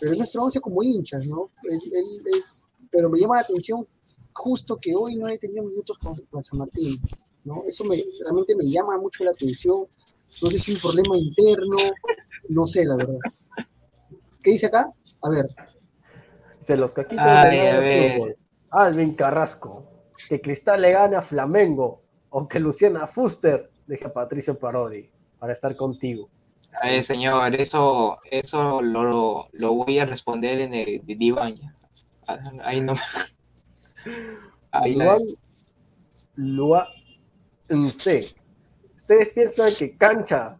Pero 0.00 0.12
es 0.12 0.18
nuestro 0.18 0.42
11 0.44 0.60
como 0.60 0.82
hinchas, 0.82 1.24
¿no? 1.26 1.50
Él- 1.64 1.90
él 1.92 2.22
es, 2.38 2.70
pero 2.90 3.10
me 3.10 3.18
llama 3.18 3.36
la 3.36 3.42
atención 3.42 3.86
justo 4.32 4.78
que 4.78 4.94
hoy 4.94 5.16
no 5.16 5.28
he 5.28 5.36
tenido 5.38 5.64
minutos 5.64 5.98
con, 5.98 6.14
con 6.30 6.40
San 6.40 6.58
Martín, 6.58 7.00
¿no? 7.44 7.62
Eso 7.66 7.84
me, 7.84 8.02
realmente 8.22 8.54
me 8.56 8.64
llama 8.70 8.96
mucho 8.98 9.24
la 9.24 9.32
atención. 9.32 9.86
No 10.42 10.50
sé 10.50 10.58
si 10.58 10.72
es 10.72 10.76
un 10.76 10.90
problema 10.90 11.18
interno, 11.18 11.76
no 12.48 12.66
sé, 12.66 12.84
la 12.86 12.96
verdad. 12.96 13.18
¿Qué 14.42 14.52
dice 14.52 14.66
acá? 14.66 14.90
A 15.22 15.28
ver, 15.30 15.48
Se 16.70 16.76
los 16.76 16.94
caquitos 16.94 17.26
Ay, 17.26 17.58
de 17.58 17.68
a 17.68 17.80
ver. 17.80 18.12
fútbol. 18.12 18.36
Alvin 18.70 19.14
Carrasco, 19.16 19.90
que 20.28 20.40
Cristal 20.40 20.80
le 20.82 20.92
gane 20.92 21.16
a 21.16 21.22
Flamengo, 21.22 22.02
o 22.28 22.46
que 22.46 22.60
Luciana 22.60 23.08
Fuster 23.08 23.68
deje 23.88 24.06
a 24.06 24.12
Patricio 24.12 24.56
Parodi 24.56 25.10
para 25.40 25.52
estar 25.52 25.74
contigo. 25.74 26.30
Ay, 26.80 27.02
señor, 27.02 27.56
eso, 27.56 28.18
eso 28.30 28.80
lo, 28.80 29.48
lo 29.50 29.74
voy 29.74 29.98
a 29.98 30.04
responder 30.04 30.60
en 30.60 30.74
el 30.74 31.02
diván. 31.04 31.54
Ahí 32.62 32.80
no. 32.80 32.94
Ahí 34.70 34.94
Luan 34.94 35.22
Lua 36.36 36.86
C. 37.92 38.32
¿Ustedes 38.94 39.30
piensan 39.30 39.74
que 39.74 39.96
Cancha 39.96 40.56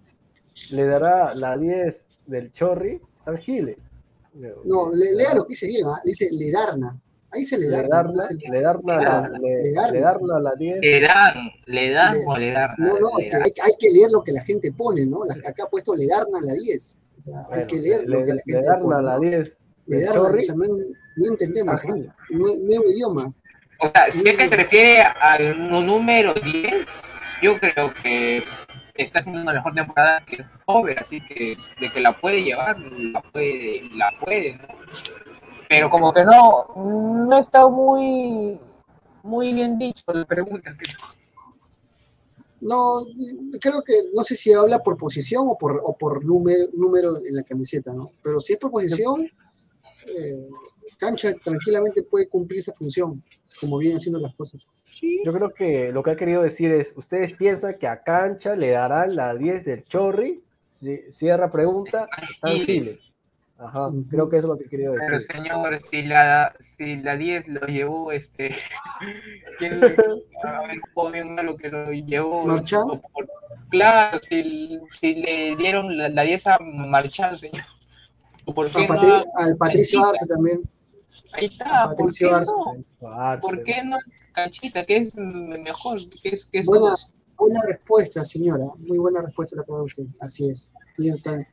le 0.72 0.86
dará 0.86 1.36
la 1.36 1.56
10 1.56 2.22
del 2.26 2.50
Chorri? 2.50 3.00
Están 3.16 3.38
giles. 3.38 3.89
No, 4.64 4.90
le- 4.92 5.14
lea 5.14 5.34
lo 5.34 5.44
que 5.44 5.50
dice 5.50 5.66
bien, 5.66 5.86
¿ah? 5.86 6.00
dice 6.04 6.28
Ledarna. 6.32 6.98
Ahí 7.32 7.44
se 7.44 7.56
le 7.58 7.68
da. 7.68 7.82
Le 7.82 7.88
darla, 7.88 8.12
no 8.12 8.22
se 8.22 8.34
le- 8.34 8.48
le 8.50 8.60
darla, 8.60 8.96
a 8.96 9.28
la- 9.28 9.38
le, 9.38 9.62
le 9.62 9.72
darla, 9.72 9.92
le 9.92 10.00
darla 10.00 10.36
a 10.36 10.40
la 10.40 10.52
10. 10.58 10.78
Le 10.80 11.00
dan, 11.00 11.34
le 11.66 11.90
dan 11.92 12.12
Le- 12.18 12.24
o 12.26 12.36
le 12.36 12.50
dan. 12.52 12.70
No, 12.78 12.86
no, 12.98 13.08
Le 13.18 13.24
es 13.26 13.30
que 13.30 13.36
dan. 13.38 13.42
hay, 13.44 13.52
hay 13.62 13.72
que 13.78 13.90
leer 13.90 14.10
lo 14.10 14.24
que 14.24 14.32
la 14.32 14.42
gente 14.44 14.72
pone, 14.72 15.06
¿no? 15.06 15.24
La- 15.24 15.34
acá 15.48 15.62
ha 15.64 15.68
puesto 15.68 15.94
le 15.94 16.06
darna 16.08 16.38
a 16.38 16.44
la 16.44 16.54
10. 16.54 16.96
O 17.18 17.22
sea, 17.22 17.46
hay 17.52 17.66
que 17.66 17.78
leer 17.78 18.00
le, 18.02 18.18
lo 18.18 18.24
que 18.24 18.32
la 18.32 18.34
le 18.34 18.42
gente 18.52 18.66
darla 18.66 18.82
pone. 18.82 18.96
a 18.96 19.02
la 19.02 19.14
¿no? 19.14 19.20
10. 19.20 19.58
Le 19.86 20.00
darna, 20.00 20.20
o 20.22 20.24
Chorri, 20.26 20.42
sea, 20.44 20.54
no, 20.56 20.64
no 21.16 21.26
entendemos. 21.28 21.80
¿ah? 21.84 21.94
Nue- 22.30 22.58
nuevo 22.58 22.90
idioma. 22.90 23.32
O 23.82 23.86
sea, 23.86 24.10
si 24.10 24.28
es 24.28 24.36
que 24.36 24.48
se 24.48 24.56
refiere 24.56 25.02
al 25.20 25.70
número 25.86 26.34
10, 26.34 26.84
yo 27.42 27.58
creo 27.60 27.94
que 28.02 28.42
está 29.02 29.18
haciendo 29.20 29.42
una 29.42 29.52
mejor 29.52 29.74
temporada 29.74 30.24
que 30.24 30.36
el 30.36 30.46
joven, 30.66 30.98
así 30.98 31.20
que 31.20 31.56
de 31.80 31.92
que 31.92 32.00
la 32.00 32.20
puede 32.20 32.42
llevar, 32.42 32.78
la 32.78 33.22
puede, 33.22 33.88
la 33.94 34.10
puede. 34.22 34.60
Pero 35.68 35.88
como 35.88 36.12
que 36.12 36.24
no, 36.24 36.66
no 36.76 37.38
está 37.38 37.68
muy, 37.68 38.58
muy 39.22 39.52
bien 39.52 39.78
dicho 39.78 40.02
la 40.12 40.24
pregunta. 40.24 40.76
No, 42.60 43.06
creo 43.60 43.82
que, 43.82 43.94
no 44.14 44.22
sé 44.22 44.36
si 44.36 44.52
habla 44.52 44.80
por 44.80 44.98
posición 44.98 45.46
o 45.48 45.56
por, 45.56 45.80
o 45.82 45.96
por 45.96 46.24
número, 46.24 46.66
número 46.74 47.16
en 47.24 47.34
la 47.34 47.42
camiseta, 47.42 47.92
¿no? 47.92 48.12
Pero 48.22 48.40
si 48.40 48.52
es 48.52 48.58
por 48.58 48.70
posición, 48.70 49.30
eh, 50.06 50.48
Cancha 51.00 51.32
tranquilamente 51.42 52.02
puede 52.02 52.28
cumplir 52.28 52.60
esa 52.60 52.72
función, 52.74 53.22
como 53.58 53.78
vienen 53.78 53.96
haciendo 53.96 54.20
las 54.20 54.34
cosas. 54.34 54.68
Yo 55.24 55.32
creo 55.32 55.50
que 55.50 55.90
lo 55.92 56.02
que 56.02 56.10
ha 56.10 56.16
querido 56.16 56.42
decir 56.42 56.70
es, 56.72 56.92
¿ustedes 56.94 57.32
piensan 57.32 57.76
que 57.78 57.86
a 57.86 58.02
Cancha 58.02 58.54
le 58.54 58.70
darán 58.70 59.16
la 59.16 59.34
10 59.34 59.64
del 59.64 59.84
Chorri? 59.84 60.42
Si- 60.62 61.10
cierra 61.10 61.50
pregunta, 61.50 62.06
están 62.30 62.52
Giles. 62.52 62.66
giles. 62.66 63.10
Ajá, 63.58 63.90
creo 64.10 64.28
que 64.30 64.38
eso 64.38 64.46
es 64.46 64.50
lo 64.52 64.56
que 64.58 64.64
he 64.64 64.68
querido 64.68 64.94
Pero 64.94 65.12
decir. 65.14 65.36
señor, 65.36 65.78
si 65.80 66.02
la, 66.02 66.54
si 66.60 66.96
la 66.96 67.16
10 67.16 67.48
lo 67.48 67.66
llevó, 67.66 68.10
este, 68.12 68.50
¿quién 69.58 69.80
le, 69.80 69.96
a 70.44 70.62
ver, 70.66 70.80
bien 71.12 71.34
malo 71.34 71.56
que 71.56 71.68
lo 71.68 71.90
llevó? 71.92 72.46
¿Marchán? 72.46 72.84
Claro, 73.70 74.18
si, 74.22 74.78
si 74.88 75.14
le 75.14 75.56
dieron 75.56 75.96
la, 75.96 76.08
la 76.08 76.22
10 76.22 76.46
a 76.46 76.58
Marchán, 76.58 77.38
señor. 77.38 77.62
¿O 78.46 78.54
¿Por 78.54 78.66
A 78.66 78.70
qué 78.70 78.88
no? 78.88 78.94
Patri- 78.94 79.26
a- 79.36 79.44
al 79.44 79.56
Patricio 79.56 80.04
Arce 80.06 80.26
también. 80.26 80.62
Ahí 81.32 81.46
está, 81.46 81.84
a 81.84 81.94
¿por 81.96 82.12
qué 82.12 82.24
no? 82.26 82.36
Arce, 82.36 82.52
¿Por 83.40 83.62
qué 83.62 83.84
no 83.84 83.96
Canchita? 84.32 84.84
¿Qué 84.84 84.96
es 84.98 85.14
mejor? 85.16 85.98
¿Qué 86.22 86.30
es, 86.30 86.46
qué 86.46 86.58
es 86.60 86.66
Buena- 86.66 86.94
respuesta, 87.66 88.24
señora. 88.24 88.64
Muy 88.78 88.98
buena 88.98 89.22
respuesta 89.22 89.56
la 89.56 89.64
que 89.64 89.72
da 89.72 89.82
usted. 89.82 90.04
Así 90.20 90.50
es. 90.50 90.74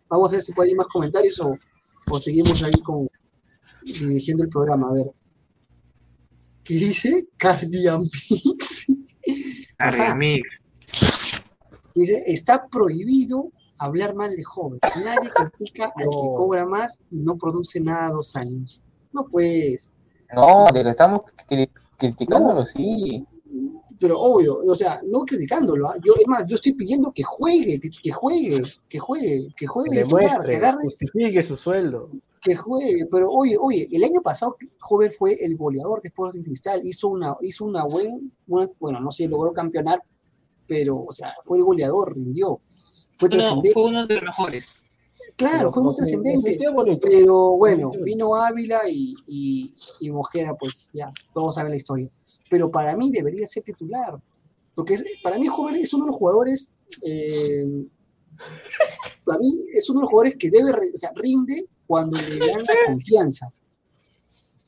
Vamos 0.10 0.30
a 0.30 0.36
ver 0.36 0.42
si 0.44 0.52
puede 0.54 0.72
ir 0.72 0.76
más 0.78 0.88
comentarios 0.88 1.40
o, 1.40 1.56
o 2.10 2.20
seguimos 2.20 2.62
ahí 2.64 2.74
con 2.84 3.08
dirigiendo 3.84 4.44
el 4.44 4.50
programa. 4.50 4.90
A 4.90 4.94
ver. 4.94 5.12
¿Qué 6.64 6.74
dice? 6.74 7.28
Cardiamix. 7.38 8.88
Ajá. 9.78 10.16
Mix. 10.16 10.62
Dice, 11.96 12.24
está 12.28 12.68
prohibido 12.68 13.52
hablar 13.80 14.14
mal 14.16 14.36
de 14.36 14.44
joven. 14.44 14.80
Nadie 15.04 15.30
critica 15.30 15.86
al 15.96 16.04
que 16.04 16.28
cobra 16.36 16.66
más 16.66 17.02
y 17.12 17.22
no 17.22 17.38
produce 17.38 17.80
nada 17.80 18.10
dos 18.12 18.36
años. 18.36 18.82
No 19.18 19.26
pues, 19.28 19.90
No, 20.36 20.68
de 20.74 20.84
que 20.84 20.90
estamos 20.92 21.22
cri- 21.50 21.70
criticándolo, 21.98 22.60
No. 22.60 22.66
sí. 22.66 23.26
pero 24.00 24.20
obvio, 24.20 24.60
o 24.64 24.76
sea, 24.76 25.02
no 25.06 25.22
criticándolo. 25.22 25.88
¿ah? 25.90 25.96
Yo, 26.06 26.14
es 26.20 26.28
más, 26.28 26.46
yo 26.46 26.56
estoy 26.56 26.74
pidiendo 26.74 27.12
que 27.12 27.24
juegue, 27.24 27.80
que, 27.80 27.90
que 27.90 28.12
juegue, 28.12 28.62
que 28.88 29.00
juegue, 29.00 29.48
que 29.48 29.54
Que 29.56 29.68
juegue 29.68 29.90
de 29.90 29.96
que 29.96 30.04
demuestre, 30.04 30.56
agarre, 30.58 30.84
justifique 30.84 31.42
su 31.44 31.58
sueldo. 31.58 32.08
que 32.42 32.56
juegue. 32.56 33.08
Pero 33.12 33.32
oye, 33.32 33.58
oye, 33.60 33.88
el 33.92 34.04
año 34.04 34.22
pasado 34.22 34.56
Joven 34.80 35.12
fue 35.18 35.34
el 35.44 35.58
goleador 35.58 36.02
de 36.04 36.10
Sporting 36.10 36.44
Cristal, 36.44 36.82
hizo 36.84 37.08
una, 37.08 37.36
hizo 37.42 37.66
una 37.66 37.86
buen, 37.86 38.32
una- 38.48 38.70
bueno, 38.80 39.00
no 39.00 39.12
sé, 39.12 39.28
logró 39.28 39.52
campeonar, 39.52 39.98
pero, 40.68 41.04
o 41.08 41.12
sea, 41.12 41.34
fue 41.44 41.58
el 41.58 41.64
goleador, 41.64 42.14
rindió. 42.16 42.60
Fue 43.18 43.30
No, 43.30 43.38
trascendente. 43.38 43.74
fue 43.74 43.84
uno 43.86 44.06
de 44.06 44.14
los 44.16 44.24
mejores. 44.26 44.68
Claro, 45.38 45.72
fue 45.72 45.84
muy 45.84 45.94
trascendente. 45.96 46.58
Pero 47.02 47.52
bueno, 47.58 47.92
vino 48.04 48.36
Ávila 48.36 48.82
y, 48.90 49.14
y, 49.28 49.76
y 50.00 50.10
Mosquera, 50.12 50.56
pues 50.56 50.90
ya, 50.94 51.08
todos 51.34 51.56
saben 51.56 51.72
la 51.72 51.78
historia. 51.78 52.08
Pero 52.50 52.70
para 52.72 52.96
mí 52.98 53.12
debería 53.12 53.46
ser 53.48 53.64
titular. 53.64 54.20
Porque 54.74 54.96
es- 54.96 55.06
para 55.24 55.38
mí 55.38 55.46
Joven 55.48 55.76
es 55.76 55.94
uno 55.94 56.06
de 56.06 56.12
los 56.12 56.18
jugadores, 56.18 56.72
eh, 57.06 57.66
para 59.26 59.40
mí 59.40 59.48
es 59.74 59.90
uno 59.90 60.00
de 60.00 60.04
los 60.04 60.10
jugadores 60.10 60.38
que 60.38 60.50
debe, 60.50 60.72
o 60.72 60.98
sea, 60.98 61.12
rinde 61.16 61.66
cuando 61.86 62.20
le 62.20 62.40
dan 62.40 62.64
la 62.64 62.76
confianza. 62.88 63.52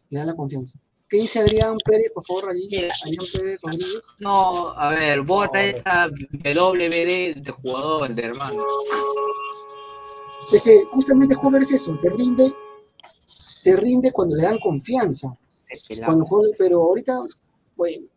Le 0.09 0.19
dan 0.19 0.27
la 0.27 0.35
confianza. 0.35 0.79
¿Qué 1.07 1.17
dice 1.17 1.39
Adrián 1.39 1.77
Pérez, 1.83 2.11
por 2.13 2.23
favor, 2.25 2.49
allí? 2.51 2.69
Adrián 2.75 3.25
Pérez 3.33 3.59
Rodríguez. 3.63 4.15
No, 4.19 4.69
a 4.69 4.89
ver, 4.91 5.23
No. 5.25 5.43
esa 5.59 6.07
WD 6.07 7.41
de 7.41 7.51
jugador, 7.61 8.13
de 8.13 8.21
hermano. 8.23 8.63
Es 10.51 10.61
que 10.61 10.83
justamente 10.91 11.35
Joven 11.35 11.61
es 11.61 11.71
eso, 11.71 11.97
te 12.01 12.09
rinde, 12.09 12.53
te 13.63 13.75
rinde 13.75 14.11
cuando 14.11 14.35
le 14.35 14.43
dan 14.43 14.59
confianza. 14.59 15.37
Cuando 16.05 16.25
pero 16.57 16.81
ahorita, 16.81 17.19
bueno, 17.75 18.07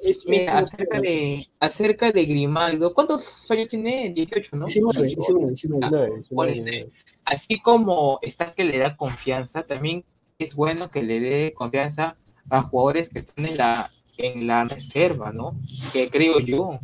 es, 0.00 0.26
Mira, 0.26 0.58
acerca 0.58 1.00
de, 1.00 1.48
acerca 1.60 2.12
de 2.12 2.24
Grimaldo, 2.26 2.92
¿cuántos 2.92 3.50
años 3.50 3.68
tiene? 3.68 4.12
18, 4.12 4.56
¿no? 4.56 4.66
19, 4.66 5.06
19, 5.08 5.46
19. 5.48 5.90
No, 5.90 6.04
eso 6.16 6.34
no 6.34 6.36
Bueno, 6.36 6.52
es- 6.52 6.58
este, 6.58 6.90
Así 7.24 7.60
como 7.60 8.18
está 8.22 8.52
que 8.54 8.64
le 8.64 8.78
da 8.78 8.96
confianza, 8.96 9.64
también 9.64 10.04
es 10.38 10.54
bueno 10.54 10.90
que 10.90 11.02
le 11.02 11.18
dé 11.20 11.54
confianza 11.54 12.16
a 12.48 12.62
jugadores 12.62 13.08
que 13.08 13.18
están 13.20 13.46
en 13.46 13.56
la, 13.56 13.90
en 14.18 14.46
la 14.46 14.64
reserva, 14.64 15.32
¿no? 15.32 15.56
Que 15.92 16.08
creo 16.08 16.38
yo. 16.40 16.78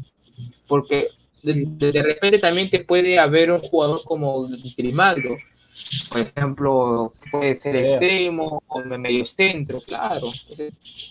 Porque 0.67 1.09
de, 1.43 1.93
de- 1.93 2.03
repente 2.03 2.39
también 2.39 2.71
te 2.71 2.81
puede 2.85 3.19
haber 3.19 3.51
un 3.53 3.61
jugador 3.61 4.03
como 4.05 4.49
Grimaldo. 4.77 5.37
Por 6.11 6.21
ejemplo, 6.21 7.15
puede 7.31 7.55
ser 7.55 7.75
Yeah. 7.75 7.87
extremo 7.93 8.63
o 8.69 8.81
medio 8.99 9.25
centro, 9.25 9.81
claro. 9.81 10.27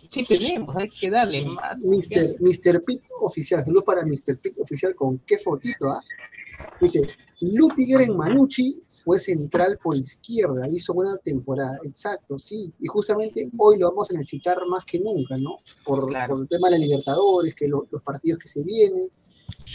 Sí 0.09 0.23
tenemos, 0.23 0.75
hay 0.75 0.87
que 0.87 1.09
darle 1.09 1.43
más. 1.45 1.79
Mister. 1.83 2.29
Mr. 2.39 2.83
Pitt 2.83 3.01
oficial, 3.21 3.63
saludos 3.63 3.83
para 3.83 4.05
Mr. 4.05 4.37
Pitt 4.39 4.59
oficial 4.59 4.93
con 4.93 5.17
qué 5.25 5.39
fotito, 5.39 5.89
¿ah? 5.89 6.01
Dice, 6.79 7.01
Lutiger 7.39 8.01
en 8.01 8.15
Manucci 8.15 8.77
fue 9.03 9.17
central 9.17 9.79
por 9.81 9.95
izquierda, 9.97 10.67
hizo 10.69 10.93
buena 10.93 11.17
temporada, 11.17 11.79
exacto, 11.83 12.37
sí, 12.37 12.71
y 12.79 12.85
justamente 12.85 13.49
hoy 13.57 13.79
lo 13.79 13.89
vamos 13.89 14.11
a 14.11 14.13
necesitar 14.13 14.57
más 14.67 14.85
que 14.85 14.99
nunca, 14.99 15.37
¿no? 15.37 15.57
Por, 15.83 16.07
Claro. 16.07 16.35
por 16.35 16.43
el 16.43 16.47
tema 16.47 16.69
de 16.69 16.77
la 16.77 16.85
Libertadores, 16.85 17.55
que 17.55 17.67
lo- 17.67 17.87
los 17.89 18.03
partidos 18.03 18.37
que 18.37 18.47
se 18.47 18.63
vienen, 18.63 19.09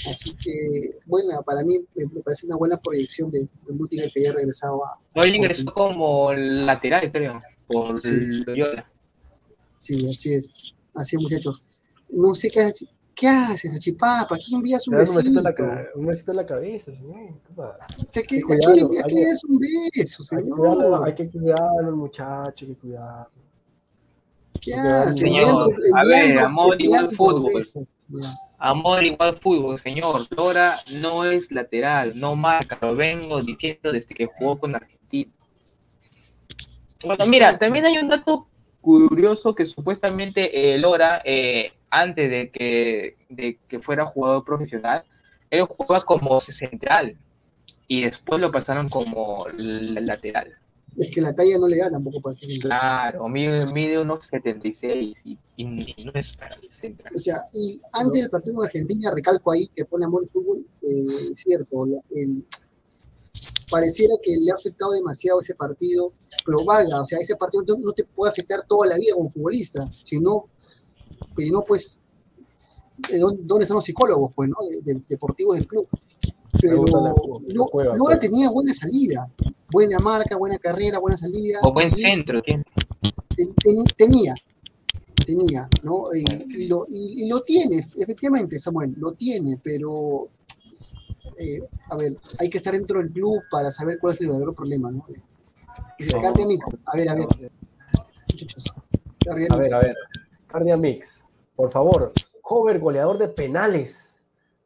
así 0.05 0.37
que, 0.43 0.99
bueno, 1.07 1.43
para 1.45 1.63
mí 1.65 1.79
me, 1.95 2.05
me 2.07 2.21
parece 2.23 2.47
una 2.47 2.57
buena 2.57 2.77
proyección 2.77 3.31
de, 3.31 3.41
de 3.41 3.75
Lutiger 3.75 4.11
que 4.13 4.23
ya 4.23 4.33
regresaba, 4.33 4.99
Hoy 5.15 5.31
ingresó 5.37 5.65
como 5.73 6.33
lateral, 6.33 7.11
creo, 7.13 7.39
por 7.67 7.97
Sí. 7.97 8.11
Loyola. 8.47 8.91
sí, 9.77 10.09
así 10.11 10.35
es, 10.35 10.53
así 10.95 11.17
es 11.17 11.23
muchachos. 11.23 11.63
No 12.11 12.35
sé 12.35 12.51
qué, 12.51 12.73
¿qué 13.15 13.29
haces, 13.29 13.79
Chipapa? 13.79 14.37
¿Quién 14.37 14.59
envías 14.59 14.87
un 14.89 14.95
Le 14.95 15.01
das 15.01 15.09
un 15.11 15.17
besito 15.17 15.39
en 15.39 15.45
la, 15.45 15.51
besito? 15.51 15.67
ca- 15.69 15.89
un 15.95 16.07
besito 16.07 16.31
en 16.33 16.37
la 16.37 16.47
cabeza, 16.47 16.95
señor. 16.95 17.31
¿Qué 18.13 18.21
¿A 18.21 18.25
quién 18.27 18.43
le 18.77 18.81
envías 18.83 19.45
un 19.45 19.59
beso, 19.59 20.23
Hay 20.37 20.45
que 20.45 20.51
cuidarlo, 20.51 20.83
señor? 20.83 21.07
hay 21.07 21.15
que 21.15 21.31
cuidarlo, 21.31 21.97
muchacho, 21.97 22.65
hay 22.65 22.75
que 22.75 22.79
cuidarlo. 22.81 23.46
Señor, 24.61 25.75
a 25.95 26.03
ver, 26.09 26.39
amor 26.39 26.81
igual 26.81 27.11
fútbol. 27.15 27.63
Ya. 28.09 28.35
Amor 28.59 29.05
igual 29.05 29.39
fútbol, 29.39 29.79
señor. 29.79 30.27
Lora 30.31 30.79
no 30.93 31.25
es 31.25 31.51
lateral, 31.53 32.13
no 32.17 32.37
marca. 32.37 32.79
Lo 32.81 32.95
vengo 32.95 33.43
diciendo 33.43 33.93
desde 33.93 34.15
que 34.15 34.27
jugó 34.27 34.59
con 34.59 34.75
Argentina. 34.75 35.31
Bueno, 37.05 37.27
mira, 37.27 37.59
también 37.59 37.87
hay 37.87 37.99
un 37.99 38.09
dato 38.09 38.49
curioso 38.81 39.55
que 39.55 39.67
supuestamente 39.67 40.75
eh, 40.75 40.79
Lora, 40.79 41.21
eh, 41.25 41.73
antes 41.91 42.31
de 42.31 42.51
que, 42.51 43.17
de 43.29 43.59
que 43.69 43.81
fuera 43.81 44.07
jugador 44.07 44.45
profesional, 44.45 45.05
él 45.51 45.65
jugaba 45.65 46.03
como 46.03 46.41
central 46.41 47.17
y 47.89 48.03
después 48.03 48.41
lo 48.41 48.51
pasaron 48.51 48.89
como 48.89 49.47
lateral. 49.55 50.57
Es 50.99 51.11
que 51.11 51.21
la 51.21 51.35
talla 51.35 51.59
no 51.59 51.69
le 51.69 51.77
da 51.79 51.91
tampoco 51.91 52.21
para 52.23 52.37
ser 52.37 52.49
central. 52.49 52.71
Claro, 52.79 53.29
mide, 53.29 53.67
mide 53.73 54.01
unos 54.01 54.25
76 54.25 55.19
y, 55.25 55.39
y 55.57 55.65
no 56.05 56.13
es 56.15 56.33
para 56.33 56.57
central. 56.59 57.13
O 57.15 57.19
sea, 57.19 57.43
y 57.53 57.79
antes 57.93 58.23
del 58.23 58.31
partido 58.31 58.57
con 58.57 58.65
Argentina, 58.67 59.11
recalco 59.15 59.51
ahí 59.53 59.69
que 59.69 59.85
pone 59.85 60.07
amor 60.07 60.23
al 60.23 60.29
fútbol, 60.31 60.67
eh, 60.83 61.29
es 61.31 61.39
cierto, 61.39 61.85
el- 62.15 62.45
pareciera 63.71 64.15
que 64.23 64.37
le 64.37 64.51
ha 64.51 64.55
afectado 64.55 64.93
demasiado 64.93 65.41
ese 65.41 65.55
partido, 65.55 66.13
pero 66.45 66.65
valga, 66.65 67.01
o 67.01 67.05
sea, 67.05 67.19
ese 67.19 67.37
partido 67.37 67.65
no, 67.79 67.93
te 67.93 68.05
puede 68.05 68.31
afectar 68.31 68.63
toda 68.67 68.87
la 68.87 68.97
vida 68.97 69.15
como 69.15 69.29
futbolista, 69.29 69.91
sino, 70.03 70.47
si 71.37 71.51
no, 71.51 71.63
pues, 71.63 72.01
¿de 73.11 73.19
¿dónde, 73.19 73.43
dónde 73.45 73.65
están 73.65 73.75
los 73.75 73.85
psicólogos, 73.85 74.33
pues, 74.35 74.49
no? 74.49 74.57
De- 74.71 74.95
de- 74.95 75.03
deportivos 75.09 75.57
del 75.57 75.67
club. 75.67 75.89
Pero 76.61 76.85
no, 76.85 77.71
Lora 77.95 78.19
tenía 78.19 78.51
buena 78.51 78.73
salida, 78.75 79.31
buena 79.71 79.99
marca, 79.99 80.37
buena 80.37 80.59
carrera, 80.59 80.99
buena 80.99 81.17
salida. 81.17 81.59
O 81.63 81.73
buen 81.73 81.89
y 81.89 82.03
centro, 82.03 82.43
tiene. 82.43 82.65
ten- 83.37 83.55
ten- 83.55 83.85
tenía, 83.97 84.35
tenía, 85.25 85.69
¿no? 85.83 86.05
Y, 86.15 86.63
y 86.63 86.69
lo, 86.69 86.87
y, 86.89 87.25
y 87.25 87.29
lo 87.29 87.41
tienes, 87.43 87.95
efectivamente, 87.97 88.59
Samuel, 88.59 88.95
lo 88.97 89.13
tiene, 89.13 89.59
pero 89.63 90.29
eh, 91.39 91.61
a 91.91 91.97
ver, 91.97 92.17
hay 92.39 92.49
que 92.49 92.59
estar 92.59 92.73
dentro 92.73 92.99
del 93.01 93.11
club 93.13 93.43
para 93.51 93.71
saber 93.71 93.99
cuál 93.99 94.15
es 94.15 94.21
el 94.21 94.29
verdadero 94.29 94.55
problema, 94.55 94.91
¿no? 94.91 95.05
Dice, 95.99 96.15
No. 96.15 96.23
Cardia 96.23 96.47
Mix, 96.47 96.67
a 96.87 96.97
ver, 96.97 97.09
a 97.09 97.15
ver, 97.15 97.27
muchachos. 98.33 98.65
Cardia 99.25 99.47
A 99.51 99.57
Mix. 99.57 99.71
ver, 99.71 99.75
a 99.75 99.81
ver. 99.81 99.97
Cardia 100.47 100.77
Mix, 100.77 101.25
por 101.55 101.71
favor. 101.71 102.13
Hover, 102.43 102.79
goleador 102.79 103.19
de 103.19 103.29
penales. 103.29 104.16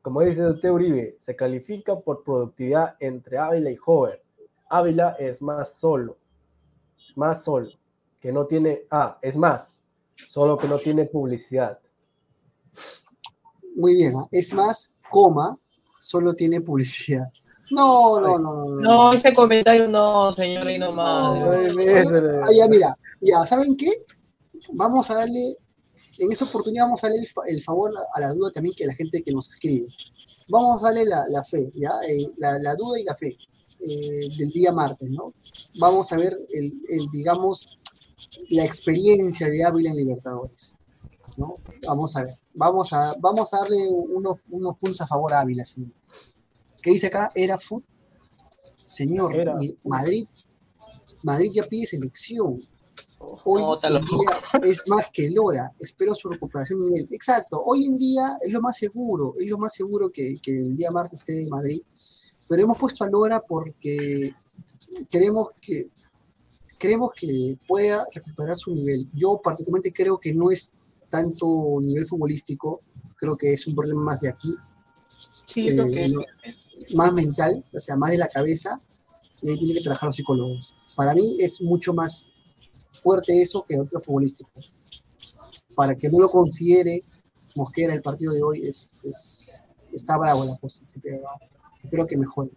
Como 0.03 0.23
dice 0.23 0.47
usted 0.47 0.71
Uribe, 0.71 1.17
se 1.21 1.37
califica 1.37 1.99
por 1.99 2.25
productividad 2.25 2.97
entre 3.01 3.39
Ávila 3.39 3.71
y 3.71 3.79
Hover. 3.85 4.23
Ávila 4.69 5.17
es 5.19 5.43
más 5.43 5.75
solo. 5.75 6.17
Es 7.09 7.17
más 7.17 7.45
solo. 7.45 7.71
Que 8.19 8.33
no 8.33 8.47
tiene. 8.47 8.83
Ah, 8.91 9.19
es 9.21 9.37
más. 9.37 9.81
Solo 10.27 10.57
que 10.57 10.69
no 10.69 10.79
tiene 10.79 11.07
publicidad. 11.07 11.79
Muy 13.75 13.95
bien, 13.95 14.15
es 14.31 14.53
más, 14.53 14.95
coma, 15.11 15.57
solo 16.01 16.35
tiene 16.35 16.61
publicidad. 16.61 17.27
No, 17.71 18.21
no, 18.21 18.39
no, 18.39 18.39
no. 18.39 18.69
no. 18.69 18.81
No, 18.81 19.13
ese 19.13 19.33
comentario 19.33 19.89
no, 19.89 20.33
señor, 20.33 20.67
nomás. 20.79 21.39
No, 21.39 21.63
no. 21.63 22.43
Ah, 22.43 22.53
ya, 22.55 22.69
mira, 22.69 22.95
ya, 23.21 23.43
¿saben 23.45 23.77
qué? 23.77 23.91
Vamos 24.75 25.11
a 25.11 25.15
darle, 25.15 25.57
en 26.21 26.31
esta 26.33 26.45
oportunidad 26.45 26.85
vamos 26.85 27.03
a 27.03 27.09
darle 27.09 27.23
el, 27.23 27.29
fa- 27.29 27.43
el 27.47 27.63
favor 27.63 27.93
a, 28.15 28.21
la 28.21 28.33
duda 28.33 28.51
también 28.51 28.75
que 28.77 28.87
la 28.87 28.95
gente 28.95 29.23
que 29.23 29.33
nos 29.33 29.51
escribe. 29.53 29.89
Vamos 30.49 30.83
a 30.83 30.87
darle 30.87 31.05
la, 31.07 31.25
la 31.29 31.43
fe, 31.43 31.71
¿ya? 31.75 31.93
Eh, 32.09 32.27
la, 32.37 32.59
la 32.59 32.75
duda 32.75 32.99
y 33.01 33.05
la 33.05 33.15
fe 33.15 33.37
eh, 33.81 34.29
del 34.39 34.51
día 34.51 34.73
martes, 34.73 35.09
¿no? 35.11 35.33
Vamos 35.79 36.13
a 36.13 36.17
ver, 36.17 36.37
el, 36.53 36.81
el, 36.89 37.07
digamos, 37.13 37.79
la 38.51 38.65
experiencia 38.65 39.49
de 39.49 39.65
Ávila 39.65 39.91
en 39.91 39.97
Libertadores, 39.97 40.75
¿no? 41.37 41.59
Vamos 41.87 42.17
a 42.17 42.25
ver, 42.25 42.39
vamos 42.55 42.93
a, 42.93 43.15
vamos 43.19 43.53
a 43.55 43.59
darle 43.59 43.89
unos, 43.91 44.37
unos 44.51 44.77
puntos 44.77 45.01
a 45.01 45.07
favor 45.07 45.33
a 45.33 45.41
Ávila, 45.41 45.65
sí. 45.65 45.91
¿Qué 46.83 46.91
dice 46.93 47.07
acá? 47.09 47.31
Era 47.35 47.59
fútbol. 47.59 47.85
Señor, 48.85 49.37
Era 49.37 49.55
Madrid, 49.85 50.27
Madrid 51.23 51.51
ya 51.55 51.63
pide 51.65 51.87
selección. 51.87 52.61
Hoy 53.45 53.63
en 53.63 54.07
día 54.07 54.43
es 54.63 54.83
más 54.87 55.11
que 55.13 55.31
Lora. 55.31 55.73
Espero 55.79 56.15
su 56.15 56.29
recuperación 56.29 56.81
de 56.81 56.91
nivel. 56.91 57.09
Exacto. 57.11 57.63
Hoy 57.65 57.87
en 57.87 57.99
día 57.99 58.37
es 58.45 58.53
lo 58.53 58.61
más 58.61 58.77
seguro. 58.77 59.35
Es 59.39 59.49
lo 59.49 59.59
más 59.59 59.75
seguro 59.75 60.11
que, 60.11 60.37
que 60.43 60.59
el 60.59 60.77
día 60.77 60.91
martes 60.91 61.21
esté 61.21 61.43
en 61.43 61.49
Madrid. 61.49 61.83
Pero 62.49 62.63
hemos 62.63 62.79
puesto 62.79 63.05
a 63.05 63.09
Lora 63.09 63.41
porque 63.41 64.35
queremos 65.09 65.49
que 65.61 65.89
creemos 66.79 67.13
que 67.15 67.59
pueda 67.69 68.07
recuperar 68.13 68.57
su 68.57 68.75
nivel. 68.75 69.09
Yo 69.15 69.41
particularmente 69.43 69.93
creo 69.93 70.19
que 70.19 70.35
no 70.35 70.51
es 70.51 70.77
tanto 71.09 71.79
nivel 71.81 72.07
futbolístico. 72.07 72.81
Creo 73.17 73.37
que 73.37 73.53
es 73.53 73.67
un 73.67 73.75
problema 73.75 74.03
más 74.03 74.21
de 74.23 74.31
aquí, 74.31 74.57
Sí, 75.47 75.69
eh, 75.69 75.77
que 75.77 76.09
no, 76.09 76.21
más 76.95 77.13
mental, 77.13 77.65
o 77.73 77.81
sea, 77.81 77.97
más 77.97 78.13
de 78.13 78.19
la 78.19 78.29
cabeza, 78.29 78.81
y 79.43 79.51
ahí 79.51 79.59
tienen 79.59 79.77
que 79.77 79.83
trabajar 79.83 80.09
los 80.09 80.17
psicólogos. 80.17 80.75
Para 80.97 81.13
mí 81.15 81.37
es 81.41 81.61
mucho 81.61 81.93
más 81.93 82.27
fuerte 82.93 83.41
eso 83.43 83.65
que 83.69 83.79
otro 83.79 84.01
futbolístico. 84.01 84.51
Para 85.75 85.95
que 85.97 86.09
no 86.11 86.19
lo 86.19 86.29
considere 86.29 87.05
Mosquera 87.57 87.93
el 87.95 88.03
partido 88.03 88.33
de 88.33 88.43
hoy, 88.43 88.67
es, 88.67 88.95
es- 89.03 89.65
está 89.93 90.17
bravo 90.17 90.45
la 90.45 90.57
cosa. 90.59 90.83
espero 91.83 92.07
que 92.07 92.17
mejore. 92.17 92.51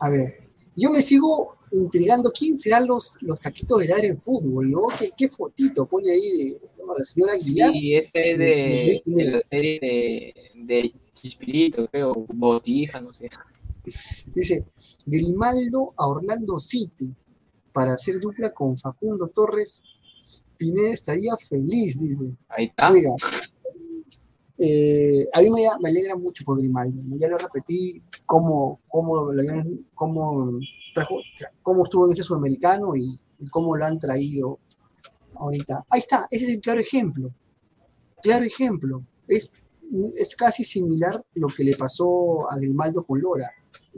A 0.00 0.10
ver, 0.10 0.48
yo 0.76 0.90
me 0.90 1.02
sigo 1.02 1.56
intrigando 1.72 2.30
quién 2.30 2.56
serán 2.58 2.86
los, 2.86 3.16
los 3.20 3.38
caquitos 3.40 3.80
del 3.80 3.92
área 3.92 4.10
en 4.10 4.20
fútbol, 4.20 4.70
¿no? 4.70 4.86
¿Qué, 4.98 5.10
qué 5.16 5.28
fotito 5.28 5.86
pone 5.86 6.10
ahí 6.12 6.20
de 6.54 6.60
no, 6.86 6.94
la 6.96 7.04
señora 7.04 7.32
Aguilar? 7.32 7.74
Y 7.74 7.96
ese 7.96 8.32
es 8.32 8.38
de, 8.38 9.02
de 9.04 9.24
la 9.24 9.40
serie 9.40 9.80
de, 9.80 10.34
de 10.54 10.94
Chispirito, 11.14 11.88
creo, 11.88 12.14
Botija, 12.14 13.00
no 13.00 13.12
sé. 13.12 13.28
Dice, 14.34 14.64
Grimaldo 15.04 15.94
a 15.96 16.06
Orlando 16.06 16.58
City 16.60 17.12
para 17.78 17.92
hacer 17.92 18.18
dupla 18.18 18.52
con 18.52 18.76
Facundo 18.76 19.28
Torres. 19.28 19.84
Pineda 20.56 20.90
estaría 20.92 21.36
feliz, 21.36 22.00
dice. 22.00 22.24
Ahí 22.48 22.64
está. 22.66 22.90
Oiga, 22.90 23.10
eh, 24.58 25.24
a 25.32 25.40
mí 25.40 25.50
me, 25.50 25.62
me 25.80 25.88
alegra 25.90 26.16
mucho 26.16 26.44
por 26.44 26.58
Grimaldo. 26.58 27.00
¿no? 27.04 27.16
Ya 27.16 27.28
lo 27.28 27.38
repetí, 27.38 28.02
cómo, 28.26 28.80
cómo, 28.88 29.30
cómo, 29.94 30.58
trajo- 30.92 31.14
o 31.18 31.22
sea, 31.36 31.52
cómo 31.62 31.84
estuvo 31.84 32.06
en 32.06 32.12
ese 32.12 32.24
sudamericano 32.24 32.96
y, 32.96 33.20
y 33.38 33.48
cómo 33.48 33.76
lo 33.76 33.84
han 33.86 34.00
traído 34.00 34.58
ahorita. 35.36 35.84
Ahí 35.90 36.00
está, 36.00 36.26
ese 36.32 36.46
es 36.46 36.54
el 36.54 36.60
claro 36.60 36.80
ejemplo. 36.80 37.30
Claro 38.20 38.44
ejemplo. 38.44 39.04
Es, 39.28 39.52
es 40.18 40.34
casi 40.34 40.64
similar 40.64 41.24
lo 41.34 41.46
que 41.46 41.62
le 41.62 41.76
pasó 41.76 42.50
a 42.50 42.56
Grimaldo 42.56 43.04
con 43.04 43.20
Lora. 43.20 43.48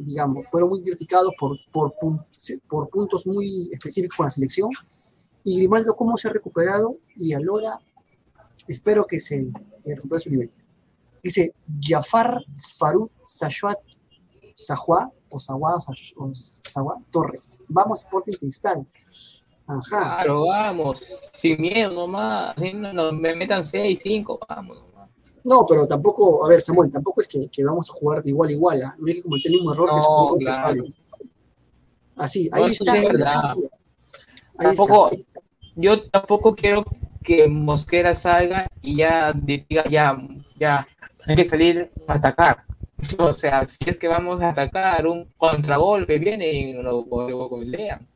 Digamos, 0.05 0.47
fueron 0.49 0.71
muy 0.71 0.83
criticados 0.83 1.33
por, 1.39 1.57
por, 1.73 1.95
por 2.69 2.89
puntos 2.91 3.27
muy 3.27 3.69
específicos 3.73 4.17
con 4.17 4.27
la 4.27 4.31
selección. 4.31 4.71
Y 5.45 5.59
Grimaldo, 5.59 5.97
cómo 5.97 6.17
se 6.17 6.29
ha 6.29 6.33
recuperado, 6.33 6.97
y 7.17 7.33
a 7.33 7.41
Lora, 7.41 7.79
espero 8.69 9.05
que 9.05 9.21
se 9.21 9.51
que 9.85 9.95
recupere 9.95 10.21
su 10.21 10.31
nivel. 10.31 10.51
Dice 11.23 11.53
Jafar 11.81 12.43
Faruk 12.79 13.11
Sajwat 13.21 13.79
Sajwa 14.55 15.11
o 15.31 15.41
Sajwa 15.41 15.79
o 16.17 16.35
Sajwa 16.35 16.97
Torres. 17.11 17.63
Vamos 17.69 18.01
Sporting 18.01 18.37
Cristal. 18.39 18.87
Ajá. 19.67 19.83
Claro, 19.89 20.47
vamos. 20.47 21.01
Sin 21.33 21.61
miedo 21.61 21.93
nomás. 21.93 22.57
No, 22.75 23.13
me 23.13 23.35
metan 23.35 23.65
6, 23.65 24.01
5, 24.03 24.41
vamos. 24.49 24.90
No, 25.45 25.65
pero 25.67 25.87
tampoco, 25.87 26.45
a 26.45 26.49
ver, 26.49 26.61
Samuel, 26.61 26.91
tampoco 26.93 27.23
es 27.23 27.29
que, 27.29 27.49
que 27.49 27.65
vamos 27.65 27.89
a 27.91 27.93
jugar 27.95 28.23
de 28.23 28.31
igual 28.31 28.49
a 28.49 28.53
igual. 28.53 28.83
¿ah? 28.83 28.95
No 28.99 29.07
hay 29.07 29.15
que 29.15 29.23
cometer 29.23 29.51
ningún 29.53 29.73
error. 29.75 29.89
que 29.89 29.97
No, 29.97 30.03
comete 30.29 30.45
claro. 30.45 30.85
Así, 32.17 32.49
No, 32.51 32.57
ahí 32.57 32.73
eso 32.73 32.85
está. 32.85 32.93
sí 32.93 32.99
ahí 34.59 34.67
Tampoco- 34.67 35.11
está. 35.13 35.25
Yo 35.77 36.03
tampoco 36.11 36.55
quiero 36.55 36.85
que 37.23 37.49
Mosquera 37.49 38.15
salga 38.15 38.69
y 38.83 38.97
ya 38.99 39.33
diga, 39.33 39.85
ya, 39.89 40.19
ya, 40.59 40.87
hay 41.27 41.37
que 41.37 41.45
salir 41.45 41.91
a 42.07 42.15
atacar. 42.15 42.65
O 43.19 43.33
sea, 43.33 43.67
si 43.67 43.79
es 43.89 43.97
que 43.97 44.09
vamos 44.09 44.43
a 44.43 44.51
atacar, 44.51 45.07
un 45.07 45.25
contragolpe 45.39 46.19
viene 46.19 46.53
y 46.53 46.73
lo, 46.75 46.83
lo 47.09 47.49
golean. 47.49 48.07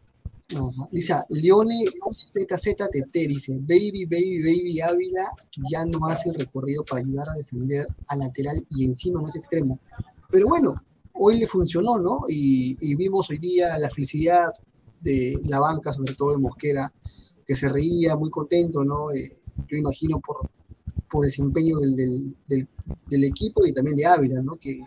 Ajá. 0.51 0.89
Dice, 0.93 1.15
Leone 1.31 1.85
ZZTT 2.11 3.13
dice, 3.29 3.59
baby, 3.61 4.05
baby, 4.05 4.43
baby 4.43 4.81
Ávila 4.81 5.31
ya 5.71 5.85
no 5.87 6.07
hace 6.07 6.29
el 6.31 6.35
recorrido 6.37 6.85
para 6.85 7.01
ayudar 7.01 7.29
a 7.31 7.35
defender 7.35 7.87
al 8.09 8.19
lateral 8.19 8.65
y 8.71 8.85
encima 8.85 9.21
no 9.21 9.27
es 9.27 9.37
extremo. 9.37 9.79
Pero 10.31 10.47
bueno, 10.49 10.75
hoy 11.15 11.39
le 11.39 11.47
funcionó, 11.47 11.99
¿no? 11.99 12.23
Y, 12.29 12.95
vimos 12.97 13.31
hoy 13.31 13.39
día 13.39 13.79
la 13.79 13.89
felicidad 13.89 14.49
de 15.01 15.39
la 15.45 15.61
banca, 15.61 15.93
sobre 15.93 16.15
todo 16.15 16.33
de 16.33 16.39
Mosquera, 16.39 16.93
que 17.47 17.57
se 17.57 17.69
reía 17.69 18.17
muy 18.17 18.31
contento, 18.31 18.85
¿no? 18.85 19.13
Eh, 19.13 19.37
yo 19.69 19.77
imagino 19.79 20.21
por, 20.21 20.49
por 21.11 21.25
desempeño 21.25 21.79
del, 21.79 21.97
del, 21.97 22.37
del- 22.49 22.69
del 23.09 23.25
equipo 23.25 23.67
y 23.67 23.73
también 23.73 23.97
de 23.97 24.05
Ávila, 24.07 24.43
¿no? 24.43 24.57
Que 24.57 24.79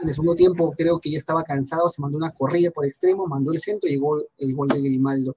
en 0.00 0.08
el 0.08 0.14
segundo 0.14 0.34
tiempo 0.34 0.72
creo 0.76 1.00
que 1.00 1.10
ya 1.10 1.18
estaba 1.18 1.42
cansado, 1.42 1.88
se 1.88 2.00
mandó 2.00 2.16
una 2.16 2.32
corrida 2.32 2.70
por 2.70 2.86
extremo, 2.86 3.26
mandó 3.26 3.52
el 3.52 3.58
centro 3.58 3.88
y 3.88 3.94
llegó 3.94 4.18
el 4.38 4.54
gol 4.54 4.68
de 4.68 4.80
Grimaldo. 4.80 5.36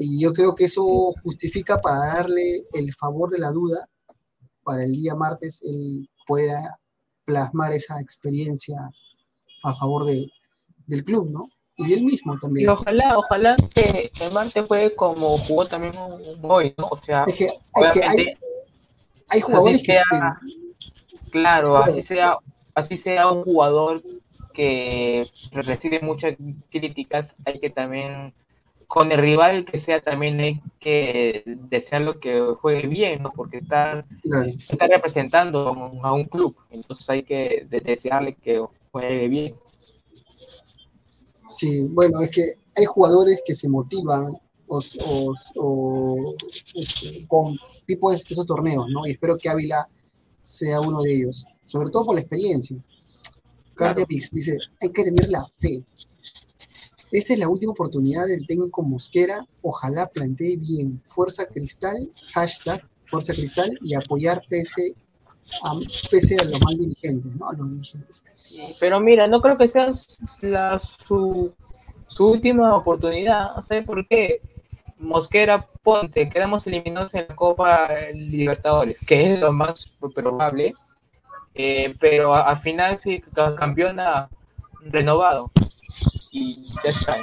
Y 0.00 0.20
yo 0.20 0.32
creo 0.32 0.54
que 0.54 0.64
eso 0.64 1.12
justifica 1.22 1.80
para 1.80 2.14
darle 2.14 2.64
el 2.72 2.92
favor 2.92 3.30
de 3.30 3.38
la 3.38 3.52
duda, 3.52 3.88
para 4.64 4.84
el 4.84 4.92
día 4.92 5.14
martes 5.14 5.62
él 5.62 6.08
pueda 6.26 6.80
plasmar 7.24 7.72
esa 7.72 8.00
experiencia 8.00 8.76
a 9.62 9.74
favor 9.74 10.04
de, 10.06 10.28
del 10.86 11.04
club, 11.04 11.30
¿no? 11.30 11.44
Y 11.76 11.92
él 11.92 12.04
mismo 12.04 12.34
Y 12.34 12.40
también. 12.40 12.68
ojalá, 12.70 13.18
ojalá 13.18 13.56
que 13.74 14.10
el 14.18 14.32
martes 14.32 14.64
juegue 14.66 14.96
como 14.96 15.36
jugó 15.38 15.66
también 15.66 15.94
hoy, 16.42 16.74
¿no? 16.78 16.88
O 16.90 16.96
sea, 16.96 17.24
Es 17.26 17.34
que, 17.34 17.48
hay, 17.74 17.90
que 17.92 18.02
hay, 18.02 18.26
hay 19.28 19.40
jugadores 19.40 19.82
que 19.82 20.00
claro, 21.30 21.76
así 21.76 22.02
sea, 22.02 22.38
así 22.76 22.96
sea 22.98 23.32
un 23.32 23.42
jugador 23.42 24.02
que 24.52 25.26
recibe 25.50 26.00
muchas 26.00 26.36
críticas, 26.70 27.34
hay 27.44 27.58
que 27.58 27.70
también, 27.70 28.34
con 28.86 29.10
el 29.10 29.18
rival 29.18 29.64
que 29.64 29.80
sea, 29.80 30.00
también 30.00 30.38
hay 30.40 30.60
que 30.78 31.42
desearlo 31.46 32.20
que 32.20 32.38
juegue 32.60 32.86
bien, 32.86 33.22
¿no? 33.22 33.32
Porque 33.32 33.56
está, 33.56 34.04
está 34.68 34.86
representando 34.86 35.68
a 36.02 36.12
un, 36.12 36.24
club, 36.26 36.54
entonces 36.70 37.08
hay 37.10 37.22
que 37.22 37.66
de- 37.68 37.80
desearle 37.80 38.34
que 38.34 38.62
juegue 38.92 39.28
bien. 39.28 39.54
Sí, 41.48 41.86
bueno, 41.90 42.20
es 42.20 42.30
que 42.30 42.42
hay 42.76 42.84
jugadores 42.84 43.42
que 43.44 43.54
se 43.54 43.68
motivan 43.68 44.36
o, 44.68 44.80
o- 45.06 45.32
o, 45.56 46.34
este, 46.74 47.26
con 47.26 47.56
tipo 47.86 48.10
de 48.10 48.16
esos 48.16 48.44
torneos, 48.46 48.86
¿no? 48.90 49.06
Y 49.06 49.12
espero 49.12 49.38
que 49.38 49.48
Ávila 49.48 49.86
sea 50.42 50.80
uno 50.80 51.00
de 51.02 51.14
ellos, 51.14 51.46
sobre 51.66 51.90
todo 51.90 52.06
por 52.06 52.14
la 52.14 52.22
experiencia. 52.22 52.76
Cardia 53.74 54.06
Pix 54.06 54.30
dice, 54.30 54.58
hay 54.80 54.90
que 54.90 55.04
tener 55.04 55.28
la 55.28 55.44
fe. 55.58 55.84
Esta 57.12 57.34
es 57.34 57.38
la 57.38 57.48
última 57.48 57.72
oportunidad 57.72 58.26
del 58.26 58.46
técnico 58.46 58.82
Mosquera. 58.82 59.46
Ojalá 59.62 60.06
plantee 60.06 60.56
bien 60.56 61.00
Fuerza 61.02 61.46
Cristal, 61.46 62.10
hashtag 62.32 62.86
Fuerza 63.04 63.32
Cristal 63.32 63.78
y 63.82 63.94
apoyar 63.94 64.42
pese 64.48 64.94
a, 65.62 65.78
pese 66.10 66.40
a 66.40 66.44
los 66.44 66.60
mal 66.62 66.76
dirigentes, 66.76 67.36
¿no? 67.36 67.48
A 67.48 67.52
los 67.52 67.70
dirigentes. 67.70 68.24
Pero 68.80 68.98
mira, 68.98 69.28
no 69.28 69.40
creo 69.40 69.56
que 69.56 69.68
sea 69.68 69.90
la, 70.40 70.78
su, 70.78 71.52
su 72.08 72.26
última 72.26 72.74
oportunidad. 72.74 73.60
¿Sabes 73.62 73.84
por 73.84 74.06
qué? 74.08 74.40
Mosquera, 74.98 75.68
ponte, 75.82 76.28
quedamos 76.28 76.66
eliminados 76.66 77.14
en 77.14 77.26
la 77.28 77.36
Copa 77.36 77.88
Libertadores, 78.14 78.98
que 79.06 79.34
es 79.34 79.40
lo 79.40 79.52
más 79.52 79.86
probable, 80.14 80.74
eh, 81.58 81.94
pero 81.98 82.34
al 82.34 82.58
final 82.58 82.98
sí 82.98 83.22
campeona 83.58 84.28
renovado 84.82 85.50
y 86.30 86.62
ya 86.84 86.90
está. 86.90 87.16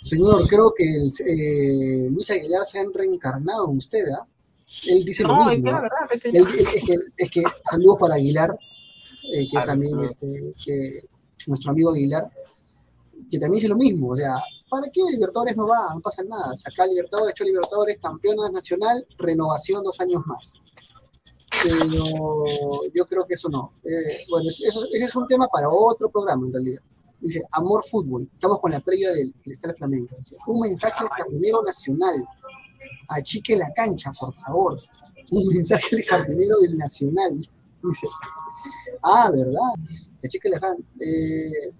Señor, 0.00 0.46
creo 0.48 0.72
que 0.76 0.84
el, 0.84 1.06
eh, 1.06 2.08
Luis 2.10 2.30
Aguilar 2.30 2.64
se 2.64 2.80
ha 2.80 2.84
reencarnado 2.92 3.70
en 3.70 3.76
usted, 3.78 4.04
¿ah? 4.18 4.26
Él 4.86 5.04
dice 5.04 5.22
lo 5.22 5.36
mismo. 5.36 5.70
Es 6.12 6.22
que, 6.22 6.94
es, 7.16 7.30
que, 7.30 7.42
saludos 7.70 7.96
para 8.00 8.16
Aguilar, 8.16 8.58
eh, 9.32 9.48
que 9.50 9.56
es 9.56 9.64
también 9.64 10.00
este, 10.00 10.54
que, 10.64 11.00
nuestro 11.46 11.70
amigo 11.70 11.92
Aguilar, 11.92 12.28
que 13.30 13.38
también 13.38 13.60
dice 13.60 13.68
lo 13.68 13.76
mismo. 13.76 14.10
O 14.10 14.14
sea, 14.16 14.34
¿para 14.68 14.88
qué 14.92 15.00
Libertadores 15.12 15.56
no 15.56 15.68
va? 15.68 15.94
No 15.94 16.00
pasa 16.00 16.22
nada. 16.24 16.56
Saca 16.56 16.86
Libertadores, 16.86 17.32
hecho 17.32 17.44
Libertadores, 17.44 17.98
campeona 18.02 18.50
nacional, 18.50 19.06
renovación 19.16 19.82
dos 19.84 19.98
años 20.00 20.22
más. 20.26 20.60
Pero 21.64 22.44
yo 22.92 23.06
creo 23.06 23.26
que 23.26 23.34
eso 23.34 23.48
no. 23.48 23.72
Eh, 23.84 24.26
bueno, 24.28 24.48
ese 24.48 24.66
es 24.92 25.16
un 25.16 25.26
tema 25.26 25.48
para 25.48 25.68
otro 25.70 26.10
programa 26.10 26.46
en 26.46 26.52
realidad. 26.52 26.82
Dice, 27.20 27.42
Amor 27.52 27.82
Fútbol. 27.84 28.28
Estamos 28.34 28.60
con 28.60 28.70
la 28.70 28.80
previa 28.80 29.10
del 29.12 29.32
Cristal 29.42 29.74
Flamengo. 29.74 30.14
Dice, 30.18 30.36
un 30.46 30.60
mensaje 30.60 30.94
al 30.98 31.08
jardinero 31.08 31.62
nacional. 31.62 32.22
Achique 33.08 33.56
la 33.56 33.72
cancha, 33.72 34.12
por 34.20 34.34
favor. 34.36 34.78
Un 35.30 35.46
mensaje 35.46 35.96
al 35.96 36.02
jardinero 36.02 36.58
del 36.58 36.76
Nacional. 36.76 37.38
Dice, 37.38 38.08
ah, 39.02 39.30
¿verdad? 39.32 39.74
Achique 40.22 40.50
la 40.50 40.60
cancha. 40.60 40.84
Eh, 41.00 41.72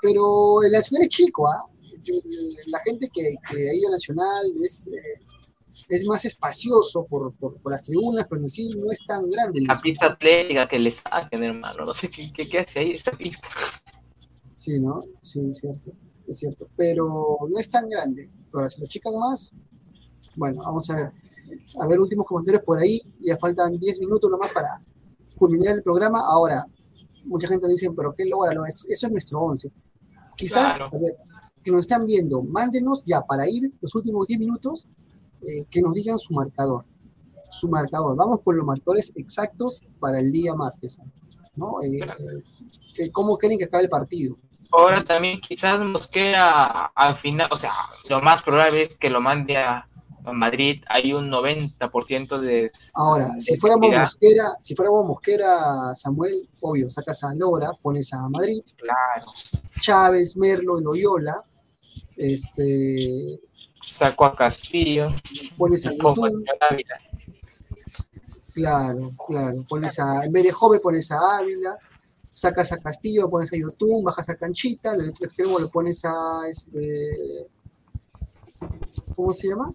pero 0.00 0.62
el 0.62 0.72
Nacional 0.72 1.02
es 1.02 1.10
chico, 1.10 1.46
¿ah? 1.46 1.66
La 2.68 2.78
gente 2.80 3.10
que, 3.12 3.34
que 3.50 3.68
ha 3.68 3.74
ido 3.74 3.88
al 3.88 3.92
Nacional 3.92 4.52
es, 4.64 4.86
eh, 4.86 5.20
es 5.88 6.06
más 6.06 6.24
espacioso 6.24 7.06
por, 7.06 7.34
por, 7.34 7.58
las 7.70 7.86
tribunas, 7.86 8.26
pero 8.28 8.42
en 8.42 8.48
sí 8.48 8.68
no 8.76 8.90
es 8.90 9.04
tan 9.06 9.28
grande. 9.30 9.62
La 9.66 9.76
pista 9.76 10.06
atlética 10.06 10.68
que 10.68 10.78
le 10.78 10.90
saquen, 10.90 11.44
hermano. 11.44 11.84
No 11.84 11.94
sé 11.94 12.10
qué, 12.10 12.32
qué, 12.32 12.48
qué 12.48 12.58
hace 12.60 12.78
ahí 12.80 12.92
esta 12.92 13.12
pista. 13.12 13.48
Sí, 14.50 14.80
¿no? 14.80 15.02
Sí, 15.20 15.40
es 15.48 15.58
cierto, 15.58 15.92
es 16.26 16.38
cierto. 16.38 16.68
Pero 16.76 17.38
no 17.48 17.58
es 17.58 17.70
tan 17.70 17.88
grande. 17.88 18.30
Ahora, 18.52 18.68
si 18.68 18.80
lo 18.80 18.86
chican 18.86 19.16
más, 19.18 19.54
bueno, 20.36 20.62
vamos 20.62 20.90
a 20.90 20.96
ver. 20.96 21.12
A 21.80 21.86
ver, 21.86 22.00
últimos 22.00 22.26
comentarios 22.26 22.62
por 22.64 22.78
ahí. 22.78 23.00
Ya 23.20 23.36
faltan 23.36 23.78
10 23.78 24.00
minutos 24.00 24.30
nomás 24.30 24.52
para 24.52 24.82
culminar 25.36 25.76
el 25.76 25.82
programa. 25.82 26.20
Ahora, 26.20 26.66
mucha 27.24 27.48
gente 27.48 27.66
me 27.66 27.72
dice, 27.72 27.90
pero 27.96 28.14
qué 28.14 28.24
logra, 28.26 28.52
eso 28.68 28.86
es 28.88 29.10
nuestro 29.10 29.40
11. 29.40 29.70
Quizás, 30.36 30.80
a 30.80 30.88
ver, 30.98 31.16
que 31.62 31.70
nos 31.70 31.80
están 31.80 32.06
viendo, 32.06 32.42
mándenos 32.42 33.02
ya 33.04 33.20
para 33.22 33.48
ir 33.48 33.72
los 33.80 33.94
últimos 33.94 34.26
10 34.26 34.40
minutos, 34.40 34.86
eh, 35.42 35.64
que 35.70 35.82
nos 35.82 35.94
digan 35.94 36.18
su 36.18 36.34
marcador. 36.34 36.84
Su 37.50 37.68
marcador. 37.68 38.16
Vamos 38.16 38.40
con 38.44 38.56
los 38.56 38.64
marcadores 38.64 39.12
exactos 39.16 39.82
para 39.98 40.20
el 40.20 40.30
día 40.30 40.54
martes. 40.54 40.98
¿no? 41.56 41.82
Eh, 41.82 42.00
eh, 42.98 43.10
¿Cómo 43.10 43.36
quieren 43.36 43.58
que 43.58 43.64
acabe 43.64 43.84
el 43.84 43.90
partido? 43.90 44.36
Ahora 44.72 45.04
también 45.04 45.40
quizás 45.40 45.80
Mosquera 45.80 46.86
al 46.94 47.16
final, 47.18 47.48
o 47.50 47.58
sea, 47.58 47.72
lo 48.08 48.20
más 48.20 48.42
probable 48.42 48.82
es 48.82 48.96
que 48.96 49.10
lo 49.10 49.20
mande 49.20 49.56
a, 49.56 49.86
Madrid, 50.32 50.82
hay 50.86 51.14
un 51.14 51.30
90% 51.30 52.38
de... 52.40 52.70
Ahora, 52.92 53.32
si 53.40 53.56
fuéramos 53.56 53.90
Mosquera, 53.90 54.54
si 54.60 54.76
fuéramos 54.76 55.06
Mosquera, 55.06 55.94
Samuel, 55.94 56.46
obvio, 56.60 56.90
sacas 56.90 57.24
a 57.24 57.34
Lora, 57.34 57.70
pones 57.80 58.12
a 58.12 58.28
Madrid, 58.28 58.60
claro. 58.76 59.32
Chávez, 59.80 60.36
Merlo 60.36 60.78
y 60.78 60.84
Loyola, 60.84 61.42
este... 62.16 63.40
Saco 63.86 64.24
a 64.24 64.36
Castillo, 64.36 65.14
pones 65.56 65.86
a 65.86 65.92
YouTube, 65.92 66.44
Claro, 68.52 69.12
claro, 69.26 69.64
pones 69.68 69.98
a, 69.98 70.24
en 70.24 70.32
vez 70.32 70.44
de 70.44 70.50
Joven 70.50 70.80
pones 70.82 71.10
a 71.12 71.38
Ávila, 71.38 71.78
sacas 72.30 72.72
a 72.72 72.78
Castillo, 72.78 73.22
lo 73.22 73.30
pones 73.30 73.52
a 73.52 73.56
YouTube, 73.56 74.04
bajas 74.04 74.28
a 74.28 74.36
Canchita, 74.36 74.94
el 74.94 75.08
otro 75.08 75.24
extremo 75.24 75.58
lo 75.58 75.70
pones 75.70 76.04
a 76.04 76.42
este. 76.48 77.46
¿Cómo 79.14 79.32
se 79.32 79.48
llama? 79.48 79.72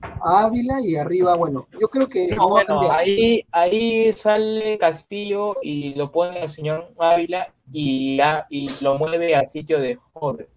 A 0.00 0.44
Ávila 0.44 0.80
y 0.82 0.96
arriba, 0.96 1.36
bueno, 1.36 1.66
yo 1.80 1.88
creo 1.88 2.06
que. 2.06 2.34
No, 2.36 2.48
bueno, 2.50 2.80
ahí, 2.90 3.44
ahí 3.50 4.12
sale 4.14 4.78
Castillo 4.78 5.56
y 5.62 5.94
lo 5.94 6.12
pone 6.12 6.40
al 6.40 6.50
señor 6.50 6.92
Ávila 6.98 7.52
y, 7.72 8.18
y 8.50 8.70
lo 8.80 8.96
mueve 8.98 9.34
al 9.34 9.48
sitio 9.48 9.80
de 9.80 9.98
Jorge. 10.12 10.48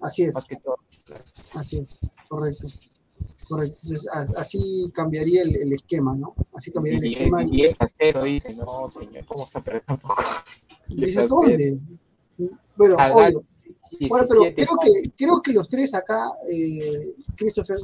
Así 0.00 0.24
es. 0.24 0.36
Así 1.54 1.78
es, 1.78 1.96
correcto. 2.28 2.66
Correcto. 3.48 3.78
Entonces, 3.82 4.08
así 4.36 4.90
cambiaría 4.94 5.42
el, 5.42 5.72
esquema, 5.72 6.14
¿no? 6.14 6.34
Así 6.54 6.70
cambiaría 6.70 7.00
el 7.00 7.14
esquema. 7.14 7.42
Y, 7.44 7.64
es 7.64 7.80
a 7.80 7.88
cero, 7.98 8.24
dice, 8.24 8.54
no, 8.54 8.90
señor, 8.90 9.24
¿cómo 9.26 9.44
está? 9.44 9.62
Pero 9.62 9.80
tampoco. 9.82 10.22
Dice, 10.88 11.26
¿dónde? 11.26 11.78
Bueno, 12.76 12.96
obvio. 12.96 13.44
bueno, 14.08 14.26
pero 14.26 14.40
creo 14.54 14.76
que, 14.80 15.10
creo 15.16 15.42
que 15.42 15.52
los 15.52 15.68
tres 15.68 15.92
acá, 15.94 16.30
eh, 16.50 17.14
Christopher, 17.36 17.78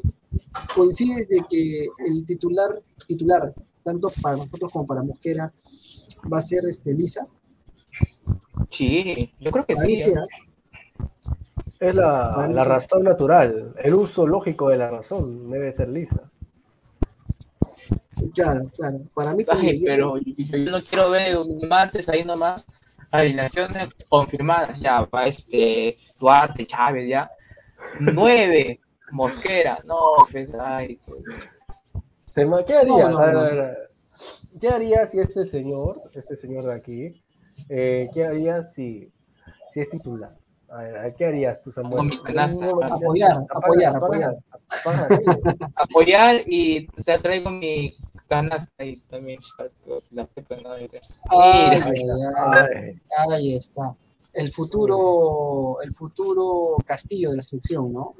coinciden 0.74 1.26
de 1.28 1.44
que 1.50 1.86
el 2.06 2.24
titular, 2.24 2.82
titular, 3.06 3.54
tanto 3.82 4.10
para 4.22 4.38
nosotros 4.38 4.72
como 4.72 4.86
para 4.86 5.02
Mosquera, 5.02 5.52
va 6.32 6.38
a 6.38 6.42
ser 6.42 6.64
este 6.66 6.94
Lisa. 6.94 7.26
Sí, 8.70 9.32
yo 9.40 9.50
creo 9.50 9.66
que 9.66 9.94
sí. 9.94 10.12
Es 11.80 11.94
la, 11.94 12.48
la, 12.50 12.64
razón 12.64 13.02
natural, 13.02 13.74
el 13.82 13.94
uso 13.94 14.26
lógico 14.26 14.68
de 14.68 14.78
la 14.78 14.90
razón 14.90 15.50
debe 15.50 15.72
ser 15.72 15.88
lisa. 15.88 16.30
Claro, 18.32 18.62
claro. 18.76 18.98
Para 19.12 19.34
mí 19.34 19.44
también. 19.44 19.82
pero 19.84 20.14
yo 20.16 20.70
no 20.70 20.82
quiero 20.82 21.10
ver 21.10 21.36
un 21.36 21.68
martes 21.68 22.08
ahí 22.08 22.24
nomás 22.24 22.66
alineaciones 23.10 23.90
confirmadas 24.08 24.78
ya 24.80 25.04
para 25.06 25.28
este 25.28 25.96
Duarte, 26.18 26.66
Chávez, 26.66 27.08
ya. 27.08 27.30
Nueve, 28.00 28.80
Mosquera, 29.12 29.78
no, 29.84 29.98
pues, 30.30 30.50
ay. 30.58 30.98
¿Qué 32.34 32.74
haría? 32.74 33.76
¿Qué 34.60 34.68
haría 34.68 35.06
si 35.06 35.20
este 35.20 35.44
señor, 35.44 36.02
este 36.14 36.36
señor 36.36 36.64
de 36.64 36.74
aquí, 36.74 37.22
eh, 37.68 38.08
qué 38.12 38.24
haría 38.24 38.62
si, 38.62 39.12
si 39.72 39.80
es 39.80 39.90
titular? 39.90 40.34
A 40.74 40.82
ver, 40.82 41.14
¿qué 41.16 41.24
harías 41.26 41.62
tú, 41.62 41.70
Samuel? 41.70 42.10
Apoyar, 42.26 43.46
apoyar, 43.48 43.96
apoyar. 43.96 44.36
Apoyar 45.76 46.40
y 46.46 46.86
te 46.88 47.18
traigo 47.20 47.48
mi 47.50 47.94
canasta 48.28 48.72
ahí 48.78 48.96
también. 49.08 49.38
La 50.10 50.28
ahí 53.30 53.54
está. 53.54 53.94
El 54.32 54.50
futuro, 54.50 55.80
el 55.80 55.92
futuro 55.92 56.76
Castillo 56.84 57.30
de 57.30 57.36
la 57.36 57.42
selección, 57.42 57.92
¿no? 57.92 58.16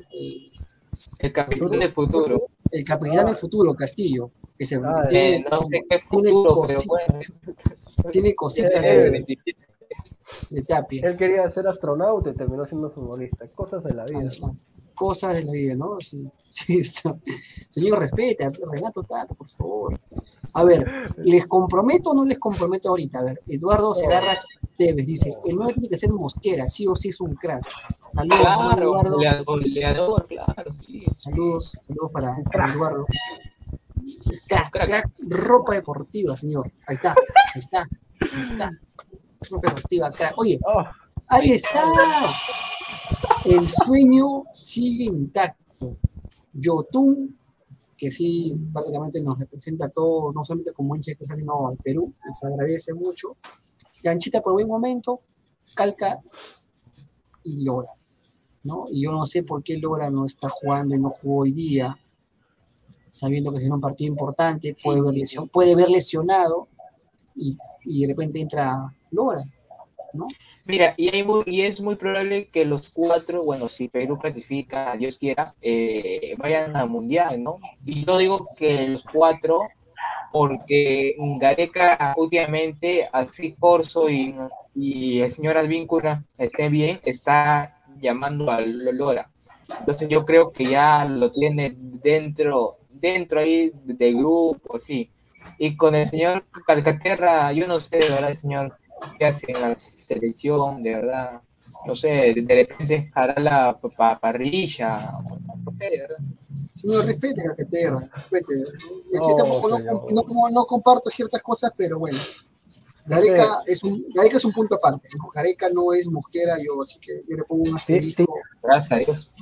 El, 1.19 1.33
capitán 1.33 1.81
del 1.81 1.93
futuro. 1.93 2.47
El 2.71 2.85
capitán 2.85 3.27
del 3.27 3.35
futuro, 3.37 3.75
Castillo. 3.75 4.31
Que 4.57 4.65
se, 4.65 4.81
tiene, 5.09 5.45
no 5.51 5.63
sé 5.63 5.83
qué 5.91 5.99
futuro, 6.09 6.67
tiene, 8.13 8.37
cositas 8.37 8.81
de, 10.51 10.63
Tapia. 10.63 11.09
Él 11.09 11.17
quería 11.17 11.49
ser 11.49 11.67
astronauta 11.69 12.31
y 12.31 12.35
terminó 12.35 12.67
siendo 12.67 12.91
futbolista. 12.91 13.47
Cosas 13.49 13.83
de 13.85 13.95
la 13.95 14.05
vida. 14.05 14.31
Cosas 14.95 15.35
de 15.35 15.45
la 15.45 15.53
vida, 15.53 15.75
¿no? 15.75 15.99
Sí, 16.01 16.25
sí, 16.47 16.85
Señor, 17.71 17.99
respeta, 17.99 18.51
Renato 18.71 19.03
Tapia, 19.03 19.35
por 19.37 19.49
favor. 19.49 20.01
A 20.53 20.65
ver, 20.65 21.13
¿les 21.19 21.47
comprometo 21.47 22.11
o 22.11 22.15
no 22.15 22.25
les 22.25 22.39
comprometo 22.39 22.91
ahorita? 22.91 23.19
A 23.19 23.25
ver, 23.25 23.43
Eduardo 23.49 23.95
Segarra 23.95 24.39
Tevez 24.77 25.07
dice, 25.07 25.33
el 25.45 25.57
nuevo 25.57 25.73
tiene 25.73 25.89
que 25.89 25.97
ser 25.97 26.11
Mosquera, 26.11 26.69
sí 26.69 26.87
o 26.87 26.95
sí 26.95 27.09
es 27.09 27.21
un 27.21 27.35
crack. 27.35 27.65
Saludos, 28.09 28.41
Eduardo. 28.79 29.17
Goleador, 29.45 30.27
claro, 30.27 30.73
sí. 30.73 31.03
Saludos, 31.17 31.73
saludos 31.87 32.11
para, 32.13 32.37
Eduardo. 32.73 33.07
Crack, 34.49 34.71
crack, 34.71 35.11
ropa 35.19 35.75
deportiva, 35.75 36.37
señor. 36.37 36.71
Ahí 36.87 36.97
está, 36.97 37.15
ahí 37.55 37.59
está, 37.59 37.89
ahí 38.21 38.41
está. 38.41 38.71
Oye, 40.37 40.59
oh. 40.65 40.85
ahí 41.29 41.53
está. 41.53 41.83
El 43.45 43.69
sueño 43.69 44.45
sigue 44.53 45.05
intacto. 45.05 45.97
Yotun, 46.55 47.37
que 47.97 48.11
sí, 48.11 48.55
prácticamente 48.73 49.23
nos 49.23 49.39
representa 49.39 49.87
a 49.87 49.89
todos, 49.89 50.35
no 50.35 50.45
solamente 50.45 50.73
como 50.73 50.95
hincha 50.95 51.15
que 51.15 51.27
sino 51.27 51.69
al 51.69 51.77
Perú, 51.77 52.15
les 52.25 52.43
agradece 52.45 52.95
mucho. 52.95 53.37
Ganchita 54.03 54.41
por 54.41 54.53
buen 54.53 54.69
momento, 54.69 55.21
calca 55.75 56.19
y 57.43 57.65
Lora, 57.65 57.91
¿no? 58.63 58.87
Y 58.91 59.05
yo 59.05 59.13
no 59.13 59.27
sé 59.27 59.43
por 59.43 59.63
qué 59.63 59.79
Lora 59.79 60.11
no 60.11 60.27
está 60.27 60.49
jugando 60.49 60.95
y 60.95 60.99
no 60.99 61.11
jugó 61.11 61.43
hoy 61.43 61.53
día, 61.53 61.97
sabiendo 63.11 63.53
que 63.53 63.63
es 63.63 63.71
un 63.71 63.81
partido 63.81 64.09
importante, 64.09 64.77
puede, 64.83 65.03
ver, 65.03 65.15
lesion, 65.15 65.49
puede 65.49 65.75
ver 65.75 65.89
lesionado 65.89 66.69
y, 67.35 67.57
y 67.85 68.03
de 68.03 68.09
repente 68.09 68.41
entra 68.41 68.95
Lora, 69.15 69.45
¿no? 70.13 70.27
Mira, 70.67 70.95
y, 70.97 71.23
muy, 71.23 71.43
y, 71.47 71.63
es 71.63 71.81
muy 71.81 71.97
probable 71.97 72.49
que 72.49 72.65
los 72.65 72.91
cuatro, 72.91 73.45
bueno, 73.45 73.69
si 73.69 73.89
Perú 73.89 74.19
clasifica, 74.19 74.97
Dios 74.97 75.19
quiera, 75.19 75.55
eh, 75.61 76.35
vayan 76.39 76.77
al 76.77 76.89
Mundial, 76.89 77.43
¿no? 77.43 77.59
Y 77.85 78.05
yo 78.05 78.19
digo 78.19 78.49
que 78.57 78.89
los 78.89 79.05
cuatro, 79.05 79.61
porque 80.33 81.15
Gareca 81.39 82.15
últimamente, 82.17 83.09
así 83.13 83.55
Corso 83.59 84.09
y, 84.09 84.35
y 84.75 85.21
el 85.21 85.31
señor 85.31 85.57
Advíncula 85.57 86.25
estén 86.39 86.73
bien, 86.73 87.01
está 87.05 87.83
llamando 88.01 88.51
a 88.51 88.61
Lora. 88.61 89.31
Entonces 89.81 90.09
yo 90.09 90.25
creo 90.25 90.53
que 90.53 90.67
ya 90.67 91.05
lo 91.05 91.31
tiene 91.31 91.75
dentro, 91.77 92.79
dentro 92.91 93.41
ahí 93.41 93.71
del 93.85 94.17
grupo, 94.17 94.79
sí. 94.79 95.11
Y 95.59 95.77
con 95.77 95.95
el 95.95 96.07
señor 96.07 96.45
Calcaterra, 96.67 97.53
yo 97.53 97.67
no 97.67 97.79
sé, 97.79 97.99
de 97.99 98.11
verdad, 98.11 98.35
señor 98.35 98.77
que 99.19 99.27
hace 99.27 99.53
en 99.53 99.61
la 99.61 99.79
selección, 99.79 100.83
de 100.83 100.95
verdad. 100.95 101.41
No 101.87 101.95
sé, 101.95 102.35
de 102.37 102.55
repente 102.55 103.11
hará 103.15 103.41
la 103.41 103.79
parrilla. 104.21 105.13
No 105.65 105.73
sé, 105.79 105.91
de 105.91 105.99
verdad. 105.99 106.17
Señor, 106.71 107.07
respete 107.07 107.41
a 107.41 107.55
respete. 107.55 108.55
Es 109.13 109.21
que 109.21 109.35
tampoco 109.37 109.69
no, 109.71 109.79
no, 109.79 110.51
no, 110.51 110.65
comparto 110.65 111.09
ciertas 111.09 111.41
cosas, 111.41 111.73
pero 111.77 111.99
bueno. 111.99 112.19
Gareca 113.07 113.63
es 113.67 113.85
un, 113.85 114.03
Gareca 114.15 114.39
es 114.39 114.45
un 114.45 114.53
punto 114.53 114.77
aparte. 114.77 115.09
¿no? 115.17 115.29
Gareca 115.33 115.69
no 115.69 115.93
es 115.93 116.07
Mosquera, 116.09 116.57
yo 116.59 116.81
así 116.81 116.99
que 116.99 117.23
yo 117.29 117.37
le 117.37 117.45
pongo 117.45 117.65
un 117.71 117.77
asterisco. 117.77 118.25
Gracias 118.63 118.93
a 118.93 118.97
Dios. 118.97 119.33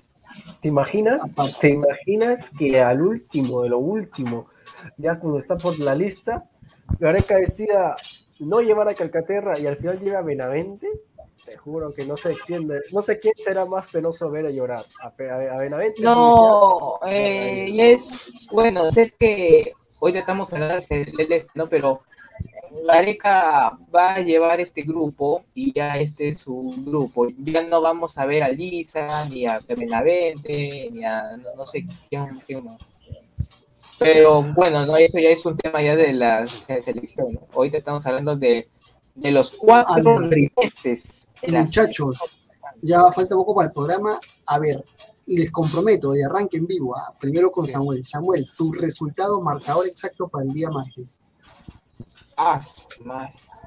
¿Te 0.60 0.68
imaginas? 0.68 1.22
Aparte. 1.24 1.56
¿Te 1.60 1.68
imaginas 1.70 2.50
que 2.58 2.80
al 2.80 3.00
último, 3.00 3.62
de 3.62 3.70
lo 3.70 3.78
último, 3.78 4.46
ya 4.98 5.18
cuando 5.18 5.38
está 5.38 5.56
por 5.56 5.78
la 5.78 5.94
lista, 5.94 6.44
Gareca 6.98 7.36
decida 7.36 7.96
no 8.42 8.60
llevar 8.60 8.88
a 8.88 8.94
Calcaterra 8.94 9.58
y 9.58 9.66
al 9.66 9.76
final 9.76 10.00
llega 10.00 10.18
a 10.18 10.22
Benavente, 10.22 10.88
te 11.44 11.56
juro 11.56 11.92
que 11.92 12.04
no 12.04 12.16
sé 12.16 12.34
quién, 12.46 12.68
no 12.92 13.02
sé 13.02 13.18
quién 13.18 13.34
será 13.36 13.64
más 13.66 13.90
penoso 13.90 14.30
ver 14.30 14.46
a 14.46 14.50
llorar. 14.50 14.84
A, 15.00 15.12
Benavente. 15.58 16.02
No, 16.02 17.00
eh, 17.06 17.92
es, 17.92 18.48
bueno, 18.52 18.90
sé 18.90 19.12
que 19.18 19.72
hoy 19.98 20.16
estamos 20.16 20.52
hablando 20.52 20.84
del 20.88 21.32
este, 21.32 21.50
¿no? 21.54 21.68
Pero 21.68 22.02
Gareca 22.86 23.78
va 23.94 24.14
a 24.14 24.20
llevar 24.20 24.60
este 24.60 24.82
grupo 24.82 25.44
y 25.54 25.72
ya 25.72 25.98
este 25.98 26.28
es 26.28 26.40
su 26.40 26.72
grupo. 26.86 27.28
Ya 27.38 27.62
no 27.62 27.80
vamos 27.80 28.18
a 28.18 28.26
ver 28.26 28.42
a 28.42 28.48
Lisa, 28.48 29.26
ni 29.26 29.46
a 29.46 29.60
Benavente, 29.60 30.90
ni 30.92 31.04
a 31.04 31.36
no, 31.36 31.54
no 31.56 31.66
sé 31.66 31.84
quién, 32.08 32.40
quién 32.46 32.64
más. 32.64 32.91
Pero 33.98 34.42
bueno, 34.54 34.84
no, 34.86 34.96
eso 34.96 35.18
ya 35.18 35.30
es 35.30 35.44
un 35.46 35.56
tema 35.56 35.82
ya 35.82 35.96
de 35.96 36.12
la, 36.12 36.46
selección. 36.82 37.38
Hoy 37.54 37.70
te 37.70 37.78
estamos 37.78 38.04
hablando 38.06 38.36
de, 38.36 38.68
de 39.14 39.30
los 39.30 39.50
cuatro 39.52 40.18
rimeses. 40.18 41.28
Muchachos, 41.48 42.18
ya 42.80 43.00
falta 43.12 43.34
poco 43.34 43.54
para 43.54 43.68
el 43.68 43.72
programa. 43.72 44.18
A 44.46 44.58
ver, 44.58 44.84
les 45.26 45.50
comprometo 45.50 46.12
de 46.12 46.24
arranque 46.24 46.56
en 46.56 46.66
vivo. 46.66 46.96
¿ah? 46.96 47.14
Primero 47.20 47.50
con 47.50 47.66
Samuel. 47.66 48.02
Samuel, 48.04 48.48
tu 48.56 48.72
resultado 48.72 49.40
marcador 49.40 49.86
exacto 49.86 50.28
para 50.28 50.44
el 50.44 50.52
día 50.52 50.70
martes. 50.70 51.22
Ah, 52.36 52.60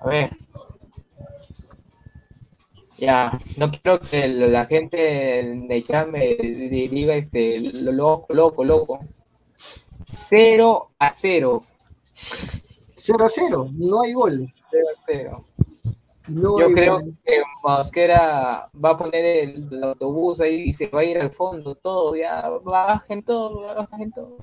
a 0.01 0.07
ver. 0.07 0.36
Ya, 2.97 3.39
no 3.57 3.71
quiero 3.71 3.99
que 3.99 4.28
la 4.28 4.65
gente 4.65 4.97
de 4.97 5.84
ya 5.84 6.05
me 6.05 6.36
diga 6.36 7.15
este 7.15 7.59
loco, 7.59 8.34
loco, 8.34 8.63
loco. 8.63 8.99
0 10.16 10.91
a 10.99 11.13
0. 11.13 11.63
0 12.95 13.26
a 13.26 13.30
0, 13.30 13.70
no 13.74 14.01
hay 14.01 14.13
goles. 14.13 14.55
0 14.72 14.84
a 14.93 15.01
0. 15.05 15.45
No 16.28 16.59
Yo 16.59 16.72
creo 16.72 16.99
goles. 16.99 17.16
que 17.24 17.41
Mosquera 17.63 18.70
va 18.84 18.89
a 18.91 18.97
poner 18.97 19.26
el, 19.26 19.68
el, 19.72 19.84
autobús 19.84 20.39
ahí 20.39 20.70
y 20.70 20.74
se 20.74 20.88
va 20.88 21.01
a 21.01 21.03
ir 21.03 21.20
al 21.20 21.32
fondo, 21.32 21.76
todo, 21.76 22.16
ya, 22.16 22.49
bajen 22.63 23.22
todo, 23.22 23.61
bajen 23.91 24.11
todo. 24.11 24.38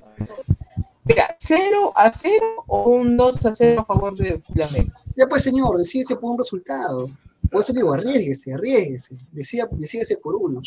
Mira, 1.04 1.36
0 1.40 1.92
a 1.96 2.12
0 2.12 2.64
o 2.68 2.90
un 2.90 3.16
2 3.16 3.46
a 3.46 3.54
0 3.54 3.80
a 3.80 3.84
favor 3.84 4.16
de 4.16 4.40
Flamengo. 4.52 4.92
Ya 5.16 5.26
pues, 5.26 5.42
señor, 5.42 5.76
decídese 5.76 6.14
por 6.14 6.30
un 6.30 6.38
resultado. 6.38 7.08
Por 7.50 7.60
eso 7.60 7.72
digo, 7.72 7.92
arriesguese, 7.92 8.54
arriesguese. 8.54 9.16
Decídese 9.32 10.16
por 10.18 10.36
uno. 10.36 10.62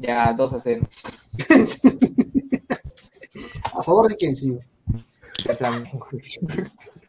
Ya, 0.00 0.32
2 0.32 0.52
a 0.52 0.60
0. 0.60 0.88
¿A 3.76 3.82
favor 3.82 4.08
de 4.08 4.16
quién, 4.16 4.34
señor? 4.34 4.60
De 5.46 5.56
Flamengo. 5.56 6.06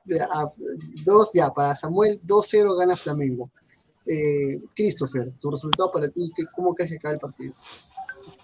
De, 0.06 0.20
a, 0.22 0.52
dos, 1.06 1.32
ya, 1.34 1.50
para 1.50 1.76
Samuel, 1.76 2.22
2-0 2.26 2.78
gana 2.78 2.96
Flamengo. 2.96 3.50
Eh, 4.06 4.62
Christopher, 4.76 5.34
tu 5.40 5.52
resultado 5.52 5.92
para 5.92 6.08
ti, 6.08 6.32
¿cómo 6.56 6.74
crees 6.74 6.92
que 6.92 6.98
cae 6.98 7.14
el 7.14 7.20
partido? 7.20 7.54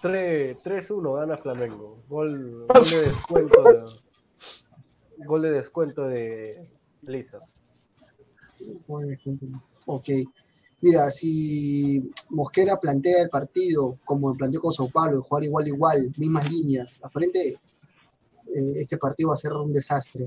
3-1 0.02 1.20
gana 1.20 1.36
Flamengo. 1.38 2.02
Gol, 2.08 2.66
gol 2.66 2.90
de 2.90 3.00
descuento. 3.02 3.62
De, 3.62 5.26
gol 5.26 5.42
de 5.42 5.50
descuento 5.50 6.02
de 6.06 6.70
Lisa. 7.02 7.40
Ok. 9.86 10.08
Mira, 10.80 11.10
si 11.10 12.12
Mosquera 12.30 12.78
plantea 12.78 13.22
el 13.22 13.30
partido 13.30 13.98
como 14.04 14.34
planteó 14.34 14.60
con 14.60 14.72
Sao 14.74 14.90
Paulo, 14.90 15.22
jugar 15.22 15.44
igual 15.44 15.68
igual, 15.68 16.12
mismas 16.18 16.50
líneas, 16.50 17.00
a 17.02 17.08
frente, 17.08 17.58
este 18.76 18.96
partido 18.98 19.30
va 19.30 19.34
a 19.34 19.38
ser 19.38 19.52
un 19.52 19.72
desastre. 19.72 20.26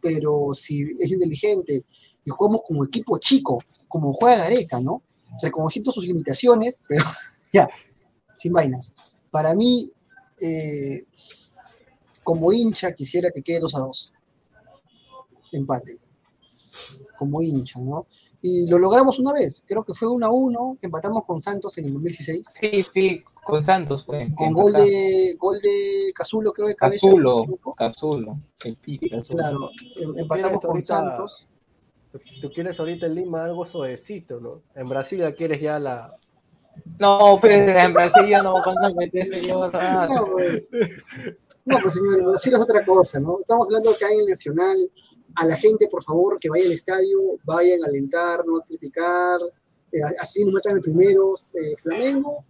Pero 0.00 0.52
si 0.52 0.82
es 0.82 1.10
inteligente 1.10 1.84
y 2.24 2.30
jugamos 2.30 2.62
como 2.66 2.84
equipo 2.84 3.18
chico, 3.18 3.62
como 3.88 4.12
juega 4.12 4.38
Gareca, 4.38 4.80
¿no? 4.80 5.02
Reconociendo 5.42 5.92
sus 5.92 6.06
limitaciones, 6.06 6.80
pero 6.88 7.04
ya, 7.52 7.68
sin 8.36 8.52
vainas. 8.52 8.92
Para 9.30 9.54
mí, 9.54 9.90
eh, 10.40 11.04
como 12.22 12.52
hincha, 12.52 12.92
quisiera 12.92 13.30
que 13.30 13.42
quede 13.42 13.60
2 13.60 13.74
a 13.74 13.78
2. 13.80 14.12
Empate. 15.52 15.98
Como 17.18 17.42
hincha, 17.42 17.80
¿no? 17.80 18.06
Y 18.42 18.68
lo 18.68 18.78
logramos 18.78 19.20
una 19.20 19.32
vez, 19.32 19.62
creo 19.66 19.84
que 19.84 19.94
fue 19.94 20.08
1 20.08 20.26
a 20.26 20.30
1, 20.30 20.78
que 20.80 20.86
empatamos 20.86 21.24
con 21.24 21.40
Santos 21.40 21.78
en 21.78 21.84
el 21.84 21.92
2016. 21.92 22.46
Sí, 22.52 22.84
sí, 22.92 23.24
con 23.44 23.62
Santos 23.62 24.04
fue. 24.04 24.34
Con 24.34 24.52
gol 24.52 24.72
de, 24.72 25.36
gol 25.38 25.60
de 25.60 26.12
Cazulo, 26.12 26.52
creo 26.52 26.66
de 26.66 26.74
cabeza. 26.74 27.06
Cazulo, 27.06 27.46
Cazulo, 27.76 28.36
el. 28.64 28.76
Claro, 29.28 29.70
em, 29.96 30.18
empatamos 30.18 30.60
con 30.60 30.70
ahorita, 30.70 30.86
Santos. 30.86 31.48
Tú 32.42 32.50
quieres 32.52 32.78
ahorita 32.78 33.06
en 33.06 33.14
Lima 33.14 33.44
algo 33.44 33.64
suavecito, 33.64 34.40
¿no? 34.40 34.62
En 34.74 34.88
Brasil 34.88 35.20
ya 35.20 35.34
quieres 35.34 35.62
ya 35.62 35.78
la, 35.78 36.18
no, 36.98 37.38
pues 37.40 37.52
en 37.54 37.92
Brasil 37.92 38.26
ya 38.28 38.42
no 38.42 38.54
van 38.54 38.84
a 38.84 38.90
meter 38.94 39.26
señor. 39.26 39.72
No, 40.08 40.26
pues, 40.32 40.70
no, 41.64 41.78
pues 41.80 41.94
señor, 41.94 42.18
en 42.18 42.26
Brasil 42.26 42.52
es 42.54 42.60
otra 42.60 42.84
cosa, 42.84 43.20
¿no? 43.20 43.38
Estamos 43.40 43.66
hablando 43.66 43.90
acá 43.90 44.06
en 44.08 44.20
el 44.20 44.26
Nacional. 44.26 44.90
A 45.36 45.46
la 45.46 45.56
gente, 45.56 45.88
por 45.88 46.02
favor, 46.02 46.38
que 46.38 46.48
vaya 46.48 46.64
al 46.64 46.72
estadio, 46.72 47.38
vayan 47.44 47.82
a 47.84 47.86
alentar, 47.86 48.44
no 48.46 48.58
a 48.58 48.64
criticar. 48.64 49.40
Eh, 49.92 49.98
así 50.20 50.44
nos 50.44 50.54
matan 50.54 50.76
el 50.76 50.82
primero. 50.82 51.34
Eh, 51.54 51.74
Flamengo, 51.78 52.44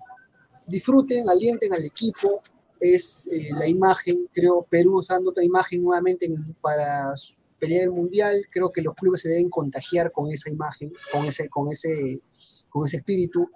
disfruten, 0.66 1.28
alienten 1.28 1.72
al 1.72 1.84
equipo. 1.84 2.42
Es 2.80 3.28
eh, 3.30 3.50
la 3.58 3.68
imagen, 3.68 4.28
creo, 4.32 4.66
Perú 4.68 4.98
usando 4.98 5.30
otra 5.30 5.44
imagen 5.44 5.82
nuevamente 5.82 6.28
para 6.60 7.14
pelear 7.58 7.84
el 7.84 7.90
mundial. 7.92 8.44
Creo 8.50 8.72
que 8.72 8.82
los 8.82 8.94
clubes 8.94 9.20
se 9.20 9.28
deben 9.28 9.48
contagiar 9.48 10.10
con 10.10 10.28
esa 10.28 10.50
imagen, 10.50 10.92
con 11.12 11.24
ese, 11.24 11.48
con 11.48 11.68
ese, 11.68 12.20
con 12.68 12.86
ese 12.86 12.96
espíritu 12.96 13.48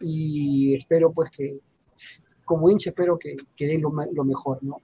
y 0.00 0.74
espero 0.74 1.12
pues 1.12 1.30
que, 1.30 1.58
como 2.44 2.68
hincha, 2.70 2.90
espero 2.90 3.18
que, 3.18 3.36
que 3.56 3.66
den 3.66 3.82
lo, 3.82 3.90
lo, 4.12 4.24
mejor, 4.24 4.62
¿no? 4.62 4.82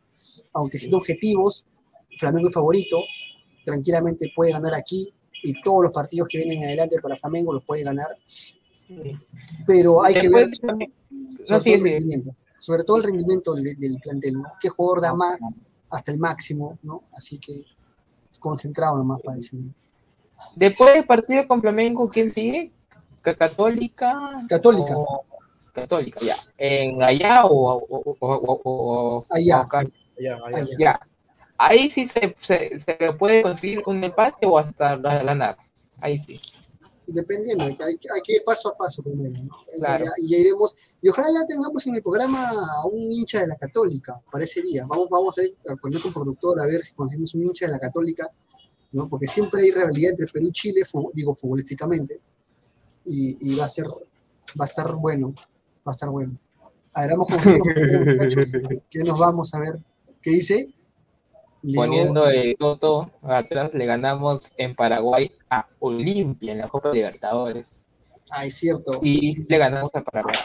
Aunque 0.52 0.78
siendo 0.78 0.98
objetivos, 0.98 1.66
Flamengo 2.18 2.48
es 2.48 2.54
favorito, 2.54 3.02
tranquilamente 3.64 4.32
puede 4.34 4.52
ganar 4.52 4.74
aquí 4.74 5.12
y 5.42 5.60
todos 5.62 5.84
los 5.84 5.92
partidos 5.92 6.28
que 6.28 6.38
vienen 6.38 6.64
adelante 6.64 6.96
para 7.00 7.16
Flamengo 7.16 7.52
los 7.52 7.64
puede 7.64 7.82
ganar. 7.82 8.08
Pero 9.66 10.04
hay 10.04 10.14
Después, 10.14 10.58
que 10.58 10.66
ver 10.66 10.76
sobre, 10.78 10.86
no, 11.48 11.60
sí, 11.60 11.70
todo 11.70 11.74
el 11.74 11.92
rendimiento, 11.92 12.36
sobre 12.58 12.84
todo 12.84 12.96
el 12.96 13.04
rendimiento 13.04 13.54
del, 13.54 13.64
del 13.78 13.98
plantel, 14.02 14.34
¿no? 14.34 14.52
¿Qué 14.60 14.68
jugador 14.68 15.00
da 15.00 15.14
más 15.14 15.40
hasta 15.90 16.12
el 16.12 16.18
máximo, 16.18 16.78
¿no? 16.82 17.04
Así 17.12 17.38
que 17.38 17.64
concentrado 18.38 18.96
nomás 18.98 19.20
para 19.20 19.36
decir. 19.36 19.62
Después 20.56 20.94
del 20.94 21.04
partido 21.04 21.46
con 21.46 21.60
Flamengo, 21.60 22.08
¿quién 22.08 22.30
sigue? 22.30 22.72
católica. 23.22 24.44
Católica. 24.48 24.96
O, 24.96 25.24
católica, 25.72 26.20
ya. 26.20 26.36
¿En 26.56 27.02
allá 27.02 27.44
o, 27.44 27.76
o, 27.76 28.16
o, 28.18 28.60
o 28.64 29.26
allá. 29.28 29.60
Acá? 29.60 29.78
allá, 30.18 30.38
allá. 30.46 30.66
allá? 30.78 31.00
Ahí 31.62 31.90
sí 31.90 32.06
se, 32.06 32.34
se, 32.40 32.78
se, 32.78 32.94
puede 33.18 33.42
conseguir 33.42 33.82
un 33.86 34.02
empate 34.02 34.46
o 34.46 34.56
hasta 34.58 34.96
ganar. 34.96 35.56
Ahí 36.00 36.18
sí. 36.18 36.40
dependiendo, 37.06 37.64
hay, 37.64 37.74
hay 37.80 38.22
que 38.24 38.34
ir 38.36 38.42
paso 38.46 38.68
a 38.70 38.76
paso 38.76 39.02
primero, 39.02 39.34
¿no? 39.42 39.50
Claro. 39.76 40.04
ya- 40.04 40.10
y 40.24 40.30
ya 40.30 40.38
iremos, 40.38 40.74
y 41.02 41.08
ojalá 41.08 41.28
ya 41.34 41.46
tengamos 41.46 41.86
en 41.86 41.96
el 41.96 42.02
programa 42.02 42.48
a 42.50 42.86
un 42.86 43.10
hincha 43.12 43.40
de 43.40 43.48
la 43.48 43.56
Católica, 43.56 44.20
parecería. 44.32 44.86
Vamos, 44.86 45.08
vamos 45.10 45.36
a 45.38 45.42
ir 45.42 45.54
a 45.68 45.74
poner 45.76 46.00
con 46.00 46.12
productor 46.12 46.60
a 46.62 46.66
ver 46.66 46.82
si 46.82 46.94
conseguimos 46.94 47.34
un 47.34 47.42
hincha 47.44 47.66
de 47.66 47.72
la 47.72 47.78
Católica, 47.78 48.28
¿no? 48.92 49.08
Porque 49.08 49.26
siempre 49.26 49.62
hay 49.62 49.70
rivalidad 49.72 50.10
entre 50.12 50.26
Perú 50.28 50.46
y 50.48 50.52
Chile, 50.52 50.84
fu- 50.84 51.10
digo, 51.12 51.34
futbolísticamente, 51.34 52.20
y, 53.04 53.36
y 53.52 53.56
va 53.56 53.64
a 53.64 53.68
ser, 53.68 53.86
va 53.88 54.64
a 54.64 54.66
estar 54.66 54.94
bueno, 54.94 55.34
va 55.86 55.92
a 55.92 55.94
estar 55.94 56.08
bueno. 56.10 56.38
A 56.94 57.02
ver, 57.02 57.10
vamos 57.10 57.26
con 57.28 57.40
que 58.90 58.98
nos 59.04 59.18
vamos 59.18 59.52
a 59.54 59.60
ver. 59.60 59.78
¿Qué 60.22 60.30
dice? 60.30 60.72
Leo- 61.62 61.82
Poniendo 61.82 62.26
el 62.28 62.56
Toto 62.58 63.10
atrás, 63.22 63.74
le 63.74 63.84
ganamos 63.86 64.52
en 64.56 64.74
Paraguay 64.74 65.30
a 65.50 65.66
Olimpia 65.80 66.52
en 66.52 66.58
la 66.58 66.68
Copa 66.68 66.90
Libertadores. 66.90 67.82
Ah, 68.30 68.46
es 68.46 68.54
cierto. 68.54 69.00
Y 69.02 69.34
le 69.48 69.58
ganamos 69.58 69.94
a 69.94 70.02
Paraguay. 70.02 70.36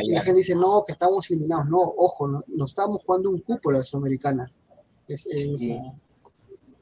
Y 0.00 0.12
la 0.12 0.22
gente 0.22 0.38
dice, 0.40 0.54
no, 0.54 0.82
que 0.86 0.92
estamos 0.92 1.28
eliminados. 1.30 1.66
No, 1.68 1.78
ojo, 1.96 2.26
no, 2.28 2.44
nos 2.46 2.70
estamos 2.70 3.02
jugando 3.04 3.30
un 3.30 3.40
cupo 3.40 3.70
la 3.72 3.82
Sudamericana. 3.82 4.50
Es, 5.08 5.26
es- 5.26 5.60
Sí. 5.60 5.78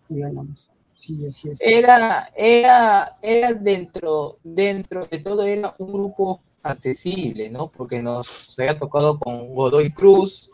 sí 0.02 0.18
ganamos. 0.18 0.70
Sí, 0.92 1.26
así 1.26 1.48
es. 1.48 1.58
Era, 1.62 2.30
era, 2.36 3.16
era 3.22 3.52
dentro, 3.54 4.38
dentro 4.44 5.06
de 5.06 5.18
todo, 5.20 5.42
era 5.44 5.74
un 5.78 5.92
grupo 5.92 6.42
accesible, 6.62 7.48
¿no? 7.48 7.68
Porque 7.68 8.02
nos 8.02 8.54
había 8.58 8.78
tocado 8.78 9.18
con 9.18 9.54
Godoy 9.54 9.90
Cruz, 9.92 10.50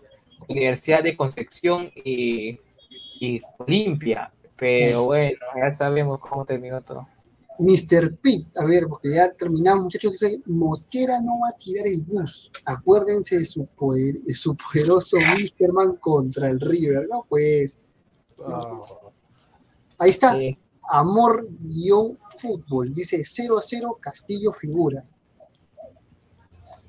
Universidad 0.48 1.02
de 1.02 1.16
Concepción 1.16 1.90
y, 1.96 2.60
y 3.20 3.42
Olimpia. 3.58 4.32
Pero 4.56 5.04
bueno, 5.04 5.38
ya 5.56 5.70
sabemos 5.70 6.18
cómo 6.20 6.44
terminó 6.44 6.80
todo. 6.80 7.06
Mr. 7.58 8.14
Pitt, 8.20 8.48
a 8.58 8.66
ver, 8.66 8.84
porque 8.88 9.14
ya 9.14 9.32
terminamos, 9.32 9.84
muchachos. 9.84 10.12
Dice, 10.12 10.40
Mosquera 10.46 11.20
no 11.20 11.40
va 11.40 11.50
a 11.50 11.56
tirar 11.56 11.86
el 11.86 12.02
bus. 12.02 12.50
Acuérdense 12.64 13.38
de 13.38 13.44
su, 13.44 13.66
poder, 13.66 14.20
de 14.22 14.34
su 14.34 14.56
poderoso 14.56 15.18
Misterman 15.36 15.96
contra 15.96 16.48
el 16.48 16.60
River, 16.60 17.06
¿no? 17.10 17.26
Pues 17.28 17.78
Ah, 18.44 18.80
ahí 19.98 20.10
está. 20.10 20.40
Eh, 20.40 20.56
Amor-fútbol. 20.90 22.94
Dice 22.94 23.24
0 23.24 23.58
a 23.58 23.62
0, 23.62 23.98
Castillo 24.00 24.52
figura. 24.52 25.04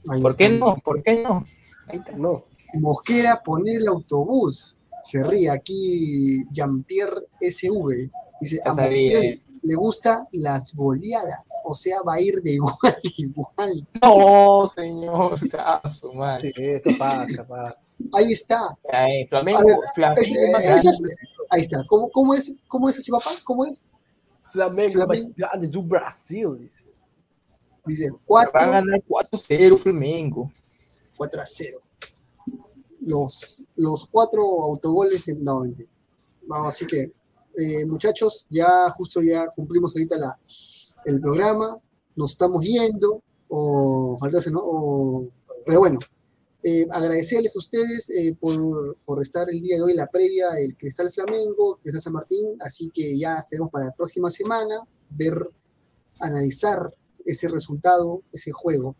Ahí 0.09 0.21
¿Por 0.21 0.37
qué 0.37 0.49
no? 0.49 0.77
¿Por 0.77 1.01
qué 1.01 1.23
no? 1.23 1.43
Ahí 1.87 1.97
está. 1.97 2.15
no, 2.15 2.45
Mosquera 2.75 3.41
poner 3.43 3.77
el 3.77 3.87
autobús. 3.87 4.77
Se 5.09 5.23
ríe 5.23 5.49
aquí 5.49 6.43
Jean-Pierre 6.51 7.27
SV. 7.39 8.09
Dice, 8.41 8.59
a 8.65 8.73
Mosquera 8.73 9.19
eh. 9.21 9.41
le 9.63 9.75
gustan 9.75 10.27
las 10.33 10.73
goleadas. 10.75 11.43
O 11.63 11.73
sea, 11.73 12.01
va 12.01 12.15
a 12.15 12.21
ir 12.21 12.41
de 12.41 12.51
igual 12.55 12.75
a 12.83 12.97
igual. 13.17 13.87
No, 14.01 14.71
señor, 14.75 15.39
su 15.91 16.13
madre. 16.13 16.51
sí, 16.55 16.61
esto 16.63 16.91
pasa, 16.99 17.47
pasa. 17.47 17.79
Ahí 18.13 18.33
está. 18.33 18.77
Ay, 18.91 19.25
Flamengo, 19.27 19.59
A 19.59 19.63
ver, 19.63 19.75
Flamengo 19.95 20.21
Es- 20.21 20.85
es 20.85 20.85
es- 20.85 21.01
ahí 21.49 21.61
está. 21.61 21.83
¿Cómo, 21.87 22.09
cómo 22.11 22.33
es, 22.33 22.53
cómo 22.67 22.89
es 22.89 22.97
el 22.97 23.03
chipapa? 23.03 23.31
¿Cómo 23.43 23.65
es? 23.65 23.87
Flamengo, 24.51 24.91
Flamengo. 24.93 25.33
grande 25.35 25.67
do 25.67 25.81
Brasil, 25.83 26.57
dice. 26.59 26.83
Dice 27.85 28.09
Va 28.11 28.41
a 28.43 28.51
4, 28.51 28.71
ganar 28.71 29.01
4-0 29.07 29.77
Flamengo. 29.77 30.51
4 31.15 31.41
a 31.41 31.45
0. 31.45 31.77
Los, 33.07 33.63
los 33.77 34.05
cuatro 34.07 34.41
autogoles 34.63 35.27
en 35.29 35.43
no, 35.43 35.61
mentira. 35.61 35.89
Vamos, 36.45 36.73
así 36.73 36.85
que, 36.85 37.11
eh, 37.57 37.85
muchachos, 37.85 38.47
ya 38.49 38.89
justo 38.91 39.21
ya 39.21 39.47
cumplimos 39.49 39.93
ahorita 39.95 40.17
la, 40.17 40.37
el 41.05 41.19
programa, 41.21 41.77
nos 42.15 42.31
estamos 42.31 42.63
yendo, 42.63 43.21
o 43.47 44.17
faltase, 44.19 44.51
¿no? 44.51 44.59
O- 44.61 45.29
pero 45.65 45.79
bueno, 45.79 45.99
eh, 46.63 46.85
agradecerles 46.91 47.55
a 47.55 47.59
ustedes 47.59 48.09
eh, 48.09 48.35
por, 48.39 48.97
por 49.05 49.21
estar 49.21 49.49
el 49.49 49.61
día 49.61 49.77
de 49.77 49.83
hoy 49.83 49.91
en 49.91 49.97
la 49.97 50.07
previa 50.07 50.49
del 50.51 50.75
Cristal 50.75 51.09
Flamengo, 51.11 51.77
Cristal 51.81 52.01
San 52.01 52.13
Martín, 52.13 52.45
así 52.59 52.89
que 52.93 53.17
ya 53.17 53.39
estaremos 53.39 53.69
para 53.71 53.85
la 53.85 53.91
próxima 53.93 54.29
semana, 54.29 54.81
ver, 55.11 55.49
analizar 56.19 56.93
ese 57.25 57.47
resultado, 57.47 58.21
ese 58.33 58.51
juego. 58.51 58.95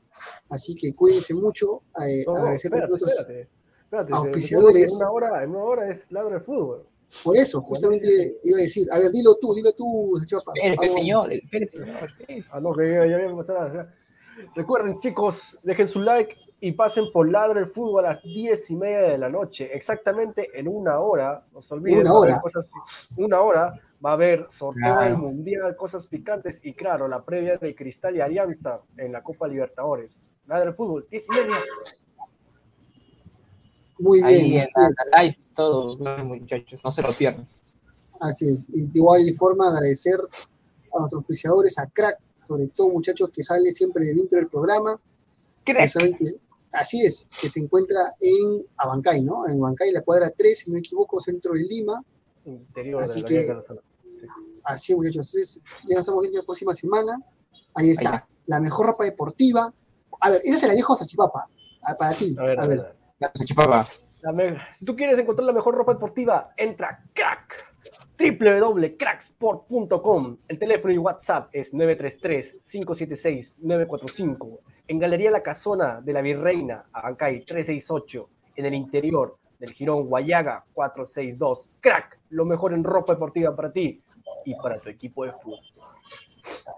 Así 0.49 0.75
que 0.75 0.93
cuídense 0.95 1.33
mucho, 1.33 1.81
eh, 2.05 2.23
No, 2.25 2.35
agradecer 2.37 2.71
nuestros- 2.71 3.11
espérate. 3.11 3.49
Espérate, 3.87 4.11
auspiciadores. 4.13 4.91
En 4.91 4.97
una 4.97 5.11
hora, 5.11 5.43
en 5.43 5.49
una 5.51 5.63
hora 5.63 5.89
es 5.89 6.11
ladro 6.11 6.31
de 6.31 6.41
fútbol. 6.41 6.85
Por 7.23 7.37
eso, 7.37 7.61
justamente 7.61 8.05
iba 8.43 8.57
a 8.57 8.61
decir, 8.61 8.85
a 8.91 8.99
ver, 8.99 9.11
dilo 9.11 9.35
tú, 9.35 9.53
dilo 9.55 9.71
tú, 9.71 10.11
Chapa. 10.25 10.51
Espere, 10.61 10.89
señor, 10.89 11.31
espere, 11.31 11.65
señor. 11.65 11.87
espere. 12.19 12.43
Ah, 12.51 12.59
no, 12.59 12.73
que 12.73 12.91
ya, 12.91 13.01
había 13.03 13.27
empezado. 13.27 13.87
Recuerden, 14.55 14.99
chicos, 14.99 15.57
dejen 15.63 15.87
su 15.87 16.01
like 16.01 16.35
y 16.59 16.73
pasen 16.73 17.05
por 17.13 17.31
Ladra 17.31 17.61
el 17.61 17.67
Fútbol 17.67 18.05
a 18.05 18.13
las 18.15 18.23
10 18.23 18.69
y 18.71 18.75
media 18.75 19.01
de 19.03 19.17
la 19.17 19.29
noche. 19.29 19.73
Exactamente 19.73 20.49
en 20.53 20.67
una 20.67 20.99
hora. 20.99 21.45
No 21.53 21.61
se 21.61 21.73
olviden. 21.73 22.01
Una 22.01 22.13
hora. 22.13 22.41
Cosas, 22.41 22.69
una 23.15 23.39
hora 23.39 23.73
va 24.05 24.09
a 24.11 24.13
haber 24.13 24.39
sorteo 24.51 24.73
Claro. 24.83 25.01
del 25.05 25.17
Mundial, 25.17 25.75
cosas 25.77 26.05
picantes 26.07 26.59
y, 26.61 26.73
claro, 26.73 27.07
la 27.07 27.23
previa 27.23 27.55
de 27.57 27.73
Cristal 27.73 28.17
y 28.17 28.21
Alianza 28.21 28.81
en 28.97 29.13
la 29.13 29.23
Copa 29.23 29.47
Libertadores. 29.47 30.11
Ladra 30.45 30.69
el 30.71 30.75
Fútbol, 30.75 31.07
10 31.09 31.25
y 31.25 31.31
media. 31.31 31.55
Muy 33.99 34.21
Ahí 34.21 34.43
bien, 34.49 34.53
en 34.53 34.61
así 34.61 34.71
la 34.75 34.87
es, 34.87 34.95
análisis, 35.11 35.41
todo, 35.55 35.97
muchachos, 36.23 36.79
no 36.83 36.91
se 36.91 37.01
lo 37.01 37.13
pierdan. 37.13 37.47
así 38.19 38.47
es. 38.47 38.69
Y 38.73 38.85
de 38.87 38.91
igual 38.99 39.21
forma 39.35 39.69
agradecer 39.69 40.19
a 40.19 40.99
nuestros 40.99 41.19
auspiciadores, 41.21 41.77
a 41.79 41.87
Crack, 41.87 42.19
sobre 42.41 42.67
todo 42.67 42.89
muchachos 42.89 43.29
que 43.33 43.43
sale 43.43 43.71
siempre 43.71 44.05
en 44.05 44.11
el 44.11 44.19
intro 44.19 44.39
del 44.39 44.49
programa. 44.49 44.99
que 45.65 45.87
saben 45.89 46.15
que- 46.15 46.35
así 46.71 47.05
es, 47.05 47.27
que 47.41 47.49
se 47.49 47.59
encuentra 47.59 48.13
en 48.21 48.65
Abancay, 48.77 49.21
¿no? 49.21 49.45
En 49.49 49.57
Abancay, 49.61 49.91
la 49.91 50.01
cuadra 50.01 50.29
3, 50.29 50.59
si 50.59 50.69
no 50.69 50.75
me 50.75 50.79
equivoco, 50.79 51.19
centro 51.19 51.53
de 51.53 51.63
Lima. 51.63 52.01
Interior 52.45 53.03
Así 53.03 53.21
de 53.21 53.21
la 53.21 53.27
que- 53.47 53.53
Nacional. 53.53 53.83
Así 54.63 54.93
es, 54.93 54.97
muchachos. 54.97 55.15
Entonces, 55.35 55.61
ya 55.87 55.95
nos 55.95 56.03
estamos 56.03 56.21
viendo 56.21 56.39
la 56.39 56.45
próxima 56.45 56.73
semana. 56.73 57.21
Ahí 57.73 57.89
está, 57.89 58.25
la 58.45 58.59
mejor 58.61 58.85
ropa 58.87 59.03
deportiva. 59.03 59.73
A 60.21 60.29
ver, 60.29 60.41
esa 60.45 60.59
se 60.61 60.67
la 60.67 60.73
dejo 60.73 60.93
a 60.93 60.97
Salchipapa, 60.97 61.49
a- 61.81 61.95
para 61.95 62.17
ti. 62.17 62.33
A 62.39 62.43
ver, 62.43 62.59
a 62.59 62.63
a 62.63 62.67
ver. 62.67 62.95
Gracias, 63.19 63.47
Chipapa. 63.47 63.87
Si 64.77 64.83
tú 64.83 64.93
quieres 64.95 65.19
encontrar 65.19 65.45
la 65.45 65.53
mejor 65.53 65.75
ropa 65.75 65.93
deportiva, 65.93 66.51
entra 66.57 66.89
a 66.89 66.99
Crack. 67.13 67.65
www.cracksport.com. 68.19 70.37
El 70.47 70.59
teléfono 70.59 70.93
y 70.93 70.97
WhatsApp 70.97 71.49
es 71.53 71.73
933-576-945. 71.73 74.57
En 74.87 74.99
Galería 74.99 75.31
La 75.31 75.41
Casona 75.41 76.01
de 76.01 76.11
la 76.13 76.21
Virreina, 76.21 76.85
Abancay 76.91 77.45
368. 77.45 78.29
En 78.57 78.65
el 78.65 78.73
interior 78.73 79.37
del 79.59 79.71
Girón 79.71 80.07
Guayaga 80.07 80.65
462. 80.73 81.69
Crack, 81.79 82.19
lo 82.31 82.43
mejor 82.45 82.73
en 82.73 82.83
ropa 82.83 83.13
deportiva 83.13 83.55
para 83.55 83.71
ti 83.71 84.03
y 84.45 84.55
para 84.55 84.79
tu 84.79 84.89
equipo 84.89 85.23
de 85.25 85.31
fútbol. 85.33 85.59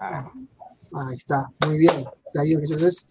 Ahí 0.01 1.15
está, 1.15 1.49
muy 1.65 1.79
bien. 1.79 2.05
Está 2.25 2.43
bien, 2.43 2.59
entonces, 2.61 3.07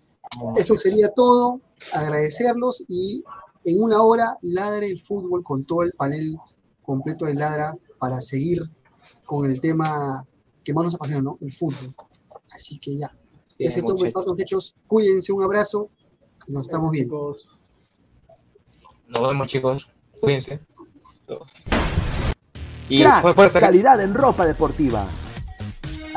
eso 0.56 0.76
sería 0.76 1.12
todo. 1.14 1.60
Agradecerlos 1.92 2.84
y 2.88 3.22
en 3.64 3.82
una 3.82 4.02
hora 4.02 4.36
ladre 4.42 4.86
el 4.88 5.00
fútbol 5.00 5.42
con 5.42 5.64
todo 5.64 5.82
el 5.82 5.92
panel 5.92 6.36
completo 6.82 7.26
de 7.26 7.34
ladra 7.34 7.74
para 7.98 8.20
seguir 8.20 8.62
con 9.26 9.50
el 9.50 9.60
tema 9.60 10.24
que 10.64 10.72
más 10.72 10.86
nos 10.86 10.94
apasiona, 10.94 11.22
¿no? 11.22 11.38
El 11.40 11.52
fútbol. 11.52 11.94
Así 12.52 12.78
que 12.78 12.96
ya. 12.96 13.14
Bien, 13.58 13.70
Ese 13.72 13.82
todo 13.82 13.94
mi 13.96 14.12
muchachos. 14.14 14.74
Cuídense, 14.86 15.32
un 15.32 15.42
abrazo. 15.42 15.90
y 16.46 16.52
Nos 16.52 16.66
estamos 16.66 16.90
viendo. 16.90 17.36
Nos 19.08 19.28
vemos, 19.28 19.48
chicos. 19.48 19.88
Cuídense. 20.20 20.60
Y 22.88 23.02
Crack, 23.02 23.22
fue 23.22 23.34
fuerza. 23.34 23.60
calidad 23.60 24.00
en 24.00 24.14
ropa 24.14 24.46
deportiva. 24.46 25.06